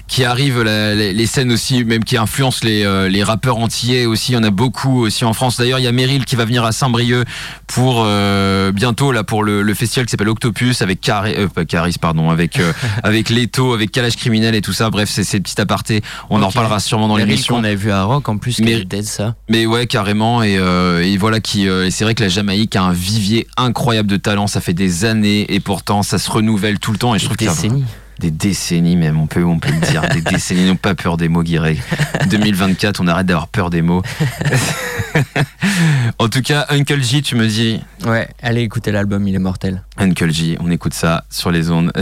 qui 0.07 0.23
arrive 0.25 0.61
la- 0.61 0.93
les, 0.95 1.13
les 1.13 1.25
scènes 1.25 1.51
aussi 1.51 1.83
même 1.85 2.03
qui 2.03 2.17
influencent 2.17 2.59
les 2.63 2.83
euh, 2.83 3.07
les 3.09 3.23
rappeurs 3.23 3.57
antillais 3.57 4.05
aussi, 4.05 4.33
il 4.33 4.35
y 4.35 4.37
en 4.37 4.43
a 4.43 4.49
beaucoup 4.51 4.99
aussi 5.01 5.23
en 5.25 5.33
France. 5.33 5.57
D'ailleurs, 5.57 5.79
il 5.79 5.83
y 5.85 5.87
a 5.87 5.91
Meryl 5.91 6.25
qui 6.25 6.35
va 6.35 6.45
venir 6.45 6.63
à 6.65 6.71
Saint-Brieuc 6.71 7.25
pour 7.67 8.03
euh, 8.05 8.71
bientôt 8.71 9.11
là 9.11 9.23
pour 9.23 9.43
le, 9.43 9.61
le 9.61 9.73
festival 9.73 10.05
qui 10.05 10.11
s'appelle 10.11 10.29
Octopus 10.29 10.81
avec 10.81 10.99
Cari, 11.01 11.33
pas 11.53 11.65
Caris 11.65 11.95
pardon, 11.99 12.29
avec 12.29 12.59
avec 13.03 13.29
Leto, 13.29 13.73
avec 13.73 13.91
Calage 13.91 14.17
criminel 14.17 14.53
et 14.55 14.61
tout 14.61 14.73
ça. 14.73 14.89
Bref, 14.89 15.09
c'est 15.11 15.23
c'est 15.23 15.39
petit 15.39 15.59
aparté. 15.61 16.01
On 16.29 16.41
en 16.43 16.47
reparlera 16.49 16.79
sûrement 16.79 17.07
dans 17.07 17.15
l'émission. 17.17 17.55
qu'on 17.55 17.63
avait 17.63 17.75
vu 17.75 17.91
à 17.91 18.03
Rock 18.03 18.27
en 18.29 18.37
plus, 18.37 18.59
Mais- 18.59 18.83
dead 18.83 19.03
ça. 19.05 19.35
Mais 19.49 19.65
ouais, 19.65 19.87
carrément. 19.87 20.43
Et, 20.43 20.55
et 20.55 21.17
voilà, 21.17 21.39
qui, 21.39 21.67
c'est 21.89 22.03
vrai 22.03 22.15
que 22.15 22.23
la 22.23 22.29
Jamaïque 22.29 22.75
a 22.75 22.83
un 22.83 22.91
vivier 22.93 23.47
incroyable 23.57 24.09
de 24.09 24.17
talent. 24.17 24.47
Ça 24.47 24.59
fait 24.61 24.73
des 24.73 25.05
années 25.05 25.45
et 25.53 25.59
pourtant 25.59 26.03
ça 26.03 26.17
se 26.17 26.29
renouvelle 26.29 26.48
tout 26.79 26.91
le 26.91 26.97
temps. 26.97 27.15
Et 27.15 27.19
je 27.19 27.25
trouve 27.25 27.37
que. 27.37 27.45
Des 28.19 28.31
décennies 28.31 28.97
même, 28.97 29.17
on 29.17 29.27
peut, 29.27 29.45
on 29.45 29.59
peut 29.59 29.71
le 29.71 29.79
dire. 29.79 30.01
des 30.09 30.19
décennies, 30.31 30.65
n'ont 30.65 30.75
pas 30.75 30.93
peur 30.93 31.15
des 31.15 31.29
mots, 31.29 31.41
Guirec. 31.41 31.79
2024, 32.29 32.99
on 32.99 33.07
arrête 33.07 33.25
d'avoir 33.25 33.47
peur 33.47 33.69
des 33.69 33.81
mots. 33.81 34.01
en 36.19 36.27
tout 36.27 36.41
cas, 36.41 36.65
Uncle 36.67 37.01
J, 37.01 37.21
tu 37.21 37.35
me 37.35 37.47
dis. 37.47 37.79
Ouais, 38.05 38.27
allez 38.41 38.61
écouter 38.61 38.91
l'album, 38.91 39.25
il 39.25 39.35
est 39.35 39.39
mortel. 39.39 39.83
Uncle 39.97 40.31
J, 40.31 40.57
on 40.59 40.69
écoute 40.69 40.93
ça 40.93 41.23
sur 41.29 41.49
les 41.49 41.71
ondes. 41.71 41.93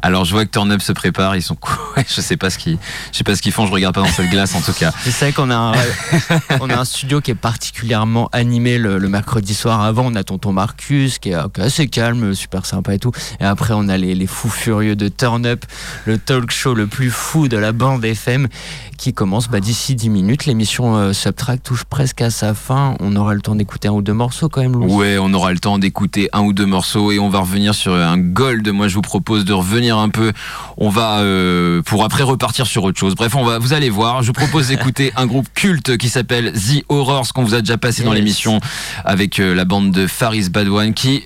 Alors 0.00 0.24
je 0.24 0.32
vois 0.32 0.44
que 0.44 0.50
Turn 0.50 0.70
Up 0.70 0.80
se 0.80 0.92
prépare, 0.92 1.36
ils 1.36 1.42
sont 1.42 1.56
Je 1.96 2.20
sais 2.20 2.36
pas 2.36 2.50
ce 2.50 2.58
qu'ils, 2.58 2.78
je 3.12 3.18
sais 3.18 3.24
pas 3.24 3.34
ce 3.34 3.42
qu'ils 3.42 3.52
font, 3.52 3.66
je 3.66 3.72
regarde 3.72 3.94
pas 3.94 4.02
dans 4.02 4.08
cette 4.08 4.30
glace 4.30 4.54
en 4.54 4.60
tout 4.60 4.72
cas. 4.72 4.92
C'est 5.04 5.26
vrai 5.26 5.32
qu'on 5.32 5.50
a 5.50 5.56
un, 5.56 5.72
on 6.60 6.70
a 6.70 6.78
un 6.78 6.84
studio 6.84 7.20
qui 7.20 7.32
est 7.32 7.36
particulièrement 7.36 8.28
animé 8.32 8.78
le, 8.78 8.98
le 8.98 9.08
mercredi 9.08 9.54
soir. 9.54 9.82
Avant, 9.82 10.06
on 10.06 10.14
a 10.14 10.22
Tonton 10.22 10.52
Marcus 10.52 11.18
qui 11.18 11.30
est, 11.30 11.36
assez 11.60 11.88
calme, 11.88 12.34
super 12.34 12.66
sympa 12.66 12.94
et 12.94 12.98
tout. 12.98 13.12
Et 13.40 13.44
après, 13.44 13.74
on 13.74 13.88
a 13.88 13.96
les, 13.96 14.14
les 14.14 14.26
fous 14.26 14.50
furieux 14.50 14.96
de 14.96 15.08
Turn 15.08 15.44
Up, 15.46 15.64
le 16.06 16.18
talk 16.18 16.50
show 16.50 16.74
le 16.74 16.86
plus 16.86 17.10
fou 17.10 17.48
de 17.48 17.56
la 17.56 17.72
bande 17.72 18.04
FM 18.04 18.48
qui 18.96 19.14
commence 19.14 19.48
bah, 19.48 19.60
d'ici 19.60 19.94
10 19.94 20.10
minutes. 20.10 20.46
L'émission 20.46 20.96
euh, 20.96 21.12
Subtrack 21.12 21.62
touche 21.62 21.84
presque 21.84 22.20
à 22.20 22.30
sa 22.30 22.52
fin. 22.52 22.96
On 23.00 23.14
aura 23.16 23.34
le 23.34 23.40
temps 23.40 23.54
d'écouter 23.54 23.88
un 23.88 23.92
ou 23.92 24.02
deux 24.02 24.12
morceaux 24.12 24.48
quand 24.48 24.60
même, 24.60 24.72
Louis. 24.72 24.92
Ouais, 24.92 25.18
on 25.18 25.32
aura 25.32 25.52
le 25.52 25.58
temps 25.58 25.78
d'écouter 25.78 26.28
un 26.32 26.42
ou 26.42 26.52
deux 26.52 26.66
morceaux 26.66 27.12
et 27.12 27.18
on 27.18 27.28
va 27.28 27.40
revenir 27.40 27.74
sur 27.74 27.94
un 27.94 28.18
gold. 28.18 28.68
Moi, 28.68 28.88
je 28.88 28.94
vous 28.94 29.02
propose 29.02 29.44
de 29.44 29.52
revenir 29.52 29.87
un 29.96 30.08
peu. 30.08 30.32
On 30.76 30.88
va 30.88 31.20
euh, 31.20 31.82
pour 31.82 32.04
après 32.04 32.22
repartir 32.22 32.66
sur 32.66 32.84
autre 32.84 32.98
chose. 32.98 33.14
Bref, 33.14 33.34
on 33.34 33.44
va, 33.44 33.58
vous 33.58 33.72
allez 33.72 33.90
voir. 33.90 34.22
Je 34.22 34.28
vous 34.28 34.32
propose 34.32 34.68
d'écouter 34.68 35.12
un 35.16 35.26
groupe 35.26 35.48
culte 35.54 35.96
qui 35.96 36.08
s'appelle 36.08 36.52
The 36.52 36.84
Horrors 36.88 37.32
qu'on 37.32 37.44
vous 37.44 37.54
a 37.54 37.60
déjà 37.60 37.78
passé 37.78 38.02
dans 38.02 38.12
l'émission 38.12 38.60
avec 39.04 39.40
euh, 39.40 39.54
la 39.54 39.64
bande 39.64 39.90
de 39.90 40.06
Faris 40.06 40.50
Badwan 40.50 40.94
qui 40.94 41.24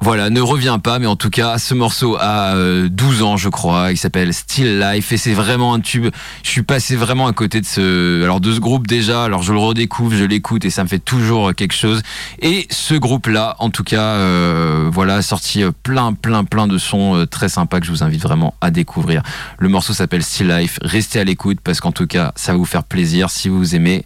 voilà, 0.00 0.28
ne 0.28 0.40
revient 0.40 0.78
pas, 0.82 0.98
mais 0.98 1.06
en 1.06 1.16
tout 1.16 1.30
cas, 1.30 1.56
ce 1.56 1.72
morceau 1.72 2.16
a 2.20 2.54
euh, 2.56 2.88
12 2.90 3.22
ans, 3.22 3.36
je 3.36 3.48
crois. 3.48 3.90
Il 3.90 3.96
s'appelle 3.96 4.34
Still 4.34 4.78
Life 4.78 5.12
et 5.12 5.16
c'est 5.16 5.32
vraiment 5.32 5.72
un 5.72 5.80
tube. 5.80 6.08
Je 6.42 6.50
suis 6.50 6.62
passé 6.62 6.94
vraiment 6.94 7.26
à 7.26 7.32
côté 7.32 7.60
de 7.60 7.66
ce, 7.66 8.22
alors 8.22 8.40
de 8.40 8.52
ce 8.52 8.60
groupe 8.60 8.86
déjà. 8.86 9.24
Alors 9.24 9.42
je 9.42 9.52
le 9.52 9.58
redécouvre, 9.58 10.14
je 10.14 10.24
l'écoute 10.24 10.64
et 10.66 10.70
ça 10.70 10.82
me 10.82 10.88
fait 10.88 10.98
toujours 10.98 11.54
quelque 11.54 11.74
chose. 11.74 12.02
Et 12.40 12.66
ce 12.70 12.94
groupe-là, 12.94 13.56
en 13.60 13.70
tout 13.70 13.84
cas, 13.84 14.02
euh, 14.02 14.90
voilà, 14.92 15.22
sorti 15.22 15.62
euh, 15.62 15.70
plein, 15.82 16.12
plein, 16.12 16.44
plein 16.44 16.66
de 16.66 16.76
sons 16.76 17.16
euh, 17.16 17.26
très 17.26 17.48
sympas 17.48 17.80
que 17.80 17.86
je 17.86 17.90
vous 17.90 18.02
invite 18.02 18.22
vraiment 18.22 18.54
à 18.60 18.70
découvrir. 18.70 19.22
Le 19.58 19.68
morceau 19.68 19.92
s'appelle 19.94 20.22
Still 20.22 20.48
Life. 20.48 20.78
Restez 20.82 21.20
à 21.20 21.24
l'écoute 21.24 21.58
parce 21.64 21.80
qu'en 21.80 21.92
tout 21.92 22.06
cas, 22.06 22.32
ça 22.36 22.52
va 22.52 22.58
vous 22.58 22.64
faire 22.64 22.84
plaisir 22.84 23.30
si 23.30 23.48
vous 23.48 23.74
aimez 23.74 24.04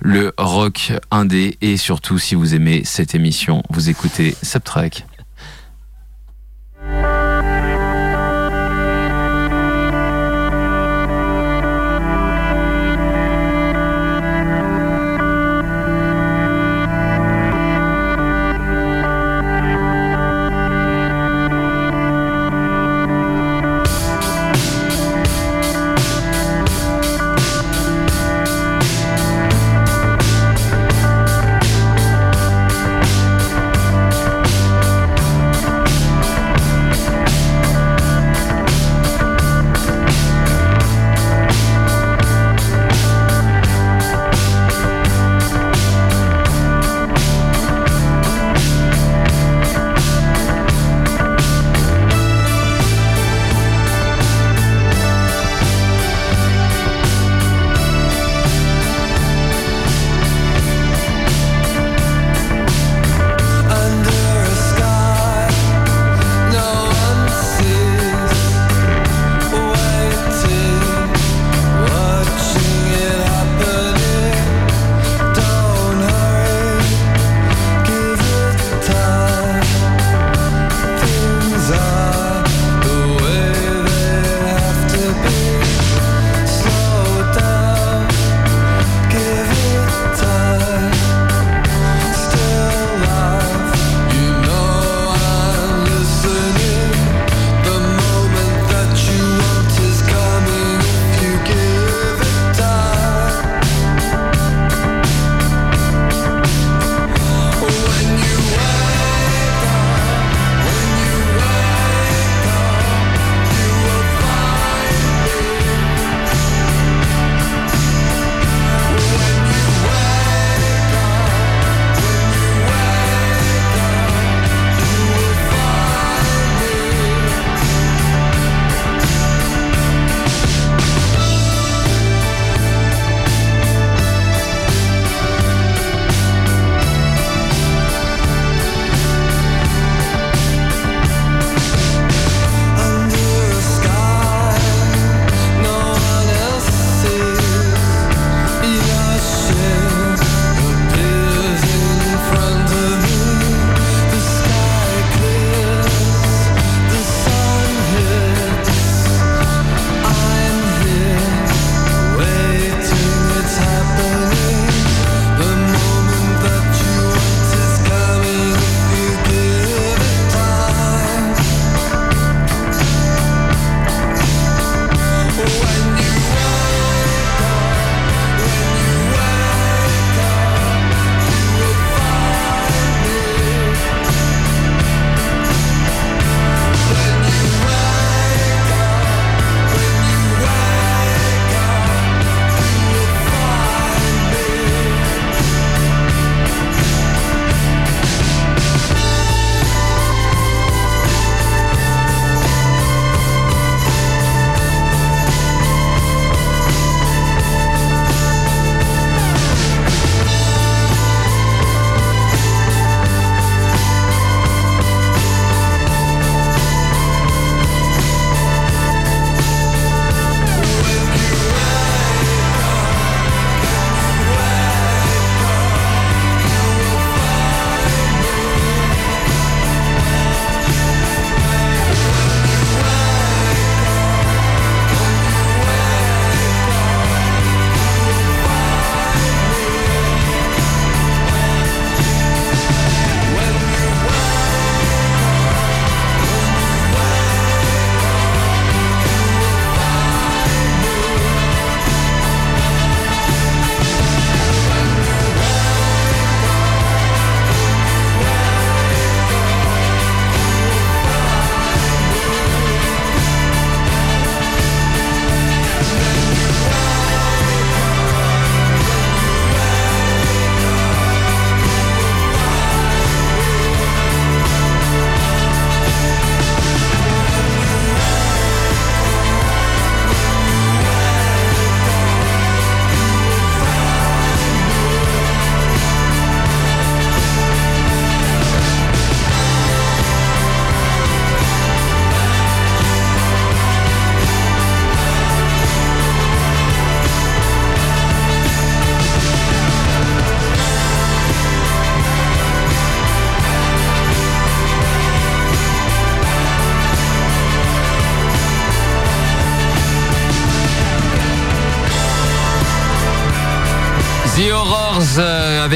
le 0.00 0.32
rock 0.38 0.92
indé 1.10 1.56
et 1.60 1.76
surtout 1.76 2.18
si 2.18 2.34
vous 2.34 2.54
aimez 2.54 2.82
cette 2.84 3.14
émission. 3.14 3.62
Vous 3.70 3.88
écoutez 3.90 4.36
Subtrack. 4.42 5.06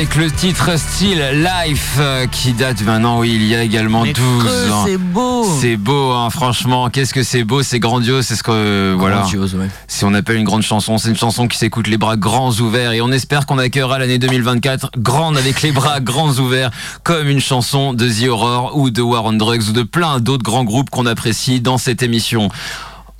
Avec 0.00 0.16
le 0.16 0.30
titre 0.30 0.78
Still 0.78 1.22
Life 1.34 1.96
euh, 1.98 2.26
qui 2.26 2.54
date 2.54 2.80
maintenant, 2.84 3.18
oui, 3.18 3.32
il 3.34 3.44
y 3.44 3.54
a 3.54 3.62
également 3.62 4.02
Mais 4.02 4.14
12 4.14 4.44
que 4.44 4.72
ans. 4.72 4.86
c'est 4.86 4.96
beau 4.96 5.44
C'est 5.60 5.76
beau, 5.76 6.12
hein, 6.12 6.30
franchement. 6.30 6.88
Qu'est-ce 6.88 7.12
que 7.12 7.22
c'est 7.22 7.44
beau, 7.44 7.62
c'est 7.62 7.80
grandiose, 7.80 8.24
c'est 8.24 8.34
ce 8.34 8.42
que 8.42 8.50
euh, 8.50 8.96
voilà. 8.98 9.18
Grandiose, 9.18 9.56
ouais. 9.56 9.68
Si 9.88 10.06
on 10.06 10.14
appelle 10.14 10.36
une 10.36 10.44
grande 10.44 10.62
chanson, 10.62 10.96
c'est 10.96 11.10
une 11.10 11.18
chanson 11.18 11.46
qui 11.48 11.58
s'écoute 11.58 11.86
les 11.86 11.98
bras 11.98 12.16
grands 12.16 12.50
ouverts 12.60 12.92
et 12.92 13.02
on 13.02 13.12
espère 13.12 13.44
qu'on 13.44 13.58
accueillera 13.58 13.98
l'année 13.98 14.16
2024 14.16 14.92
grande 14.96 15.36
avec 15.36 15.60
les 15.60 15.70
bras 15.70 16.00
grands 16.00 16.32
ouverts 16.38 16.70
comme 17.02 17.28
une 17.28 17.40
chanson 17.40 17.92
de 17.92 18.08
The 18.08 18.28
Horror 18.28 18.78
ou 18.78 18.88
de 18.88 19.02
War 19.02 19.26
on 19.26 19.34
Drugs 19.34 19.68
ou 19.68 19.72
de 19.72 19.82
plein 19.82 20.18
d'autres 20.18 20.44
grands 20.44 20.64
groupes 20.64 20.88
qu'on 20.88 21.04
apprécie 21.04 21.60
dans 21.60 21.76
cette 21.76 22.02
émission. 22.02 22.48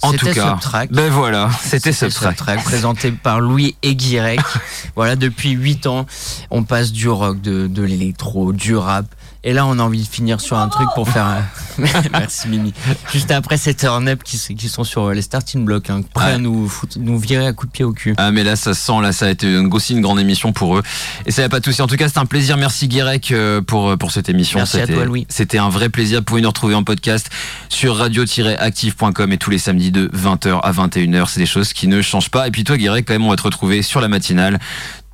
En 0.03 0.13
tout 0.13 0.27
cas, 0.27 0.51
Subtract. 0.51 0.93
ben 0.93 1.11
voilà, 1.11 1.51
c'était 1.63 1.93
ce 1.93 2.07
track. 2.07 2.39
Subtract, 2.39 2.65
présenté 2.65 3.13
par 3.13 3.41
Louis 3.41 3.77
et 3.83 3.95
Guirec. 3.95 4.41
voilà, 4.97 5.15
depuis 5.17 5.51
8 5.51 5.87
ans, 5.87 6.07
on 6.51 6.63
passe 6.63 6.91
du 6.93 7.09
rock, 7.09 7.41
de, 7.41 7.67
de 7.67 7.83
l'électro, 7.83 8.53
du 8.53 8.77
rap. 8.77 9.07
Et 9.43 9.55
là, 9.55 9.64
on 9.66 9.78
a 9.78 9.82
envie 9.82 10.03
de 10.03 10.07
finir 10.09 10.38
sur 10.41 10.59
un 10.59 10.68
truc 10.68 10.86
pour 10.95 11.09
faire. 11.09 11.24
un- 11.24 11.45
Merci 12.12 12.49
Mimi. 12.49 12.74
Juste 13.11 13.30
après, 13.30 13.57
c'est 13.57 13.72
Turn 13.74 14.07
Up 14.07 14.22
qui, 14.22 14.38
qui 14.55 14.68
sont 14.68 14.84
sur 14.84 15.11
les 15.12 15.22
starting 15.22 15.64
blocks, 15.64 15.88
hein, 15.88 16.03
prêts 16.12 16.26
Ouais. 16.26 16.32
à 16.32 16.38
nous, 16.38 16.68
foutre- 16.68 16.99
nous 16.99 17.18
virer 17.18 17.47
à 17.47 17.53
coups 17.55 17.72
de 17.72 17.72
pied 17.72 17.84
au 17.86 17.93
cul. 17.93 18.14
Ah 18.18 18.32
mais 18.32 18.45
là 18.45 18.55
ça 18.55 18.74
sent, 18.74 19.01
là 19.01 19.12
ça 19.12 19.26
a 19.26 19.30
été 19.30 19.47
une- 19.51 19.72
aussi 19.72 19.95
une 19.95 20.03
grande 20.03 20.20
émission 20.20 20.53
pour 20.53 20.76
eux. 20.76 20.82
Et 21.24 21.30
ça 21.30 21.41
n'a 21.41 21.49
pas 21.49 21.59
de 21.61 21.64
souci. 21.64 21.80
En 21.80 21.86
tout 21.86 21.97
cas 21.97 22.09
c'est 22.09 22.18
un 22.18 22.26
plaisir. 22.26 22.59
Merci 22.59 22.86
Guérec 22.86 23.32
euh, 23.32 23.62
pour, 23.62 23.97
pour 23.97 24.11
cette 24.12 24.28
émission. 24.28 24.59
Merci 24.59 24.80
à 24.80 24.86
toi, 24.86 25.05
Louis. 25.07 25.26
C'était 25.30 25.59
un 25.59 25.70
vrai 25.70 25.88
plaisir. 25.88 26.18
Vous 26.18 26.24
pouvez 26.24 26.43
nous 26.43 26.49
retrouver 26.49 26.74
en 26.74 26.84
podcast 26.84 27.30
sur 27.70 27.97
radio-active.com 27.97 29.32
et 29.32 29.38
tous 29.38 29.51
les 29.51 29.59
samedis 29.59 29.91
de 29.91 30.09
20h 30.09 30.61
à 30.61 30.72
21h. 30.72 31.28
C'est 31.28 31.41
des 31.41 31.47
choses 31.47 31.72
qui 31.72 31.88
ne 31.88 32.03
changent 32.03 32.30
pas. 32.30 32.47
Et 32.47 32.51
puis 32.51 32.64
toi 32.64 32.76
Guérec 32.76 33.07
quand 33.07 33.14
même 33.14 33.24
on 33.24 33.30
va 33.30 33.36
te 33.36 33.43
retrouver 33.43 33.80
sur 33.82 34.01
la 34.03 34.09
matinale 34.09 34.59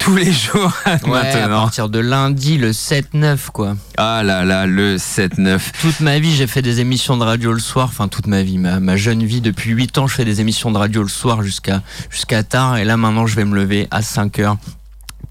tous 0.06 0.14
les 0.14 0.32
jours 0.32 0.72
Ouais, 1.08 1.32
à 1.32 1.48
partir 1.48 1.88
de 1.88 1.98
lundi, 1.98 2.58
le 2.58 2.70
7-9, 2.70 3.50
quoi. 3.52 3.76
Ah 3.96 4.22
là 4.22 4.44
là, 4.44 4.64
le 4.64 4.98
7-9. 4.98 5.58
Toute 5.80 5.98
ma 5.98 6.20
vie, 6.20 6.32
j'ai 6.32 6.46
fait 6.46 6.62
des 6.62 6.78
émissions 6.78 7.16
de 7.16 7.24
radio 7.24 7.52
le 7.52 7.58
soir. 7.58 7.88
Enfin, 7.88 8.06
toute 8.06 8.28
ma 8.28 8.42
vie, 8.42 8.58
ma, 8.58 8.78
ma 8.78 8.96
jeune 8.96 9.24
vie. 9.24 9.40
Depuis 9.40 9.72
8 9.72 9.98
ans, 9.98 10.06
je 10.06 10.14
fais 10.14 10.24
des 10.24 10.40
émissions 10.40 10.70
de 10.70 10.78
radio 10.78 11.02
le 11.02 11.08
soir 11.08 11.42
jusqu'à 11.42 11.82
jusqu'à 12.08 12.44
tard. 12.44 12.76
Et 12.76 12.84
là, 12.84 12.96
maintenant, 12.96 13.26
je 13.26 13.34
vais 13.34 13.44
me 13.44 13.56
lever 13.56 13.88
à 13.90 14.00
5 14.00 14.38
heures 14.38 14.56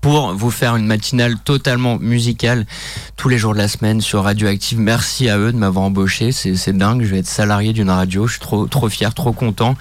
pour 0.05 0.35
vous 0.35 0.51
faire 0.51 0.75
une 0.75 0.85
matinale 0.85 1.39
totalement 1.39 1.97
musicale 1.97 2.67
tous 3.15 3.27
les 3.27 3.39
jours 3.39 3.53
de 3.53 3.57
la 3.57 3.67
semaine 3.67 4.01
sur 4.01 4.23
Radioactive. 4.23 4.79
Merci 4.79 5.29
à 5.29 5.39
eux 5.39 5.51
de 5.51 5.57
m'avoir 5.57 5.83
embauché. 5.85 6.31
C'est 6.31 6.77
dingue. 6.77 7.01
Je 7.01 7.07
vais 7.07 7.17
être 7.21 7.25
salarié 7.25 7.73
d'une 7.73 7.89
radio. 7.89 8.27
Je 8.27 8.33
suis 8.33 8.39
trop, 8.39 8.67
trop 8.67 8.87
fier, 8.87 9.15
trop 9.15 9.31
content. 9.31 9.73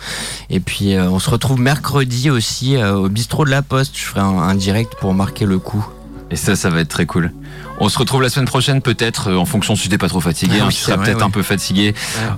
Et 0.48 0.60
puis, 0.60 0.94
euh, 0.94 1.10
on 1.10 1.18
se 1.18 1.28
retrouve 1.28 1.60
mercredi 1.60 2.30
aussi 2.30 2.76
euh, 2.76 2.94
au 2.94 3.10
bistrot 3.10 3.44
de 3.44 3.50
la 3.50 3.60
Poste. 3.60 3.98
Je 3.98 4.04
ferai 4.04 4.22
un 4.22 4.54
direct 4.54 4.94
pour 4.98 5.12
marquer 5.12 5.44
le 5.44 5.58
coup. 5.58 5.86
Et 6.30 6.36
ça, 6.36 6.56
ça 6.56 6.70
va 6.70 6.80
être 6.80 6.88
très 6.88 7.04
cool. 7.04 7.30
On 7.78 7.88
se 7.88 7.98
retrouve 7.98 8.22
la 8.22 8.28
semaine 8.28 8.46
prochaine 8.46 8.80
peut-être, 8.80 9.30
euh, 9.30 9.36
en 9.36 9.44
fonction 9.44 9.76
si 9.76 9.88
t'es 9.88 9.98
pas 9.98 10.08
trop 10.08 10.20
fatigué. 10.20 10.58
Ah 10.60 10.64
hein, 10.64 10.68
tu 10.70 10.76
seras 10.76 10.96
peut-être 10.96 11.18
ouais. 11.18 11.22
un 11.24 11.30
peu 11.30 11.42
fatigué. 11.42 11.94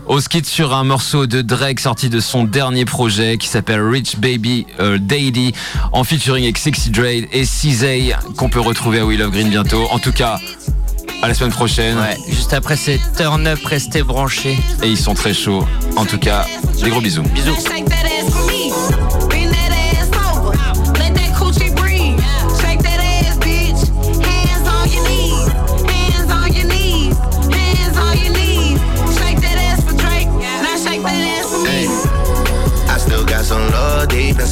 On 0.08 0.20
se 0.20 0.28
quitte 0.28 0.46
sur 0.46 0.74
un 0.74 0.84
morceau 0.84 1.26
de 1.26 1.42
Drake 1.42 1.80
sorti 1.80 2.08
de 2.08 2.20
son 2.20 2.44
dernier 2.44 2.84
projet 2.84 3.36
qui 3.38 3.48
s'appelle 3.48 3.80
Rich 3.80 4.16
Baby 4.18 4.66
euh, 4.80 4.98
Daddy, 4.98 5.52
en 5.92 6.04
featuring 6.04 6.44
avec 6.44 6.58
Sexy 6.58 6.90
Drade 6.90 7.26
et 7.32 7.44
CZ 7.44 8.14
qu'on 8.36 8.48
peut 8.48 8.60
retrouver 8.60 9.00
à 9.00 9.06
We 9.06 9.18
Love 9.18 9.30
Green 9.30 9.50
bientôt. 9.50 9.86
En 9.90 9.98
tout 9.98 10.12
cas, 10.12 10.38
à 11.22 11.28
la 11.28 11.34
semaine 11.34 11.52
prochaine. 11.52 11.98
Ouais, 11.98 12.16
juste 12.28 12.52
après, 12.52 12.76
c'est 12.76 13.00
Turn 13.16 13.46
Up, 13.46 13.58
restez 13.64 14.02
branchés. 14.02 14.58
Et 14.82 14.88
ils 14.88 14.98
sont 14.98 15.14
très 15.14 15.34
chauds. 15.34 15.66
En 15.96 16.04
tout 16.04 16.18
cas, 16.18 16.46
des 16.82 16.90
gros 16.90 17.00
bisous. 17.00 17.22
Bisous. 17.22 17.56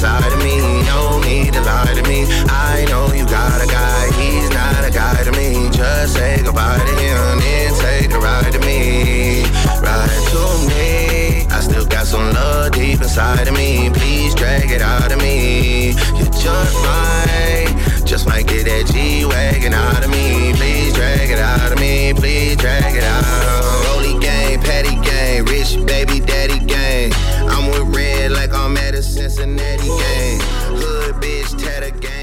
Inside 0.04 0.32
of 0.32 0.38
me. 0.44 0.82
No 0.84 1.18
need 1.20 1.52
to 1.54 1.62
lie 1.62 1.94
to 1.94 2.02
me. 2.02 2.26
I 2.48 2.84
know 2.88 3.06
you 3.14 3.24
got 3.24 3.62
a 3.62 3.66
guy, 3.66 4.12
he's 4.12 4.50
not 4.50 4.84
a 4.84 4.90
guy 4.90 5.24
to 5.24 5.32
me. 5.32 5.70
Just 5.70 6.14
say 6.14 6.42
goodbye 6.42 6.78
to 6.78 6.94
him, 7.00 7.38
then 7.40 7.74
take 7.80 8.10
a 8.12 8.18
ride 8.18 8.52
to 8.52 8.58
me. 8.60 9.44
Ride 9.80 10.24
to 10.32 10.42
me. 10.68 11.46
I 11.48 11.60
still 11.60 11.86
got 11.86 12.06
some 12.06 12.32
love 12.32 12.72
deep 12.72 13.00
inside 13.00 13.48
of 13.48 13.54
me. 13.54 13.90
Please 13.94 14.34
drag 14.34 14.70
it 14.70 14.82
out 14.82 15.10
of 15.10 15.18
me. 15.18 15.88
You 16.18 16.24
just 16.44 16.76
might, 16.84 18.02
just 18.04 18.26
might 18.26 18.46
get 18.46 18.66
that 18.66 18.86
G 18.92 19.24
wagon 19.24 19.72
out 19.72 20.04
of 20.04 20.10
me. 20.10 20.52
Please 20.54 20.92
drag 20.92 21.30
it 21.30 21.38
out 21.38 21.72
of 21.72 21.78
me. 21.80 22.12
Please 22.12 22.56
drag 22.56 22.94
it 22.94 23.04
out. 23.04 23.24
Rolly 23.86 24.18
gang, 24.20 24.60
patty 24.60 24.96
gang, 25.00 25.44
rich 25.46 25.78
baby 25.86 26.20
daddy 26.20 26.63
Cincinnati 29.34 29.88
game. 29.88 30.40
Hood 30.78 31.14
bitch, 31.16 31.58
tatted 31.58 32.00
game. 32.00 32.13